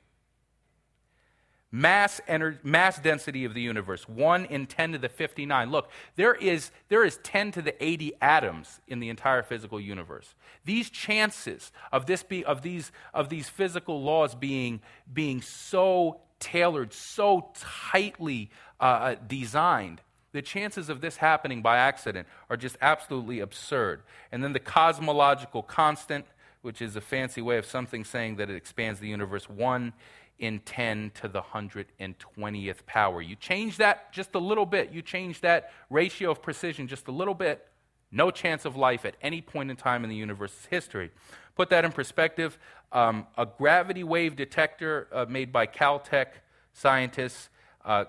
mass, 1.74 2.22
ener- 2.30 2.64
mass 2.64 3.00
density 3.00 3.46
of 3.46 3.56
the 3.56 3.62
universe 3.62 4.08
1 4.08 4.46
in 4.46 4.68
10 4.68 4.92
to 4.92 4.98
the 5.00 5.10
59 5.10 5.72
look 5.72 5.90
there 6.16 6.36
is, 6.36 6.70
there 6.88 7.04
is 7.04 7.18
10 7.24 7.52
to 7.54 7.62
the 7.64 7.84
80 7.84 8.14
atoms 8.22 8.80
in 8.88 9.00
the 9.00 9.10
entire 9.10 9.42
physical 9.42 9.80
universe. 9.80 10.36
These 10.64 10.92
chances 10.92 11.72
of, 11.92 12.06
this 12.06 12.22
be, 12.22 12.46
of, 12.46 12.62
these, 12.62 12.92
of 13.12 13.30
these 13.30 13.50
physical 13.50 14.04
laws 14.04 14.36
being, 14.36 14.82
being 15.12 15.42
so 15.42 16.22
tailored 16.40 16.94
so 16.94 17.50
tightly 17.56 18.52
uh, 18.80 18.84
uh, 18.84 19.16
designed 19.28 20.02
the 20.32 20.42
chances 20.42 20.90
of 20.90 21.02
this 21.02 21.18
happening 21.18 21.62
by 21.62 21.78
accident 21.78 22.28
are 22.50 22.58
just 22.58 22.76
absolutely 22.82 23.40
absurd. 23.40 24.02
And 24.32 24.44
then 24.44 24.54
the 24.54 24.60
cosmological 24.60 25.62
constant 25.62 26.26
which 26.64 26.82
is 26.82 26.96
a 26.96 27.02
fancy 27.02 27.42
way 27.42 27.58
of 27.58 27.66
something 27.66 28.06
saying 28.06 28.38
that 28.38 28.50
it 28.50 28.56
expands 28.56 29.00
the 29.00 29.08
universe 29.08 29.50
1 29.50 29.94
in 30.40 30.60
10 30.60 31.12
to 31.22 31.28
the 31.28 31.42
120th 31.42 32.86
power. 32.86 33.22
You 33.22 33.36
change 33.36 33.78
that 33.78 34.12
just 34.12 34.36
a 34.36 34.40
little 34.40 34.66
bit, 34.66 34.92
you 34.92 35.02
change 35.02 35.42
that 35.42 35.72
ratio 35.90 36.32
of 36.32 36.42
precision 36.42 36.88
just 36.88 37.08
a 37.08 37.12
little 37.12 37.34
bit, 37.34 37.68
no 38.12 38.32
chance 38.32 38.66
of 38.66 38.76
life 38.76 39.06
at 39.06 39.16
any 39.22 39.42
point 39.42 39.72
in 39.72 39.76
time 39.76 40.04
in 40.04 40.10
the 40.10 40.16
universe's 40.16 40.66
history. 40.66 41.12
Put 41.56 41.70
that 41.70 41.86
in 41.86 41.92
perspective 41.92 42.58
um, 42.92 43.26
a 43.38 43.46
gravity 43.46 44.04
wave 44.04 44.36
detector 44.36 45.08
uh, 45.12 45.26
made 45.28 45.52
by 45.52 45.66
Caltech 45.66 46.28
scientists 46.74 47.50
uh, 47.84 48.06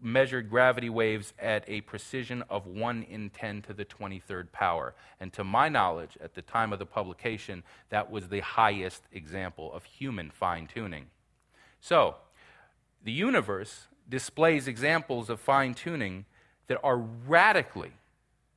measured 0.00 0.50
gravity 0.50 0.90
waves 0.90 1.32
at 1.38 1.64
a 1.66 1.80
precision 1.82 2.42
of 2.50 2.66
1 2.66 3.02
in 3.04 3.30
10 3.30 3.62
to 3.62 3.72
the 3.72 3.84
23rd 3.84 4.52
power. 4.52 4.94
And 5.20 5.32
to 5.32 5.44
my 5.44 5.68
knowledge, 5.68 6.18
at 6.22 6.34
the 6.34 6.42
time 6.42 6.72
of 6.72 6.78
the 6.78 6.86
publication, 6.86 7.62
that 7.88 8.10
was 8.10 8.28
the 8.28 8.40
highest 8.40 9.04
example 9.12 9.72
of 9.72 9.84
human 9.84 10.30
fine 10.30 10.66
tuning. 10.66 11.06
So, 11.80 12.16
the 13.02 13.12
universe 13.12 13.86
displays 14.08 14.68
examples 14.68 15.30
of 15.30 15.40
fine 15.40 15.74
tuning 15.74 16.26
that 16.66 16.78
are 16.82 16.98
radically 16.98 17.92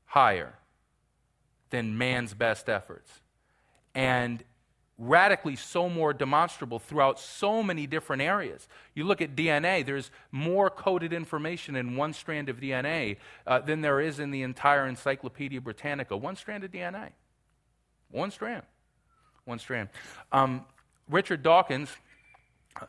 higher 0.05 0.53
than 1.69 1.97
man's 1.97 2.33
best 2.33 2.69
efforts 2.69 3.21
and 3.95 4.43
radically 4.97 5.55
so 5.55 5.89
more 5.89 6.13
demonstrable 6.13 6.79
throughout 6.79 7.19
so 7.19 7.63
many 7.63 7.87
different 7.87 8.21
areas. 8.21 8.67
You 8.93 9.05
look 9.05 9.21
at 9.21 9.35
DNA, 9.35 9.85
there's 9.85 10.11
more 10.31 10.69
coded 10.69 11.13
information 11.13 11.75
in 11.75 11.95
one 11.95 12.13
strand 12.13 12.49
of 12.49 12.59
DNA 12.59 13.17
uh, 13.47 13.59
than 13.59 13.81
there 13.81 13.99
is 13.99 14.19
in 14.19 14.31
the 14.31 14.43
entire 14.43 14.87
Encyclopedia 14.87 15.59
Britannica. 15.59 16.15
One 16.15 16.35
strand 16.35 16.63
of 16.63 16.71
DNA. 16.71 17.09
One 18.11 18.29
strand. 18.29 18.63
One 19.45 19.59
strand. 19.59 19.89
Um, 20.31 20.65
Richard 21.09 21.41
Dawkins 21.41 21.89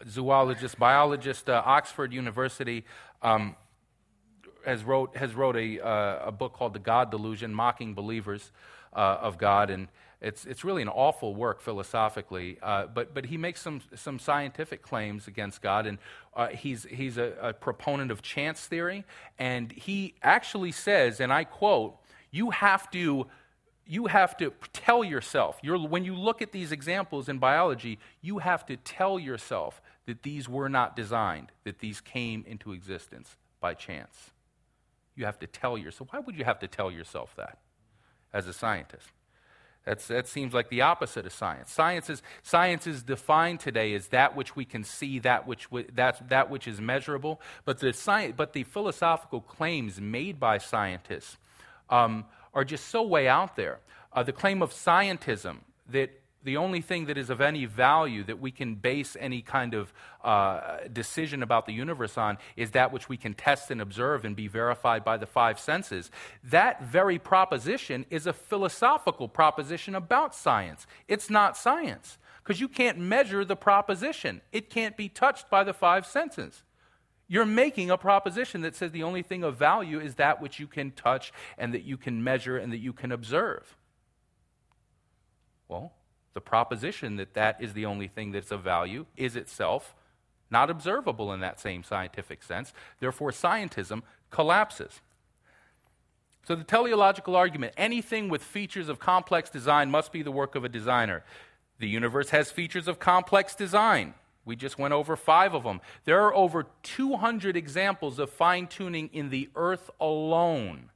zoologist, 0.09 0.79
biologist, 0.79 1.49
uh, 1.49 1.63
Oxford 1.65 2.13
University, 2.13 2.85
um, 3.23 3.57
has 4.65 4.83
wrote 4.85 5.17
has 5.17 5.35
wrote 5.35 5.57
a 5.57 5.81
uh, 5.81 6.29
a 6.29 6.33
book 6.33 6.55
called 6.55 6.73
The 6.73 6.79
God 6.79 7.11
Delusion: 7.11 7.55
Mocking 7.55 7.95
Believers 7.95 8.51
uh, 8.93 9.19
of 9.21 9.39
God, 9.39 9.71
and 9.71 9.89
it's 10.21 10.47
it's 10.47 10.65
really 10.65 10.83
an 10.83 10.89
awful 10.89 11.35
work 11.35 11.61
philosophically. 11.61 12.59
Uh, 12.63 12.87
but 12.87 13.15
but 13.15 13.27
he 13.27 13.37
makes 13.37 13.61
some 13.61 13.83
some 13.95 14.19
scientific 14.19 14.83
claims 14.83 15.27
against 15.27 15.61
God, 15.61 15.87
and 15.87 15.99
uh, 16.35 16.49
he's 16.49 16.85
he's 16.85 17.19
a, 17.19 17.35
a 17.41 17.53
proponent 17.53 18.11
of 18.11 18.23
chance 18.23 18.67
theory, 18.67 19.05
and 19.39 19.71
he 19.73 20.15
actually 20.23 20.73
says, 20.73 21.21
and 21.21 21.33
I 21.33 21.45
quote, 21.45 21.97
"You 22.31 22.51
have 22.51 22.91
to." 22.91 23.27
You 23.87 24.07
have 24.07 24.37
to 24.39 24.53
tell 24.73 25.05
yourself, 25.05 25.61
when 25.63 26.05
you 26.05 26.15
look 26.15 26.41
at 26.41 26.53
these 26.53 26.73
examples 26.73 27.29
in 27.29 27.39
biology, 27.39 27.99
you 28.23 28.39
have 28.39 28.65
to 28.67 28.77
tell 28.77 29.19
yourself 29.19 29.83
that 30.07 30.23
these 30.23 30.49
were 30.49 30.69
not 30.69 30.97
designed, 30.97 31.53
that 31.65 31.81
these 31.81 32.01
came 32.01 32.45
into 32.47 32.73
existence 32.73 33.37
by 33.61 33.75
chance. 33.75 34.31
You 35.17 35.27
have 35.27 35.39
to 35.41 35.47
tell 35.47 35.79
yourself. 35.79 36.13
Why 36.13 36.21
would 36.21 36.37
you 36.37 36.45
have 36.45 36.59
to 36.61 36.69
tell 36.69 36.91
yourself 36.91 37.35
that 37.37 37.59
as 38.33 38.49
a 38.49 38.53
scientist? 38.53 39.09
That's, 39.85 40.07
that 40.07 40.27
seems 40.27 40.55
like 40.55 40.71
the 40.71 40.81
opposite 40.81 41.27
of 41.27 41.33
science. 41.33 41.71
Science 41.71 42.09
is, 42.09 42.23
science 42.43 42.87
is 42.87 43.03
defined 43.03 43.61
today 43.61 43.95
as 43.95 44.09
that 44.09 44.35
which 44.35 44.57
we 44.57 44.65
can 44.65 44.83
see, 44.83 45.19
that 45.19 45.47
which, 45.47 45.69
that, 45.93 46.27
that 46.31 46.51
which 46.51 46.67
is 46.67 46.81
measurable. 46.81 47.39
But 47.67 47.81
the, 47.81 48.33
but 48.35 48.55
the 48.55 48.65
philosophical 48.65 49.43
claims 49.43 50.01
made 50.01 50.41
by 50.41 50.57
scientists 50.57 51.37
um, 51.91 52.25
are 52.55 52.65
just 52.65 52.89
so 52.89 53.03
way 53.03 53.29
out 53.29 53.57
there. 53.57 53.81
Uh, 54.13 54.23
the 54.23 54.33
claim 54.33 54.63
of 54.63 54.73
scientism 54.73 55.59
that 55.91 56.11
the 56.45 56.57
only 56.59 56.83
thing 56.83 57.07
that 57.07 57.17
is 57.17 57.31
of 57.31 57.41
any 57.41 57.65
value 57.65 58.23
that 58.25 58.39
we 58.39 58.51
can 58.51 58.75
base 58.75 59.17
any 59.19 59.41
kind 59.41 59.75
of 59.75 59.93
uh, 60.23 60.77
decision 60.93 61.43
about 61.43 61.65
the 61.67 61.73
universe 61.73 62.19
on 62.19 62.37
is 62.55 62.73
that 62.73 62.93
which 62.93 63.09
we 63.09 63.17
can 63.17 63.33
test 63.33 63.71
and 63.71 63.81
observe 63.81 64.25
and 64.25 64.37
be 64.37 64.47
verified 64.47 65.05
by 65.05 65.17
the 65.17 65.27
five 65.27 65.59
senses. 65.59 66.11
That 66.45 66.85
very 66.85 67.19
proposition 67.19 68.05
is 68.11 68.27
a 68.27 68.33
philosophical 68.33 69.27
proposition 69.27 69.95
about 69.95 70.35
science. 70.35 70.87
It's 71.09 71.31
not 71.31 71.57
science 71.57 72.19
because 72.43 72.61
you 72.61 72.69
can't 72.69 72.99
measure 72.99 73.43
the 73.43 73.57
proposition, 73.57 74.43
it 74.53 74.69
can't 74.69 74.99
be 74.99 75.09
touched 75.09 75.49
by 75.49 75.65
the 75.65 75.73
five 75.73 76.05
senses. 76.05 76.63
You're 77.27 77.47
making 77.47 77.91
a 77.91 77.97
proposition 77.97 78.61
that 78.63 78.77
says 78.77 78.93
the 78.93 79.03
only 79.03 79.23
thing 79.23 79.45
of 79.45 79.57
value 79.57 79.99
is 79.99 80.17
that 80.17 80.43
which 80.43 80.61
you 80.61 80.67
can 80.67 80.91
touch 80.91 81.33
and 81.57 81.73
that 81.73 81.85
you 81.85 81.97
can 81.97 82.23
measure 82.23 82.59
and 82.59 82.73
that 82.73 82.79
you 82.79 82.93
can 82.93 83.13
observe. 83.13 83.77
Well, 85.69 85.93
the 86.35 86.41
proposition 86.41 87.17
that 87.17 87.35
that 87.35 87.63
is 87.63 87.73
the 87.73 87.87
only 87.87 88.09
thing 88.09 88.33
that's 88.33 88.51
of 88.51 88.63
value 88.63 89.07
is 89.17 89.37
itself 89.37 89.95
not 90.51 90.69
observable 90.69 91.33
in 91.33 91.41
that 91.41 91.59
same 91.59 91.83
scientific 91.83 92.43
sense. 92.43 92.73
Therefore, 93.01 93.31
scientism 93.31 94.03
collapses. 94.31 95.01
So, 96.47 96.55
the 96.55 96.65
teleological 96.65 97.35
argument 97.35 97.73
anything 97.77 98.29
with 98.29 98.43
features 98.43 98.89
of 98.89 98.99
complex 98.99 99.49
design 99.49 99.91
must 99.91 100.13
be 100.13 100.23
the 100.23 100.31
work 100.31 100.55
of 100.55 100.65
a 100.65 100.69
designer. 100.69 101.25
The 101.79 101.89
universe 101.89 102.31
has 102.31 102.51
features 102.51 102.87
of 102.87 102.99
complex 102.99 103.55
design. 103.55 104.15
We 104.45 104.57
just 104.57 104.79
went 104.79 104.93
over 104.93 105.17
five 105.17 105.55
of 105.55 105.63
them. 105.63 105.81
There 106.05 106.23
are 106.23 106.35
over 106.35 106.67
200 106.83 107.57
examples 107.57 108.19
of 108.19 108.31
fine 108.31 108.67
tuning 108.67 109.09
in 109.13 109.31
the 109.31 109.49
earth 109.57 109.91
alone 110.01 110.91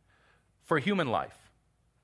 for 0.65 0.79
human 0.79 1.09
life. 1.09 1.51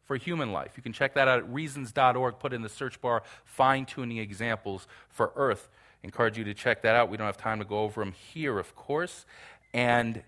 For 0.04 0.16
human 0.16 0.52
life. 0.52 0.72
You 0.76 0.82
can 0.82 0.92
check 0.92 1.14
that 1.14 1.28
out 1.28 1.38
at 1.38 1.52
reasons.org. 1.52 2.38
Put 2.38 2.52
in 2.52 2.62
the 2.62 2.68
search 2.68 3.00
bar 3.00 3.22
fine 3.44 3.86
tuning 3.86 4.18
examples 4.18 4.86
for 5.08 5.32
earth. 5.36 5.68
Encourage 6.02 6.36
you 6.36 6.44
to 6.44 6.54
check 6.54 6.82
that 6.82 6.94
out. 6.94 7.08
We 7.08 7.16
don't 7.16 7.26
have 7.26 7.38
time 7.38 7.58
to 7.58 7.64
go 7.64 7.78
over 7.78 8.02
them 8.02 8.12
here, 8.12 8.58
of 8.58 8.74
course. 8.76 9.24
And 9.72 10.22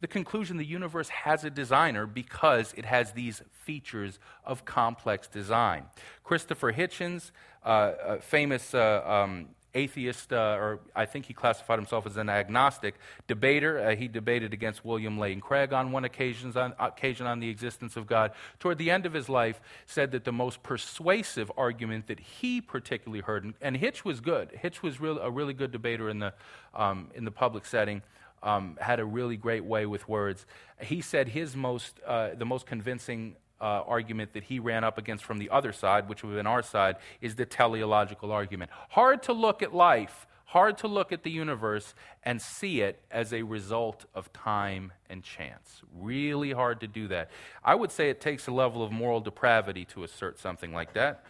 the 0.00 0.06
conclusion 0.08 0.56
the 0.56 0.64
universe 0.64 1.08
has 1.08 1.44
a 1.44 1.50
designer 1.50 2.06
because 2.06 2.74
it 2.76 2.84
has 2.84 3.12
these 3.12 3.42
features 3.52 4.18
of 4.44 4.64
complex 4.64 5.26
design. 5.26 5.84
Christopher 6.22 6.72
Hitchens, 6.72 7.30
uh, 7.64 8.16
famous 8.18 8.74
uh, 8.74 9.02
um, 9.06 9.48
atheist, 9.76 10.32
uh, 10.32 10.56
or 10.58 10.80
I 10.94 11.04
think 11.04 11.26
he 11.26 11.34
classified 11.34 11.78
himself 11.78 12.06
as 12.06 12.16
an 12.16 12.28
agnostic 12.28 12.94
debater. 13.28 13.78
Uh, 13.78 13.94
he 13.94 14.08
debated 14.08 14.52
against 14.52 14.84
William 14.84 15.18
Lane 15.18 15.40
Craig 15.40 15.72
on 15.72 15.92
one 15.92 16.04
occasion 16.04 16.56
on, 16.56 16.74
occasion 16.80 17.26
on 17.26 17.38
the 17.38 17.48
existence 17.48 17.96
of 17.96 18.06
God. 18.06 18.32
Toward 18.58 18.78
the 18.78 18.90
end 18.90 19.06
of 19.06 19.12
his 19.12 19.28
life, 19.28 19.60
said 19.86 20.10
that 20.12 20.24
the 20.24 20.32
most 20.32 20.62
persuasive 20.62 21.52
argument 21.56 22.06
that 22.06 22.18
he 22.18 22.60
particularly 22.60 23.22
heard, 23.22 23.44
and, 23.44 23.54
and 23.60 23.76
Hitch 23.76 24.04
was 24.04 24.20
good. 24.20 24.50
Hitch 24.60 24.82
was 24.82 25.00
real, 25.00 25.18
a 25.18 25.30
really 25.30 25.54
good 25.54 25.70
debater 25.70 26.08
in 26.08 26.18
the, 26.18 26.32
um, 26.74 27.10
in 27.14 27.24
the 27.24 27.30
public 27.30 27.66
setting. 27.66 28.02
Um, 28.42 28.76
had 28.80 29.00
a 29.00 29.04
really 29.04 29.36
great 29.36 29.64
way 29.64 29.86
with 29.86 30.08
words. 30.08 30.46
He 30.80 31.00
said 31.00 31.28
his 31.28 31.56
most, 31.56 31.98
uh, 32.06 32.30
the 32.36 32.44
most 32.44 32.66
convincing 32.66 33.36
uh, 33.60 33.82
argument 33.86 34.32
that 34.34 34.44
he 34.44 34.58
ran 34.58 34.84
up 34.84 34.98
against 34.98 35.24
from 35.24 35.38
the 35.38 35.50
other 35.50 35.72
side, 35.72 36.08
which 36.08 36.22
would 36.22 36.30
have 36.30 36.38
been 36.38 36.46
our 36.46 36.62
side, 36.62 36.96
is 37.20 37.36
the 37.36 37.46
teleological 37.46 38.32
argument. 38.32 38.70
Hard 38.90 39.22
to 39.24 39.32
look 39.32 39.62
at 39.62 39.74
life, 39.74 40.26
hard 40.46 40.78
to 40.78 40.88
look 40.88 41.12
at 41.12 41.22
the 41.22 41.30
universe 41.30 41.94
and 42.22 42.40
see 42.40 42.80
it 42.80 43.02
as 43.10 43.32
a 43.32 43.42
result 43.42 44.04
of 44.14 44.32
time 44.32 44.92
and 45.08 45.22
chance. 45.22 45.82
Really 45.98 46.52
hard 46.52 46.80
to 46.80 46.86
do 46.86 47.08
that. 47.08 47.30
I 47.64 47.74
would 47.74 47.90
say 47.90 48.10
it 48.10 48.20
takes 48.20 48.46
a 48.46 48.52
level 48.52 48.82
of 48.82 48.92
moral 48.92 49.20
depravity 49.20 49.84
to 49.86 50.04
assert 50.04 50.38
something 50.38 50.72
like 50.72 50.92
that, 50.94 51.24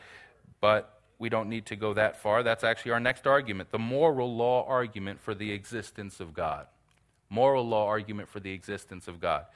but 0.60 1.00
we 1.18 1.28
don't 1.28 1.48
need 1.48 1.66
to 1.66 1.76
go 1.76 1.94
that 1.94 2.20
far. 2.20 2.42
That's 2.42 2.64
actually 2.64 2.92
our 2.92 3.00
next 3.00 3.26
argument 3.26 3.70
the 3.70 3.78
moral 3.78 4.34
law 4.34 4.66
argument 4.66 5.20
for 5.20 5.34
the 5.34 5.52
existence 5.52 6.20
of 6.20 6.34
God. 6.34 6.66
Moral 7.28 7.66
law 7.66 7.86
argument 7.86 8.28
for 8.28 8.40
the 8.40 8.52
existence 8.52 9.08
of 9.08 9.20
God. 9.20 9.46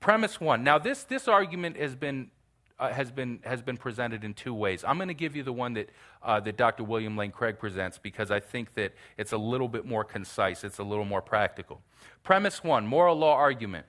Premise 0.00 0.40
one. 0.40 0.62
Now, 0.62 0.78
this, 0.78 1.04
this 1.04 1.28
argument 1.28 1.76
has 1.76 1.94
been, 1.94 2.30
uh, 2.78 2.92
has, 2.92 3.10
been, 3.10 3.40
has 3.44 3.62
been 3.62 3.76
presented 3.76 4.24
in 4.24 4.34
two 4.34 4.54
ways. 4.54 4.84
I'm 4.86 4.96
going 4.96 5.08
to 5.08 5.14
give 5.14 5.34
you 5.34 5.42
the 5.42 5.52
one 5.52 5.74
that, 5.74 5.90
uh, 6.22 6.40
that 6.40 6.56
Dr. 6.56 6.84
William 6.84 7.16
Lane 7.16 7.30
Craig 7.32 7.58
presents 7.58 7.98
because 7.98 8.30
I 8.30 8.40
think 8.40 8.74
that 8.74 8.92
it's 9.16 9.32
a 9.32 9.38
little 9.38 9.68
bit 9.68 9.84
more 9.84 10.04
concise, 10.04 10.64
it's 10.64 10.78
a 10.78 10.84
little 10.84 11.04
more 11.04 11.22
practical. 11.22 11.80
Premise 12.22 12.62
one 12.62 12.86
moral 12.86 13.16
law 13.16 13.34
argument. 13.34 13.86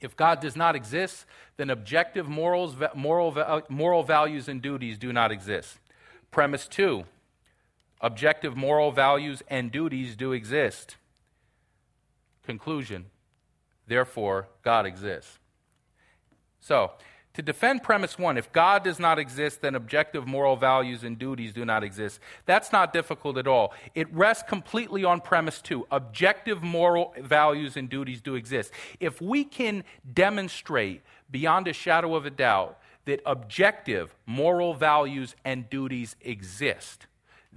If 0.00 0.14
God 0.14 0.40
does 0.40 0.56
not 0.56 0.76
exist, 0.76 1.24
then 1.56 1.70
objective 1.70 2.28
morals, 2.28 2.76
moral, 2.94 3.62
moral 3.68 4.02
values 4.02 4.46
and 4.46 4.60
duties 4.60 4.98
do 4.98 5.12
not 5.12 5.32
exist. 5.32 5.78
Premise 6.30 6.68
two 6.68 7.04
objective 8.00 8.56
moral 8.56 8.92
values 8.92 9.42
and 9.48 9.72
duties 9.72 10.16
do 10.16 10.32
exist. 10.32 10.96
Conclusion 12.44 13.06
Therefore, 13.86 14.48
God 14.62 14.86
exists. 14.86 15.38
So, 16.60 16.92
to 17.36 17.42
defend 17.42 17.82
premise 17.82 18.18
one, 18.18 18.38
if 18.38 18.50
God 18.50 18.82
does 18.82 18.98
not 18.98 19.18
exist, 19.18 19.60
then 19.60 19.74
objective 19.74 20.26
moral 20.26 20.56
values 20.56 21.04
and 21.04 21.18
duties 21.18 21.52
do 21.52 21.66
not 21.66 21.84
exist. 21.84 22.18
That's 22.46 22.72
not 22.72 22.94
difficult 22.94 23.36
at 23.36 23.46
all. 23.46 23.74
It 23.94 24.10
rests 24.10 24.42
completely 24.48 25.04
on 25.04 25.20
premise 25.20 25.60
two. 25.60 25.86
Objective 25.90 26.62
moral 26.62 27.14
values 27.20 27.76
and 27.76 27.90
duties 27.90 28.22
do 28.22 28.36
exist. 28.36 28.72
If 29.00 29.20
we 29.20 29.44
can 29.44 29.84
demonstrate 30.14 31.02
beyond 31.30 31.68
a 31.68 31.74
shadow 31.74 32.14
of 32.14 32.24
a 32.24 32.30
doubt 32.30 32.78
that 33.04 33.20
objective 33.26 34.14
moral 34.24 34.72
values 34.72 35.36
and 35.44 35.68
duties 35.68 36.16
exist, 36.22 37.06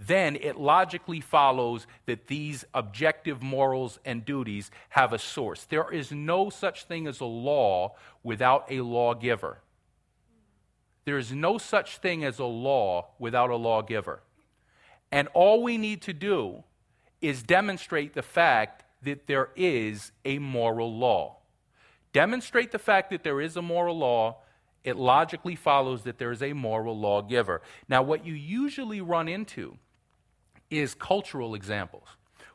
then 0.07 0.37
it 0.37 0.57
logically 0.57 1.19
follows 1.19 1.85
that 2.05 2.27
these 2.27 2.63
objective 2.73 3.43
morals 3.43 3.99
and 4.05 4.23
duties 4.23 4.71
have 4.89 5.11
a 5.11 5.19
source. 5.19 5.65
There 5.65 5.91
is 5.91 6.11
no 6.11 6.49
such 6.49 6.85
thing 6.85 7.05
as 7.05 7.19
a 7.19 7.25
law 7.25 7.95
without 8.23 8.65
a 8.69 8.79
lawgiver. 8.79 9.59
There 11.03 11.17
is 11.17 11.33
no 11.33 11.57
such 11.57 11.97
thing 11.97 12.23
as 12.23 12.39
a 12.39 12.45
law 12.45 13.07
without 13.19 13.49
a 13.49 13.57
lawgiver. 13.57 14.21
And 15.11 15.27
all 15.33 15.61
we 15.63 15.77
need 15.77 16.01
to 16.03 16.13
do 16.13 16.63
is 17.21 17.43
demonstrate 17.43 18.13
the 18.13 18.21
fact 18.21 18.85
that 19.01 19.27
there 19.27 19.49
is 19.57 20.13
a 20.23 20.39
moral 20.39 20.95
law. 20.95 21.37
Demonstrate 22.13 22.71
the 22.71 22.79
fact 22.79 23.09
that 23.09 23.23
there 23.23 23.41
is 23.41 23.57
a 23.57 23.61
moral 23.61 23.97
law, 23.97 24.37
it 24.83 24.95
logically 24.95 25.55
follows 25.55 26.03
that 26.03 26.19
there 26.19 26.31
is 26.31 26.41
a 26.41 26.53
moral 26.53 26.97
lawgiver. 26.97 27.61
Now, 27.89 28.01
what 28.01 28.25
you 28.25 28.33
usually 28.33 29.01
run 29.01 29.27
into 29.27 29.77
is 30.69 30.93
cultural 30.93 31.55
examples, 31.55 32.07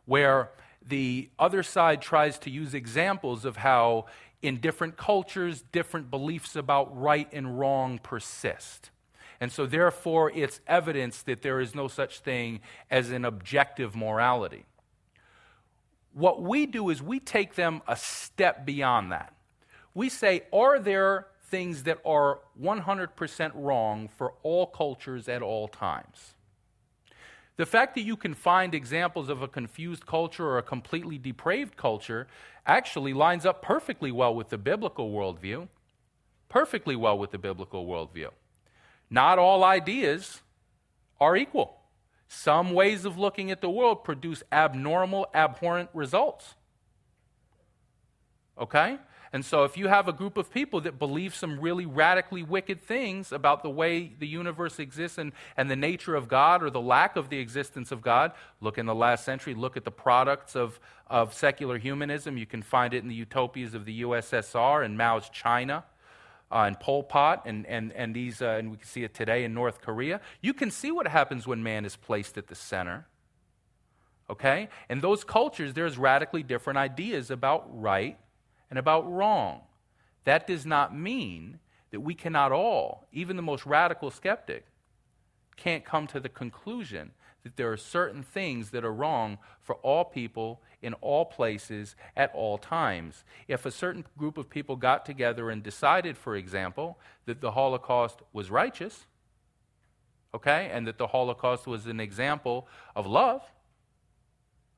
where 0.05 0.51
the 0.87 1.31
other 1.39 1.63
side 1.63 2.03
tries 2.03 2.39
to 2.41 2.51
use 2.51 2.75
examples 2.75 3.45
of 3.45 3.57
how, 3.57 4.07
in 4.43 4.59
different 4.59 4.97
cultures, 4.97 5.65
different 5.73 6.11
beliefs 6.11 6.57
about 6.57 6.97
right 7.01 7.29
and 7.33 7.59
wrong 7.59 7.99
persist. 7.99 8.91
And 9.41 9.51
so, 9.51 9.67
therefore, 9.67 10.31
it's 10.35 10.61
evidence 10.67 11.23
that 11.23 11.43
there 11.43 11.61
is 11.61 11.75
no 11.75 11.89
such 11.89 12.21
thing 12.21 12.61
as 12.91 13.11
an 13.11 13.25
objective 13.25 13.97
morality. 13.97 14.65
What 16.13 16.43
we 16.43 16.67
do 16.67 16.91
is 16.91 17.03
we 17.03 17.19
take 17.19 17.55
them 17.55 17.83
a 17.89 17.97
step 17.97 18.65
beyond 18.65 19.11
that. 19.11 19.35
We 19.95 20.09
say, 20.09 20.43
are 20.53 20.79
there 20.79 21.27
things 21.47 21.83
that 21.85 21.99
are 22.05 22.41
100% 22.61 23.53
wrong 23.55 24.09
for 24.17 24.35
all 24.43 24.67
cultures 24.67 25.29
at 25.29 25.43
all 25.43 25.69
times? 25.69 26.34
The 27.57 27.67
fact 27.67 27.95
that 27.95 28.01
you 28.03 28.17
can 28.17 28.35
find 28.35 28.75
examples 28.75 29.29
of 29.29 29.41
a 29.41 29.49
confused 29.49 30.07
culture 30.07 30.45
or 30.45 30.59
a 30.59 30.63
completely 30.63 31.19
depraved 31.19 31.77
culture 31.77 32.27
actually 32.67 33.13
lines 33.13 33.47
up 33.47 33.63
perfectly 33.63 34.11
well 34.11 34.35
with 34.35 34.49
the 34.49 34.59
biblical 34.59 35.13
worldview. 35.13 35.69
Perfectly 36.49 36.97
well 36.97 37.17
with 37.17 37.31
the 37.31 37.39
biblical 37.39 37.87
worldview. 37.87 38.31
Not 39.09 39.39
all 39.39 39.63
ideas 39.63 40.41
are 41.21 41.37
equal. 41.37 41.81
Some 42.27 42.73
ways 42.73 43.05
of 43.05 43.19
looking 43.19 43.51
at 43.51 43.61
the 43.61 43.71
world 43.71 44.03
produce 44.03 44.43
abnormal, 44.51 45.29
abhorrent 45.33 45.91
results. 45.95 46.55
Okay? 48.59 48.99
And 49.35 49.45
so, 49.45 49.65
if 49.65 49.77
you 49.77 49.89
have 49.89 50.07
a 50.07 50.13
group 50.13 50.37
of 50.37 50.49
people 50.49 50.81
that 50.83 50.97
believe 50.97 51.35
some 51.35 51.59
really 51.59 51.87
radically 51.87 52.45
wicked 52.45 52.81
things 52.81 53.33
about 53.33 53.65
the 53.65 53.69
way 53.69 54.13
the 54.17 54.29
universe 54.29 54.79
exists 54.79 55.19
and, 55.19 55.33
and 55.57 55.69
the 55.69 55.75
nature 55.75 56.15
of 56.15 56.29
God 56.29 56.63
or 56.63 56.71
the 56.71 56.81
lack 56.81 57.17
of 57.17 57.31
the 57.31 57.41
existence 57.41 57.91
of 57.91 58.01
God, 58.01 58.31
look 58.61 58.79
in 58.79 58.87
the 58.87 58.95
last 58.95 59.25
century, 59.25 59.53
look 59.53 59.77
at 59.77 59.85
the 59.85 59.91
products 59.91 60.55
of, 60.55 60.79
of 61.09 61.35
secular 61.35 61.79
humanism. 61.79 62.39
You 62.39 62.47
can 62.47 62.63
find 62.63 62.95
it 62.95 63.03
in 63.03 63.09
the 63.09 63.15
utopias 63.17 63.75
of 63.75 63.87
the 63.87 64.03
USSR 64.03 64.85
and 64.85 64.97
Mao's 64.97 65.29
China. 65.31 65.83
Uh, 66.53 66.67
and 66.69 66.79
Pol 66.79 67.03
Pot, 67.03 67.43
and, 67.47 67.67
and, 67.67 67.93
and, 67.95 68.15
these, 68.15 68.41
uh, 68.41 68.51
and 68.59 68.71
we 68.71 68.77
can 68.77 68.87
see 68.87 69.03
it 69.03 69.15
today 69.15 69.43
in 69.43 69.53
North 69.53 69.81
Korea. 69.81 70.21
You 70.41 70.55
can 70.55 70.71
see 70.71 70.93
what 70.93 71.09
happens 71.09 71.45
when 71.45 71.65
man 71.65 71.85
is 71.85 71.97
placed 71.97 72.39
at 72.39 72.47
the 72.47 72.55
center. 72.55 73.09
Okay? 74.31 74.69
In 74.89 75.01
those 75.01 75.25
cultures, 75.25 75.75
there's 75.75 75.99
radically 75.99 76.45
different 76.45 76.79
ideas 76.79 77.33
about 77.33 77.67
right 77.69 78.17
and 78.75 78.79
about 78.81 79.09
wrong. 79.09 79.61
That 80.25 80.49
does 80.49 80.67
not 80.67 80.93
mean 80.93 81.61
that 81.93 82.01
we 82.01 82.13
cannot 82.13 82.51
all, 82.51 83.07
even 83.13 83.37
the 83.37 83.43
most 83.43 83.65
radical 83.67 84.11
skeptic, 84.11 84.67
can't 85.57 85.85
come 85.85 86.09
to 86.09 86.19
the 86.19 86.29
conclusion 86.29 87.13
that 87.45 87.57
there 87.57 87.71
are 87.71 87.77
certain 87.77 88.25
things 88.25 88.71
that 88.71 88.85
are 88.85 88.93
wrong 88.93 89.39
for 89.63 89.77
all 89.77 90.05
people 90.05 90.61
in 90.83 90.93
all 90.95 91.25
places 91.25 91.95
at 92.17 92.35
all 92.35 92.59
times. 92.59 93.23
If 93.47 93.65
a 93.65 93.71
certain 93.71 94.05
group 94.19 94.37
of 94.37 94.51
people 94.51 94.75
got 94.75 95.07
together 95.07 95.51
and 95.51 95.63
decided, 95.63 96.17
for 96.17 96.35
example, 96.35 96.99
that 97.27 97.41
the 97.41 97.53
Holocaust 97.53 98.23
was 98.33 98.51
righteous, 98.51 99.07
okay, 100.35 100.69
and 100.73 100.85
that 100.89 100.99
the 100.99 101.07
Holocaust 101.07 101.69
was 101.69 101.87
an 101.87 102.01
example 102.01 102.67
of 102.97 103.07
love, 103.07 103.43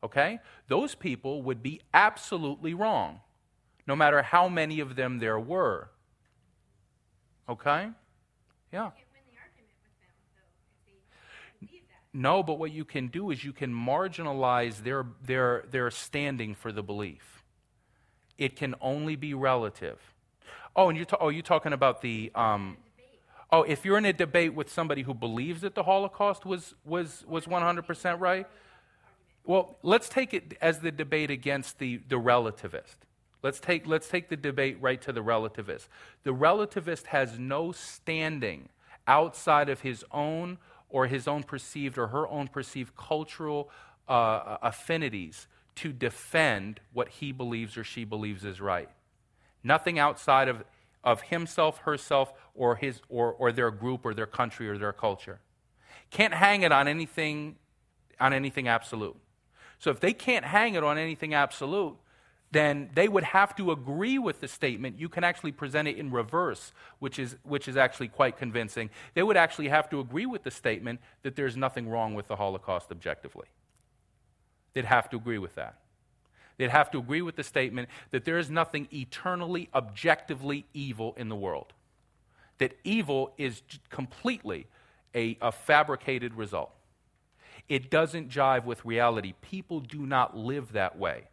okay, 0.04 0.38
those 0.68 0.94
people 0.94 1.40
would 1.40 1.62
be 1.62 1.80
absolutely 1.94 2.74
wrong, 2.74 3.20
no 3.86 3.96
matter 3.96 4.22
how 4.22 4.48
many 4.48 4.80
of 4.80 4.96
them 4.96 5.18
there 5.18 5.38
were. 5.38 5.90
Okay? 7.48 7.88
Yeah. 8.72 8.90
No, 12.12 12.42
but 12.42 12.58
what 12.58 12.72
you 12.72 12.84
can 12.84 13.08
do 13.08 13.30
is 13.30 13.44
you 13.44 13.52
can 13.52 13.72
marginalize 13.72 14.82
their, 14.82 15.04
their, 15.22 15.64
their 15.70 15.90
standing 15.90 16.54
for 16.54 16.72
the 16.72 16.82
belief. 16.82 17.44
It 18.38 18.56
can 18.56 18.74
only 18.80 19.16
be 19.16 19.34
relative. 19.34 19.98
Oh, 20.74 20.88
and 20.88 20.96
you're, 20.96 21.04
ta- 21.04 21.18
oh, 21.20 21.28
you're 21.28 21.42
talking 21.42 21.74
about 21.74 22.00
the. 22.00 22.32
Um, 22.34 22.78
oh, 23.52 23.62
if 23.62 23.84
you're 23.84 23.98
in 23.98 24.06
a 24.06 24.14
debate 24.14 24.54
with 24.54 24.70
somebody 24.70 25.02
who 25.02 25.12
believes 25.12 25.60
that 25.60 25.74
the 25.74 25.82
Holocaust 25.82 26.46
was, 26.46 26.74
was, 26.84 27.22
was 27.28 27.44
100% 27.44 28.18
right, 28.18 28.46
well, 29.44 29.78
let's 29.82 30.08
take 30.08 30.32
it 30.32 30.56
as 30.60 30.80
the 30.80 30.90
debate 30.90 31.30
against 31.30 31.78
the, 31.78 31.98
the 32.08 32.16
relativist. 32.16 32.96
Let's 33.42 33.60
take, 33.60 33.86
let's 33.86 34.08
take 34.08 34.28
the 34.28 34.36
debate 34.36 34.78
right 34.80 35.00
to 35.02 35.12
the 35.12 35.22
relativist. 35.22 35.88
The 36.24 36.34
relativist 36.34 37.06
has 37.06 37.38
no 37.38 37.72
standing 37.72 38.68
outside 39.06 39.68
of 39.68 39.80
his 39.82 40.04
own 40.10 40.58
or 40.88 41.06
his 41.06 41.28
own 41.28 41.42
perceived 41.42 41.98
or 41.98 42.08
her 42.08 42.26
own 42.28 42.48
perceived 42.48 42.96
cultural 42.96 43.70
uh, 44.08 44.56
affinities 44.62 45.46
to 45.76 45.92
defend 45.92 46.80
what 46.92 47.08
he 47.08 47.32
believes 47.32 47.76
or 47.76 47.84
she 47.84 48.04
believes 48.04 48.44
is 48.44 48.60
right. 48.60 48.88
Nothing 49.62 49.98
outside 49.98 50.48
of, 50.48 50.64
of 51.04 51.22
himself, 51.22 51.78
herself, 51.78 52.32
or, 52.54 52.76
his, 52.76 53.00
or, 53.08 53.32
or 53.32 53.52
their 53.52 53.70
group 53.70 54.04
or 54.04 54.14
their 54.14 54.26
country 54.26 54.68
or 54.68 54.78
their 54.78 54.92
culture. 54.92 55.40
Can't 56.10 56.34
hang 56.34 56.62
it 56.62 56.72
on 56.72 56.88
anything, 56.88 57.56
on 58.18 58.32
anything 58.32 58.68
absolute. 58.68 59.16
So 59.78 59.90
if 59.90 60.00
they 60.00 60.12
can't 60.12 60.44
hang 60.44 60.74
it 60.74 60.82
on 60.82 60.96
anything 60.98 61.34
absolute, 61.34 61.96
then 62.52 62.90
they 62.94 63.08
would 63.08 63.24
have 63.24 63.56
to 63.56 63.72
agree 63.72 64.18
with 64.18 64.40
the 64.40 64.48
statement. 64.48 64.98
You 64.98 65.08
can 65.08 65.24
actually 65.24 65.52
present 65.52 65.88
it 65.88 65.96
in 65.96 66.10
reverse, 66.10 66.72
which 67.00 67.18
is, 67.18 67.36
which 67.42 67.66
is 67.68 67.76
actually 67.76 68.08
quite 68.08 68.38
convincing. 68.38 68.90
They 69.14 69.22
would 69.22 69.36
actually 69.36 69.68
have 69.68 69.90
to 69.90 70.00
agree 70.00 70.26
with 70.26 70.44
the 70.44 70.50
statement 70.50 71.00
that 71.22 71.34
there's 71.36 71.56
nothing 71.56 71.88
wrong 71.88 72.14
with 72.14 72.28
the 72.28 72.36
Holocaust 72.36 72.90
objectively. 72.90 73.46
They'd 74.74 74.84
have 74.84 75.10
to 75.10 75.16
agree 75.16 75.38
with 75.38 75.54
that. 75.56 75.78
They'd 76.56 76.70
have 76.70 76.90
to 76.92 76.98
agree 76.98 77.22
with 77.22 77.36
the 77.36 77.44
statement 77.44 77.88
that 78.10 78.24
there 78.24 78.38
is 78.38 78.48
nothing 78.48 78.88
eternally, 78.92 79.68
objectively 79.74 80.66
evil 80.72 81.14
in 81.16 81.28
the 81.28 81.36
world. 81.36 81.72
That 82.58 82.78
evil 82.84 83.34
is 83.36 83.62
completely 83.90 84.66
a, 85.14 85.36
a 85.42 85.52
fabricated 85.52 86.34
result. 86.34 86.72
It 87.68 87.90
doesn't 87.90 88.30
jive 88.30 88.64
with 88.64 88.84
reality. 88.84 89.34
People 89.42 89.80
do 89.80 90.06
not 90.06 90.36
live 90.36 90.72
that 90.72 90.96
way 90.96 91.24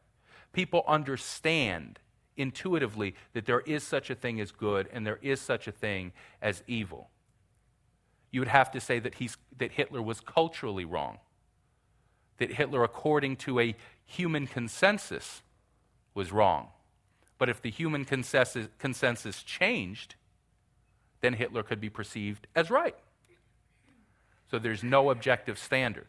people 0.54 0.84
understand 0.88 1.99
intuitively 2.38 3.16
that 3.34 3.45
there 3.45 3.60
is 3.62 3.84
such 3.84 4.10
a 4.10 4.16
thing 4.16 4.39
as 4.39 4.51
good 4.51 4.88
and 4.93 5.06
there 5.06 5.20
is 5.22 5.41
such 5.41 5.68
a 5.68 5.72
thing 5.72 6.14
as 6.41 6.64
evil. 6.68 7.10
You 8.32 8.41
would 8.41 8.47
have 8.47 8.72
to 8.72 8.80
say 8.80 8.99
that, 8.99 9.16
he's, 9.16 9.38
that 9.58 9.74
Hitler 9.74 10.01
was 10.01 10.20
culturally 10.20 10.86
wrong, 10.86 11.20
that 12.38 12.54
Hitler, 12.54 12.84
according 12.84 13.36
to 13.38 13.60
a 13.60 13.76
human 14.06 14.47
consensus, 14.47 15.41
was 16.14 16.32
wrong. 16.32 16.70
But 17.38 17.49
if 17.49 17.62
the 17.62 17.70
human 17.70 18.06
consensus, 18.06 18.68
consensus 18.80 19.43
changed, 19.43 20.16
then 21.22 21.34
Hitler 21.34 21.64
could 21.64 21.80
be 21.80 21.89
perceived 21.89 22.47
as 22.56 22.70
right. 22.70 22.95
So 24.49 24.60
there's 24.60 24.84
no 24.84 25.10
objective 25.10 25.58
standard 25.58 26.08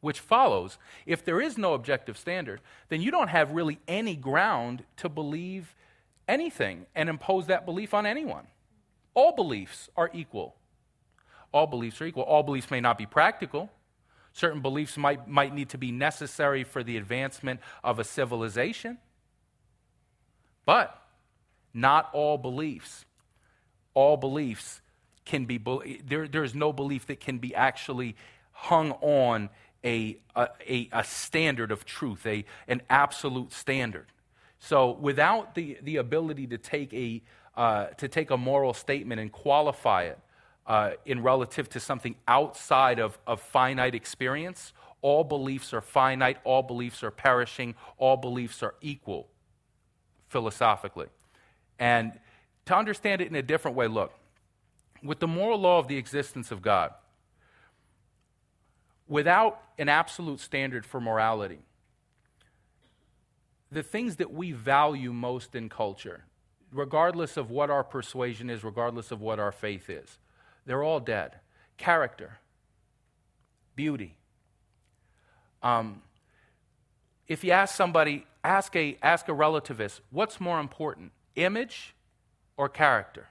which 0.00 0.20
follows 0.20 0.78
if 1.06 1.24
there 1.24 1.40
is 1.40 1.58
no 1.58 1.74
objective 1.74 2.16
standard, 2.16 2.60
then 2.88 3.00
you 3.00 3.10
don't 3.10 3.28
have 3.28 3.52
really 3.52 3.78
any 3.86 4.16
ground 4.16 4.84
to 4.96 5.08
believe 5.08 5.74
anything 6.26 6.86
and 6.94 7.08
impose 7.08 7.46
that 7.46 7.66
belief 7.66 7.92
on 7.92 8.06
anyone. 8.06 8.46
All 9.14 9.34
beliefs 9.34 9.88
are 9.96 10.10
equal. 10.12 10.54
All 11.52 11.66
beliefs 11.66 12.00
are 12.00 12.06
equal. 12.06 12.22
All 12.22 12.42
beliefs 12.42 12.70
may 12.70 12.80
not 12.80 12.96
be 12.96 13.06
practical. 13.06 13.70
Certain 14.32 14.60
beliefs 14.60 14.96
might, 14.96 15.26
might 15.26 15.52
need 15.52 15.68
to 15.70 15.78
be 15.78 15.90
necessary 15.90 16.62
for 16.62 16.82
the 16.82 16.96
advancement 16.96 17.60
of 17.82 17.98
a 17.98 18.04
civilization. 18.04 18.98
But 20.64 20.96
not 21.74 22.10
all 22.12 22.38
beliefs. 22.38 23.04
All 23.92 24.16
beliefs 24.16 24.80
can 25.24 25.46
be, 25.46 25.60
there, 26.06 26.28
there 26.28 26.44
is 26.44 26.54
no 26.54 26.72
belief 26.72 27.06
that 27.06 27.18
can 27.18 27.38
be 27.38 27.54
actually 27.54 28.14
hung 28.52 28.92
on 29.00 29.50
a, 29.84 30.18
a, 30.36 30.88
a 30.92 31.04
standard 31.04 31.72
of 31.72 31.84
truth, 31.84 32.26
a, 32.26 32.44
an 32.68 32.82
absolute 32.90 33.52
standard. 33.52 34.06
So 34.58 34.92
without 34.92 35.54
the, 35.54 35.78
the 35.82 35.96
ability 35.96 36.46
to 36.48 36.58
take, 36.58 36.92
a, 36.92 37.22
uh, 37.56 37.86
to 37.86 38.08
take 38.08 38.30
a 38.30 38.36
moral 38.36 38.74
statement 38.74 39.20
and 39.20 39.32
qualify 39.32 40.04
it 40.04 40.18
uh, 40.66 40.92
in 41.06 41.22
relative 41.22 41.68
to 41.70 41.80
something 41.80 42.14
outside 42.28 42.98
of, 42.98 43.18
of 43.26 43.40
finite 43.40 43.94
experience, 43.94 44.72
all 45.02 45.24
beliefs 45.24 45.72
are 45.72 45.80
finite, 45.80 46.36
all 46.44 46.62
beliefs 46.62 47.02
are 47.02 47.10
perishing, 47.10 47.74
all 47.96 48.16
beliefs 48.16 48.62
are 48.62 48.74
equal 48.82 49.28
philosophically. 50.28 51.06
And 51.78 52.12
to 52.66 52.76
understand 52.76 53.22
it 53.22 53.28
in 53.28 53.34
a 53.34 53.42
different 53.42 53.76
way, 53.76 53.88
look, 53.88 54.12
with 55.02 55.18
the 55.18 55.26
moral 55.26 55.58
law 55.58 55.78
of 55.78 55.88
the 55.88 55.96
existence 55.96 56.50
of 56.50 56.60
God, 56.60 56.92
without 59.10 59.60
an 59.76 59.88
absolute 59.88 60.40
standard 60.40 60.86
for 60.86 61.00
morality, 61.00 61.58
the 63.70 63.82
things 63.82 64.16
that 64.16 64.32
we 64.32 64.52
value 64.52 65.12
most 65.12 65.54
in 65.54 65.68
culture, 65.68 66.24
regardless 66.72 67.36
of 67.36 67.50
what 67.50 67.70
our 67.70 67.84
persuasion 67.84 68.48
is, 68.48 68.62
regardless 68.62 69.10
of 69.10 69.20
what 69.20 69.40
our 69.40 69.52
faith 69.52 69.90
is, 69.90 70.18
they're 70.64 70.84
all 70.84 71.00
dead. 71.00 71.34
Character, 71.76 72.38
beauty. 73.74 74.16
Um, 75.62 76.02
if 77.26 77.42
you 77.42 77.50
ask 77.50 77.74
somebody, 77.74 78.26
ask 78.44 78.76
a, 78.76 78.96
ask 79.02 79.28
a 79.28 79.32
relativist, 79.32 80.00
what's 80.10 80.40
more 80.40 80.60
important, 80.60 81.10
image 81.34 81.94
or 82.56 82.68
character? 82.68 83.26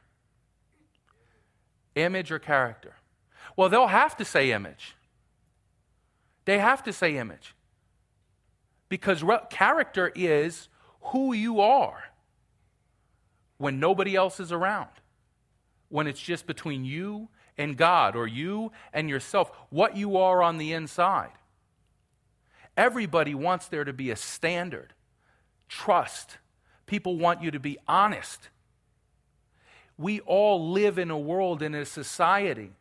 Image 1.95 2.31
or 2.31 2.39
character? 2.39 2.95
Well, 3.55 3.69
they'll 3.69 3.87
have 3.87 4.17
to 4.17 4.25
say 4.25 4.51
image. 4.51 4.95
They 6.49 6.57
have 6.57 6.81
to 6.85 6.93
say 6.93 7.15
image. 7.17 7.53
Because 8.89 9.21
re- 9.21 9.37
character 9.51 10.11
is 10.15 10.67
who 11.01 11.31
you 11.31 11.61
are 11.61 12.05
when 13.59 13.79
nobody 13.79 14.15
else 14.15 14.39
is 14.39 14.51
around, 14.51 14.89
when 15.89 16.07
it's 16.07 16.19
just 16.19 16.47
between 16.47 16.85
you 16.85 17.29
and 17.55 17.77
God 17.77 18.15
or 18.15 18.25
you 18.25 18.71
and 18.93 19.07
yourself, 19.07 19.51
what 19.69 19.95
you 19.95 20.17
are 20.17 20.41
on 20.41 20.57
the 20.57 20.73
inside. 20.73 21.33
Everybody 22.75 23.35
wants 23.35 23.67
there 23.67 23.83
to 23.83 23.93
be 23.93 24.09
a 24.09 24.15
standard, 24.15 24.95
trust. 25.67 26.39
People 26.87 27.19
want 27.19 27.43
you 27.43 27.51
to 27.51 27.59
be 27.59 27.77
honest. 27.87 28.49
We 29.99 30.19
all 30.21 30.71
live 30.71 30.97
in 30.97 31.11
a 31.11 31.19
world, 31.19 31.61
in 31.61 31.75
a 31.75 31.85
society 31.85 32.71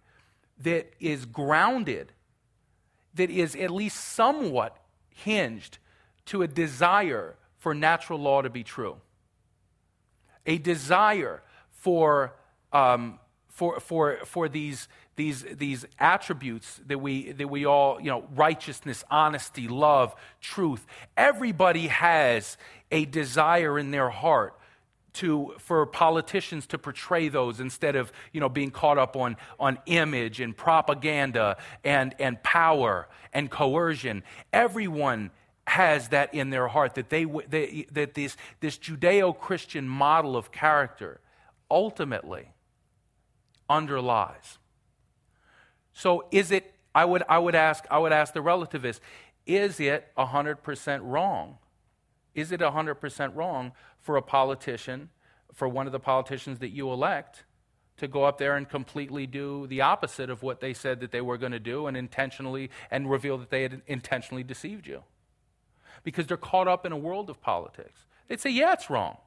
that 0.56 0.90
is 0.98 1.26
grounded 1.26 2.14
that 3.18 3.30
is 3.30 3.54
at 3.54 3.70
least 3.70 3.96
somewhat 3.96 4.76
hinged 5.10 5.78
to 6.26 6.42
a 6.42 6.48
desire 6.48 7.36
for 7.58 7.74
natural 7.74 8.18
law 8.18 8.42
to 8.42 8.50
be 8.50 8.64
true, 8.64 8.96
a 10.46 10.58
desire 10.58 11.42
for, 11.70 12.34
um, 12.72 13.18
for, 13.48 13.80
for, 13.80 14.18
for 14.24 14.48
these, 14.48 14.88
these, 15.16 15.42
these 15.42 15.84
attributes 15.98 16.80
that 16.86 16.98
we, 16.98 17.32
that 17.32 17.48
we 17.48 17.66
all, 17.66 18.00
you 18.00 18.10
know, 18.10 18.24
righteousness, 18.34 19.04
honesty, 19.10 19.68
love, 19.68 20.14
truth. 20.40 20.86
Everybody 21.16 21.88
has 21.88 22.56
a 22.90 23.04
desire 23.04 23.78
in 23.78 23.90
their 23.90 24.10
heart 24.10 24.57
to, 25.14 25.54
for 25.58 25.84
politicians 25.86 26.66
to 26.68 26.78
portray 26.78 27.28
those 27.28 27.60
instead 27.60 27.96
of 27.96 28.12
you 28.32 28.40
know, 28.40 28.48
being 28.48 28.70
caught 28.70 28.98
up 28.98 29.16
on, 29.16 29.36
on 29.58 29.78
image 29.86 30.40
and 30.40 30.56
propaganda 30.56 31.56
and, 31.84 32.14
and 32.18 32.42
power 32.42 33.08
and 33.32 33.50
coercion. 33.50 34.22
Everyone 34.52 35.30
has 35.66 36.08
that 36.08 36.32
in 36.34 36.50
their 36.50 36.68
heart 36.68 36.94
that, 36.94 37.10
they, 37.10 37.24
they 37.24 37.86
that 37.92 38.14
this, 38.14 38.36
this 38.60 38.78
Judeo 38.78 39.38
Christian 39.38 39.86
model 39.86 40.36
of 40.36 40.50
character 40.50 41.20
ultimately 41.70 42.52
underlies. 43.68 44.58
So 45.92 46.26
is 46.30 46.50
it, 46.50 46.74
I 46.94 47.04
would, 47.04 47.22
I 47.28 47.38
would, 47.38 47.54
ask, 47.54 47.84
I 47.90 47.98
would 47.98 48.12
ask 48.12 48.32
the 48.32 48.40
relativist, 48.40 49.00
is 49.46 49.80
it 49.80 50.06
100% 50.16 51.00
wrong? 51.02 51.58
Is 52.34 52.52
it 52.52 52.60
100% 52.60 53.34
wrong 53.34 53.72
for 54.00 54.16
a 54.16 54.22
politician, 54.22 55.10
for 55.52 55.68
one 55.68 55.86
of 55.86 55.92
the 55.92 56.00
politicians 56.00 56.58
that 56.60 56.70
you 56.70 56.90
elect, 56.90 57.44
to 57.98 58.06
go 58.06 58.24
up 58.24 58.38
there 58.38 58.56
and 58.56 58.68
completely 58.68 59.26
do 59.26 59.66
the 59.66 59.80
opposite 59.80 60.30
of 60.30 60.42
what 60.42 60.60
they 60.60 60.72
said 60.72 61.00
that 61.00 61.10
they 61.10 61.20
were 61.20 61.36
going 61.36 61.52
to 61.52 61.58
do 61.58 61.86
and 61.86 61.96
intentionally 61.96 62.70
and 62.90 63.10
reveal 63.10 63.36
that 63.38 63.50
they 63.50 63.62
had 63.62 63.82
intentionally 63.86 64.44
deceived 64.44 64.86
you? 64.86 65.02
Because 66.04 66.26
they're 66.26 66.36
caught 66.36 66.68
up 66.68 66.86
in 66.86 66.92
a 66.92 66.96
world 66.96 67.28
of 67.28 67.40
politics. 67.40 68.06
They'd 68.28 68.40
say, 68.40 68.50
yeah, 68.50 68.72
it's 68.72 68.88
wrong. 68.88 69.18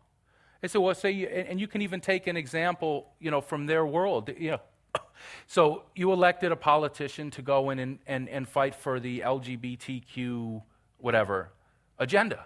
They 0.62 0.68
say, 0.68 0.80
well, 0.80 0.96
say, 0.96 1.46
and 1.50 1.60
you 1.60 1.68
can 1.68 1.82
even 1.82 2.00
take 2.00 2.28
an 2.28 2.38
example, 2.38 3.10
you 3.20 3.30
know, 3.30 3.42
from 3.42 3.66
their 3.66 3.86
world. 3.86 4.30
You 4.38 4.52
know, 4.52 4.62
so 5.48 5.84
you 5.96 6.14
elected 6.14 6.52
a 6.52 6.56
politician 6.56 7.30
to 7.32 7.42
go 7.42 7.72
in 7.72 7.80
and, 7.80 8.00
and, 8.08 8.30
and 8.30 8.48
fight 8.48 8.76
for 8.76 9.00
the 9.00 9.20
LGBTQ 9.20 10.62
whatever 10.98 11.52
agenda. 12.00 12.46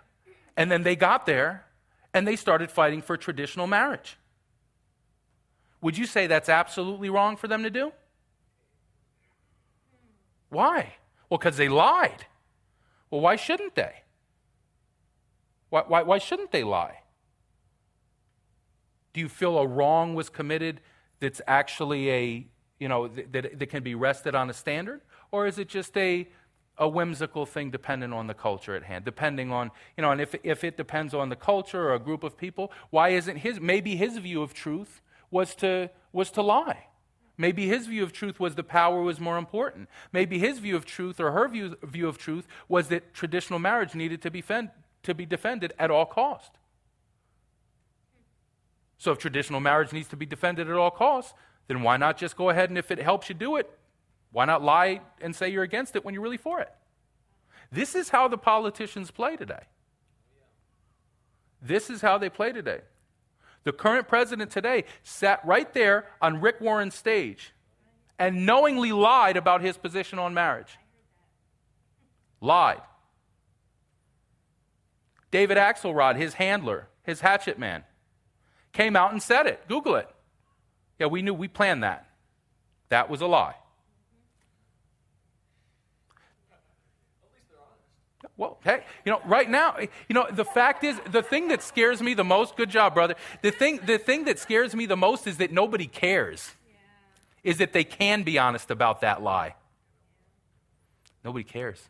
And 0.58 0.72
then 0.72 0.84
they 0.84 0.96
got 0.96 1.26
there 1.26 1.65
and 2.16 2.26
they 2.26 2.38
started 2.38 2.72
fighting 2.72 3.02
for 3.02 3.18
traditional 3.18 3.68
marriage. 3.68 4.18
Would 5.82 5.98
you 5.98 6.06
say 6.06 6.28
that's 6.28 6.48
absolutely 6.48 7.10
wrong 7.10 7.36
for 7.36 7.50
them 7.50 7.62
to 7.64 7.70
do? 7.70 7.92
Why? 10.48 10.94
Well, 11.30 11.38
because 11.38 11.58
they 11.58 11.68
lied. 11.68 12.26
Well, 13.12 13.20
why 13.20 13.36
shouldn't 13.36 13.76
they? 13.76 14.04
Why, 15.70 15.84
why, 15.86 16.04
why 16.04 16.18
shouldn't 16.18 16.54
they 16.54 16.64
lie? 16.64 17.02
Do 19.12 19.20
you 19.20 19.28
feel 19.28 19.58
a 19.58 19.68
wrong 19.68 20.16
was 20.16 20.30
committed 20.30 20.80
that's 21.20 21.42
actually 21.48 22.10
a, 22.10 22.48
you 22.80 22.88
know, 22.88 23.10
that, 23.10 23.60
that 23.60 23.66
can 23.68 23.84
be 23.84 23.94
rested 23.94 24.36
on 24.36 24.50
a 24.50 24.54
standard? 24.54 25.02
Or 25.32 25.48
is 25.48 25.60
it 25.60 25.68
just 25.68 25.98
a, 25.98 26.30
a 26.78 26.88
whimsical 26.88 27.46
thing 27.46 27.72
dependent 27.72 28.14
on 28.14 28.28
the 28.28 28.34
culture 28.34 28.76
at 28.76 28.84
hand, 28.84 29.06
depending 29.06 29.52
on, 29.52 29.72
you 29.98 30.02
know, 30.02 30.12
and 30.12 30.20
if, 30.20 30.36
if 30.44 30.64
it 30.64 30.78
depends 30.78 31.14
on 31.14 31.30
the 31.30 31.36
culture 31.36 31.90
or 31.90 31.94
a 31.94 32.00
group 32.00 32.24
of 32.24 32.38
people, 32.38 32.72
why 32.90 33.10
isn't 33.10 33.38
his, 33.38 33.60
maybe 33.60 33.96
his 33.96 34.18
view 34.18 34.42
of 34.42 34.54
truth 34.54 35.02
was 35.32 35.56
to, 35.56 35.90
was 36.12 36.32
to 36.32 36.42
lie. 36.42 36.88
Maybe 37.38 37.68
his 37.68 37.88
view 37.88 38.04
of 38.04 38.14
truth 38.14 38.40
was 38.40 38.56
the 38.56 38.64
power 38.64 39.02
was 39.02 39.20
more 39.20 39.38
important. 39.38 39.90
Maybe 40.14 40.40
his 40.40 40.60
view 40.60 40.76
of 40.76 40.86
truth 40.86 41.20
or 41.20 41.32
her 41.32 41.48
view, 41.48 41.76
view 41.84 42.08
of 42.08 42.18
truth 42.18 42.48
was 42.68 42.88
that 42.90 43.14
traditional 43.14 43.60
marriage 43.60 43.94
needed 43.94 44.22
to 44.22 44.32
be, 44.32 44.42
fend, 44.42 44.70
to 45.04 45.14
be 45.14 45.26
defended 45.26 45.74
at 45.78 45.92
all 45.92 46.06
cost. 46.06 46.52
So 48.98 49.12
if 49.12 49.18
traditional 49.18 49.60
marriage 49.60 49.92
needs 49.92 50.08
to 50.10 50.16
be 50.16 50.26
defended 50.26 50.70
at 50.70 50.76
all 50.76 50.92
costs, 50.92 51.34
then 51.68 51.82
why 51.84 51.98
not 51.98 52.18
just 52.18 52.38
go 52.38 52.50
ahead 52.50 52.70
and 52.70 52.78
if 52.78 52.92
it 52.92 53.02
helps 53.02 53.28
you 53.28 53.36
do 53.36 53.58
it, 53.58 53.70
why 54.36 54.44
not 54.44 54.62
lie 54.62 55.00
and 55.22 55.34
say 55.34 55.48
you're 55.48 55.64
against 55.64 55.96
it 55.96 56.04
when 56.04 56.14
you're 56.14 56.22
really 56.22 56.36
for 56.36 56.60
it? 56.60 56.70
This 57.72 57.96
is 57.96 58.10
how 58.10 58.28
the 58.28 58.38
politicians 58.38 59.10
play 59.10 59.38
today. 59.38 59.64
This 61.62 61.90
is 61.90 62.02
how 62.02 62.18
they 62.18 62.30
play 62.30 62.52
today. 62.52 62.82
The 63.64 63.72
current 63.72 64.10
president 64.10 64.52
today 64.52 64.84
sat 65.04 65.40
right 65.46 65.74
there 65.74 66.08
on 66.22 66.42
Rick 66.42 66.60
Warren's 66.60 66.96
stage 66.96 67.54
and 68.20 68.46
knowingly 68.46 68.92
lied 68.92 69.38
about 69.38 69.62
his 69.62 69.78
position 69.78 70.20
on 70.20 70.34
marriage. 70.34 70.80
Lied. 72.42 72.82
David 75.32 75.58
Axelrod, 75.58 76.18
his 76.18 76.34
handler, 76.34 76.90
his 77.04 77.22
hatchet 77.22 77.58
man, 77.58 77.86
came 78.74 78.98
out 78.98 79.14
and 79.14 79.24
said 79.24 79.48
it. 79.48 79.66
Google 79.70 79.96
it. 79.96 80.10
Yeah, 81.00 81.08
we 81.08 81.22
knew, 81.22 81.34
we 81.34 81.48
planned 81.48 81.84
that. 81.84 82.10
That 82.90 83.10
was 83.10 83.22
a 83.22 83.28
lie. 83.28 83.56
Well, 88.38 88.58
hey, 88.64 88.84
you 89.06 89.12
know, 89.12 89.22
right 89.26 89.50
now, 89.50 89.78
you 89.80 90.14
know, 90.14 90.28
the 90.30 90.44
fact 90.44 90.84
is, 90.84 91.00
the 91.10 91.22
thing 91.22 91.48
that 91.48 91.64
scares 91.64 92.02
me 92.02 92.14
the 92.14 92.24
most, 92.24 92.58
good 92.58 92.70
job, 92.70 92.94
brother. 92.94 93.16
The 93.42 93.52
thing, 93.52 93.80
the 93.86 93.98
thing 93.98 94.26
that 94.26 94.40
scares 94.40 94.76
me 94.76 94.86
the 94.86 94.98
most 94.98 95.26
is 95.26 95.38
that 95.38 95.54
nobody 95.54 95.88
cares. 95.88 96.52
Yeah. 96.68 97.52
Is 97.52 97.58
that 97.60 97.72
they 97.72 97.86
can 97.86 98.24
be 98.24 98.38
honest 98.38 98.72
about 98.72 99.02
that 99.02 99.24
lie. 99.24 99.56
Nobody 101.24 101.46
cares. 101.46 101.82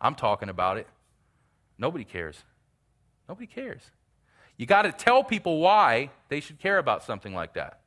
I'm 0.00 0.14
talking 0.14 0.48
about 0.48 0.78
it. 0.78 0.88
Nobody 1.78 2.04
cares. 2.04 2.42
Nobody 3.28 3.46
cares. 3.46 3.82
You 4.56 4.66
got 4.66 4.82
to 4.82 4.92
tell 4.92 5.22
people 5.22 5.58
why 5.60 6.10
they 6.28 6.40
should 6.40 6.58
care 6.58 6.78
about 6.78 7.04
something 7.04 7.34
like 7.34 7.54
that. 7.54 7.80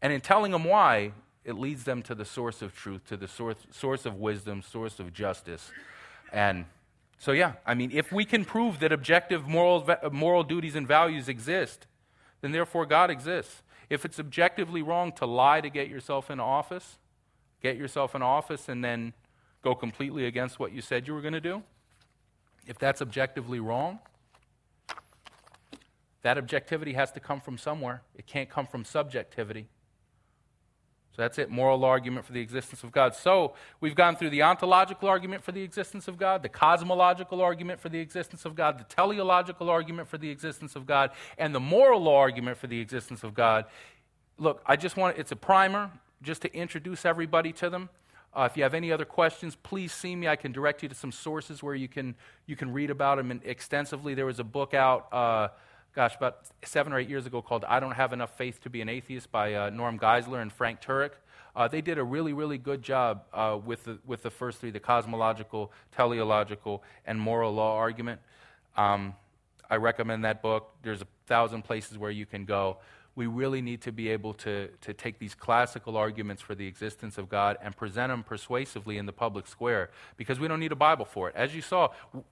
And 0.00 0.12
in 0.12 0.20
telling 0.20 0.50
them 0.50 0.64
why, 0.64 1.12
it 1.44 1.54
leads 1.54 1.84
them 1.84 2.02
to 2.02 2.14
the 2.14 2.24
source 2.24 2.62
of 2.62 2.74
truth, 2.74 3.04
to 3.06 3.16
the 3.16 3.28
source, 3.28 3.56
source 3.70 4.06
of 4.06 4.16
wisdom, 4.16 4.62
source 4.62 5.00
of 5.00 5.12
justice. 5.12 5.70
And 6.32 6.66
so, 7.18 7.32
yeah, 7.32 7.54
I 7.66 7.74
mean, 7.74 7.90
if 7.92 8.12
we 8.12 8.24
can 8.24 8.44
prove 8.44 8.80
that 8.80 8.92
objective 8.92 9.46
moral, 9.46 9.88
moral 10.12 10.44
duties 10.44 10.74
and 10.76 10.86
values 10.86 11.28
exist, 11.28 11.86
then 12.40 12.52
therefore 12.52 12.86
God 12.86 13.10
exists. 13.10 13.62
If 13.90 14.04
it's 14.04 14.18
objectively 14.18 14.82
wrong 14.82 15.12
to 15.12 15.26
lie 15.26 15.60
to 15.60 15.68
get 15.68 15.88
yourself 15.88 16.30
in 16.30 16.40
office, 16.40 16.98
get 17.62 17.76
yourself 17.76 18.14
in 18.14 18.22
office 18.22 18.68
and 18.68 18.84
then 18.84 19.12
go 19.62 19.74
completely 19.74 20.26
against 20.26 20.58
what 20.58 20.72
you 20.72 20.80
said 20.80 21.06
you 21.06 21.14
were 21.14 21.20
going 21.20 21.34
to 21.34 21.40
do, 21.40 21.62
if 22.66 22.78
that's 22.78 23.02
objectively 23.02 23.60
wrong, 23.60 23.98
that 26.22 26.38
objectivity 26.38 26.92
has 26.92 27.10
to 27.12 27.20
come 27.20 27.40
from 27.40 27.58
somewhere. 27.58 28.02
It 28.14 28.26
can't 28.26 28.48
come 28.48 28.66
from 28.66 28.84
subjectivity. 28.84 29.68
So 31.14 31.20
that's 31.20 31.38
it 31.38 31.50
moral 31.50 31.84
argument 31.84 32.24
for 32.24 32.32
the 32.32 32.40
existence 32.40 32.82
of 32.82 32.90
God. 32.90 33.14
So 33.14 33.52
we've 33.80 33.94
gone 33.94 34.16
through 34.16 34.30
the 34.30 34.42
ontological 34.42 35.08
argument 35.08 35.44
for 35.44 35.52
the 35.52 35.60
existence 35.62 36.08
of 36.08 36.16
God, 36.16 36.42
the 36.42 36.48
cosmological 36.48 37.42
argument 37.42 37.80
for 37.80 37.90
the 37.90 37.98
existence 37.98 38.46
of 38.46 38.54
God, 38.54 38.78
the 38.78 38.84
teleological 38.84 39.68
argument 39.68 40.08
for 40.08 40.16
the 40.16 40.30
existence 40.30 40.74
of 40.74 40.86
God, 40.86 41.10
and 41.36 41.54
the 41.54 41.60
moral 41.60 42.08
argument 42.08 42.56
for 42.56 42.66
the 42.66 42.80
existence 42.80 43.22
of 43.22 43.34
God. 43.34 43.66
Look, 44.38 44.62
I 44.64 44.76
just 44.76 44.96
want 44.96 45.18
it's 45.18 45.32
a 45.32 45.36
primer 45.36 45.90
just 46.22 46.40
to 46.42 46.54
introduce 46.54 47.04
everybody 47.04 47.52
to 47.52 47.68
them. 47.68 47.90
Uh, 48.34 48.48
if 48.50 48.56
you 48.56 48.62
have 48.62 48.72
any 48.72 48.90
other 48.90 49.04
questions, 49.04 49.54
please 49.62 49.92
see 49.92 50.16
me. 50.16 50.26
I 50.26 50.36
can 50.36 50.52
direct 50.52 50.82
you 50.82 50.88
to 50.88 50.94
some 50.94 51.12
sources 51.12 51.62
where 51.62 51.74
you 51.74 51.88
can, 51.88 52.14
you 52.46 52.56
can 52.56 52.72
read 52.72 52.88
about 52.88 53.18
them 53.18 53.42
extensively. 53.44 54.14
There 54.14 54.24
was 54.24 54.38
a 54.38 54.44
book 54.44 54.72
out. 54.72 55.12
Uh, 55.12 55.48
gosh, 55.94 56.16
about 56.16 56.38
seven 56.64 56.92
or 56.92 56.98
eight 56.98 57.08
years 57.08 57.26
ago 57.26 57.42
called 57.42 57.64
I 57.66 57.78
Don't 57.80 57.92
Have 57.92 58.12
Enough 58.12 58.36
Faith 58.36 58.60
to 58.62 58.70
Be 58.70 58.80
an 58.80 58.88
Atheist 58.88 59.30
by 59.30 59.54
uh, 59.54 59.70
Norm 59.70 59.98
Geisler 59.98 60.40
and 60.40 60.52
Frank 60.52 60.80
Turek. 60.80 61.10
Uh, 61.54 61.68
they 61.68 61.82
did 61.82 61.98
a 61.98 62.04
really, 62.04 62.32
really 62.32 62.56
good 62.56 62.82
job 62.82 63.24
uh, 63.34 63.58
with, 63.62 63.84
the, 63.84 63.98
with 64.06 64.22
the 64.22 64.30
first 64.30 64.58
three 64.58 64.70
the 64.70 64.80
cosmological, 64.80 65.70
teleological, 65.94 66.82
and 67.04 67.20
moral 67.20 67.52
law 67.52 67.76
argument. 67.76 68.20
Um, 68.76 69.14
I 69.68 69.76
recommend 69.76 70.24
that 70.24 70.40
book. 70.40 70.70
There's 70.82 71.02
a 71.02 71.06
thousand 71.26 71.62
places 71.62 71.98
where 71.98 72.10
you 72.10 72.24
can 72.24 72.46
go. 72.46 72.78
We 73.14 73.26
really 73.26 73.60
need 73.60 73.82
to 73.82 73.92
be 73.92 74.08
able 74.08 74.32
to, 74.34 74.68
to 74.80 74.94
take 74.94 75.18
these 75.18 75.34
classical 75.34 75.98
arguments 75.98 76.40
for 76.40 76.54
the 76.54 76.66
existence 76.66 77.18
of 77.18 77.28
God 77.28 77.58
and 77.62 77.76
present 77.76 78.10
them 78.10 78.22
persuasively 78.22 78.96
in 78.96 79.04
the 79.04 79.12
public 79.12 79.46
square 79.46 79.90
because 80.16 80.40
we 80.40 80.48
don't 80.48 80.60
need 80.60 80.72
a 80.72 80.76
Bible 80.76 81.04
for 81.04 81.28
it. 81.28 81.36
As 81.36 81.54
you 81.54 81.60
saw, 81.60 81.88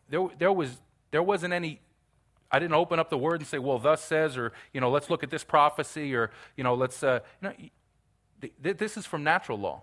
there, 0.09 0.27
there, 0.39 0.53
was, 0.53 0.79
there 1.11 1.23
wasn't 1.23 1.53
any 1.53 1.81
I 2.53 2.59
didn't 2.59 2.75
open 2.75 2.99
up 2.99 3.11
the 3.11 3.19
word 3.19 3.41
and 3.41 3.47
say, 3.47 3.59
well, 3.59 3.79
thus 3.79 4.03
says, 4.03 4.37
or, 4.37 4.53
you 4.73 4.81
know, 4.81 4.91
let's 4.91 5.09
look 5.09 5.23
at 5.23 5.31
this 5.31 5.45
prophecy, 5.45 6.15
or, 6.15 6.31
you 6.57 6.65
know, 6.65 6.75
let's, 6.75 7.03
uh, 7.03 7.21
you 7.41 7.49
know, 7.49 7.55
th- 8.63 8.77
this 8.77 8.97
is 8.97 9.07
from 9.07 9.23
natural 9.23 9.59
law. 9.59 9.83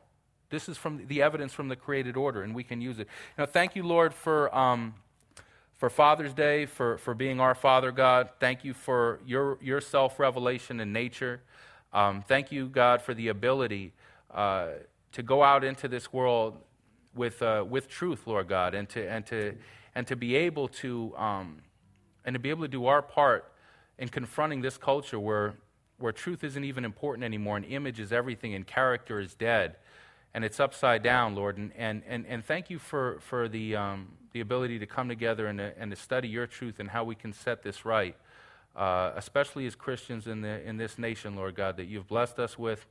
This 0.49 0.69
is 0.69 0.77
from 0.77 1.05
the 1.07 1.21
evidence 1.21 1.53
from 1.53 1.67
the 1.67 1.75
created 1.75 2.15
order, 2.15 2.41
and 2.41 2.55
we 2.55 2.63
can 2.63 2.81
use 2.81 2.99
it. 2.99 3.07
Now, 3.37 3.45
thank 3.45 3.75
you, 3.75 3.83
Lord, 3.83 4.13
for, 4.13 4.53
um, 4.55 4.95
for 5.75 5.89
Father's 5.89 6.33
Day, 6.33 6.65
for, 6.65 6.97
for 6.97 7.13
being 7.13 7.39
our 7.39 7.53
Father, 7.55 7.91
God. 7.91 8.29
Thank 8.39 8.63
you 8.63 8.73
for 8.73 9.19
your, 9.25 9.57
your 9.61 9.81
self 9.81 10.19
revelation 10.19 10.79
in 10.79 10.93
nature. 10.93 11.41
Um, 11.93 12.23
thank 12.27 12.51
you, 12.51 12.67
God, 12.67 13.01
for 13.01 13.13
the 13.13 13.27
ability 13.27 13.93
uh, 14.31 14.69
to 15.13 15.23
go 15.23 15.43
out 15.43 15.63
into 15.63 15.87
this 15.87 16.13
world 16.13 16.57
with, 17.13 17.41
uh, 17.41 17.65
with 17.67 17.89
truth, 17.89 18.21
Lord 18.25 18.47
God, 18.47 18.73
and 18.73 18.87
to, 18.89 19.05
and 19.09 19.25
to, 19.27 19.55
and 19.95 20.07
to 20.07 20.15
be 20.15 20.35
able 20.35 20.67
to. 20.69 21.13
Um, 21.17 21.61
and 22.27 22.33
to 22.33 22.39
be 22.39 22.49
able 22.49 22.63
to 22.63 22.67
do 22.67 22.85
our 22.85 23.01
part 23.01 23.49
in 23.97 24.09
confronting 24.09 24.61
this 24.61 24.77
culture 24.77 25.17
where, 25.17 25.55
where 25.97 26.11
truth 26.11 26.43
isn't 26.43 26.65
even 26.65 26.83
important 26.83 27.23
anymore 27.23 27.55
and 27.55 27.65
image 27.65 28.01
is 28.01 28.11
everything 28.11 28.53
and 28.53 28.67
character 28.67 29.19
is 29.19 29.33
dead 29.33 29.77
and 30.33 30.43
it's 30.43 30.59
upside 30.59 31.01
down, 31.01 31.35
Lord. 31.35 31.57
And, 31.57 31.71
and, 31.77 32.03
and, 32.05 32.25
and 32.27 32.45
thank 32.45 32.69
you 32.69 32.79
for, 32.79 33.19
for 33.21 33.47
the, 33.47 33.77
um, 33.77 34.09
the 34.33 34.41
ability 34.41 34.77
to 34.79 34.85
come 34.85 35.07
together 35.07 35.47
and 35.47 35.57
to, 35.57 35.73
and 35.79 35.89
to 35.89 35.95
study 35.95 36.27
your 36.27 36.45
truth 36.45 36.79
and 36.79 36.89
how 36.89 37.05
we 37.05 37.15
can 37.15 37.31
set 37.31 37.63
this 37.63 37.85
right, 37.85 38.15
uh, 38.75 39.13
especially 39.15 39.65
as 39.65 39.73
Christians 39.73 40.27
in, 40.27 40.41
the, 40.41 40.61
in 40.67 40.75
this 40.75 40.99
nation, 40.99 41.37
Lord 41.37 41.55
God, 41.55 41.77
that 41.77 41.85
you've 41.85 42.07
blessed 42.07 42.39
us 42.39 42.59
with. 42.59 42.85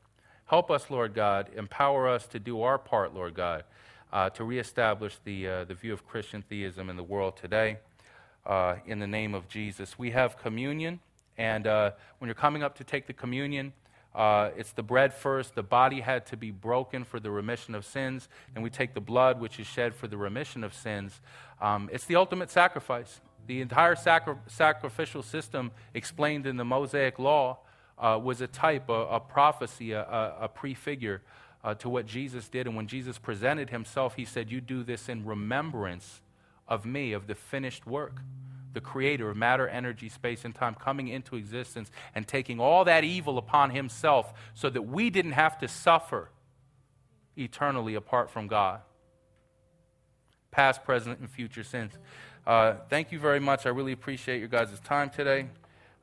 Help 0.47 0.70
us, 0.70 0.89
Lord 0.89 1.12
God. 1.12 1.51
Empower 1.55 2.09
us 2.09 2.26
to 2.28 2.41
do 2.41 2.62
our 2.62 2.78
part, 2.78 3.14
Lord 3.14 3.34
God, 3.34 3.64
uh, 4.14 4.30
to 4.30 4.45
reestablish 4.45 5.18
the, 5.24 5.47
uh, 5.47 5.64
the 5.64 5.74
view 5.74 5.93
of 5.93 6.07
Christian 6.07 6.43
theism 6.49 6.89
in 6.89 6.97
the 6.97 7.05
world 7.05 7.37
today 7.37 7.76
uh, 8.47 8.76
in 8.86 8.99
the 8.99 9.07
name 9.07 9.34
of 9.34 9.49
Jesus. 9.49 9.99
We 9.99 10.12
have 10.12 10.38
communion, 10.38 11.01
and 11.36 11.66
uh, 11.66 11.90
when 12.18 12.28
you're 12.28 12.34
coming 12.34 12.62
up 12.62 12.76
to 12.78 12.84
take 12.84 13.07
the 13.07 13.14
communion, 13.14 13.72
Uh, 14.16 14.51
it's 14.57 14.72
the 14.72 14.82
bread 14.82 15.12
first. 15.12 15.55
The 15.55 15.62
body 15.62 16.01
had 16.01 16.24
to 16.30 16.36
be 16.36 16.51
broken 16.51 17.05
for 17.05 17.20
the 17.20 17.30
remission 17.30 17.76
of 17.76 17.84
sins. 17.84 18.28
And 18.55 18.64
we 18.64 18.70
take 18.70 18.92
the 18.94 19.01
blood, 19.01 19.40
which 19.40 19.61
is 19.61 19.66
shed 19.66 19.94
for 19.94 20.09
the 20.09 20.16
remission 20.16 20.64
of 20.64 20.72
sins. 20.72 21.20
Um, 21.61 21.90
it's 21.92 22.07
the 22.07 22.16
ultimate 22.16 22.51
sacrifice. 22.51 23.20
The 23.47 23.61
entire 23.61 23.94
sacri- 23.94 24.40
sacrificial 24.47 25.22
system 25.22 25.70
explained 25.92 26.47
in 26.47 26.57
the 26.57 26.64
Mosaic 26.64 27.18
law 27.18 27.59
uh, 27.99 28.18
was 28.24 28.40
a 28.40 28.47
type, 28.47 28.88
a, 28.88 29.18
a 29.18 29.20
prophecy, 29.20 29.92
a, 29.92 30.01
a, 30.01 30.44
a 30.44 30.49
prefigure 30.49 31.20
uh, 31.62 31.74
to 31.74 31.90
what 31.90 32.07
Jesus 32.07 32.49
did. 32.49 32.66
And 32.66 32.74
when 32.76 32.86
Jesus 32.88 33.18
presented 33.18 33.68
himself, 33.70 34.16
he 34.16 34.24
said, 34.24 34.51
You 34.51 34.62
do 34.62 34.82
this 34.82 35.09
in 35.09 35.26
remembrance 35.26 36.22
of 36.69 36.85
me, 36.85 37.12
of 37.12 37.27
the 37.27 37.35
finished 37.35 37.87
work 37.87 38.21
the 38.77 38.81
creator 38.83 39.31
of 39.31 39.37
matter, 39.39 39.67
energy, 39.67 40.07
space, 40.07 40.45
and 40.45 40.55
time, 40.55 40.75
coming 40.75 41.09
into 41.09 41.35
existence 41.35 41.91
and 42.14 42.29
taking 42.29 42.61
all 42.61 42.85
that 42.85 43.05
evil 43.05 43.39
upon 43.39 43.71
himself 43.71 44.35
so 44.53 44.69
that 44.69 44.83
we 44.83 45.09
didn't 45.09 45.33
have 45.33 45.57
to 45.57 45.67
suffer 45.67 46.29
eternally 47.39 47.95
apart 47.95 48.31
from 48.31 48.47
God. 48.47 48.83
Past, 50.51 50.85
present, 50.85 51.21
and 51.21 51.31
future 51.31 51.64
sins. 51.64 51.93
Uh, 52.47 52.75
thank 52.91 53.12
you 53.12 53.19
very 53.19 53.41
much. 53.41 53.64
I 53.64 53.71
really 53.71 53.93
appreciate 53.93 54.41
your 54.41 54.49
guys' 54.49 54.79
time 54.81 55.09
today. 55.09 55.49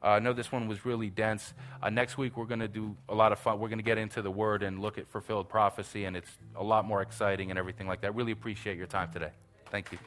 Uh, 0.03 0.07
I 0.07 0.20
know 0.20 0.34
this 0.34 0.51
one 0.51 0.68
was 0.68 0.84
really 0.84 1.11
dense. 1.11 1.53
Uh, 1.80 1.91
next 1.91 2.18
week, 2.18 2.36
we're 2.36 2.45
going 2.45 2.59
to 2.59 2.68
do 2.68 2.95
a 3.07 3.14
lot 3.14 3.32
of 3.32 3.38
fun. 3.38 3.59
We're 3.59 3.70
going 3.70 3.78
to 3.78 3.84
get 3.84 3.99
into 3.99 4.24
the 4.24 4.32
Word 4.32 4.64
and 4.64 4.82
look 4.82 4.97
at 4.97 5.07
fulfilled 5.07 5.47
prophecy, 5.47 6.05
and 6.05 6.18
it's 6.18 6.39
a 6.55 6.64
lot 6.64 6.86
more 6.86 7.03
exciting 7.03 7.51
and 7.51 7.59
everything 7.59 7.88
like 7.88 8.01
that. 8.01 8.16
Really 8.16 8.32
appreciate 8.32 8.80
your 8.80 8.88
time 8.88 9.14
today. 9.14 9.30
Thank 9.70 9.91
you. 9.91 9.99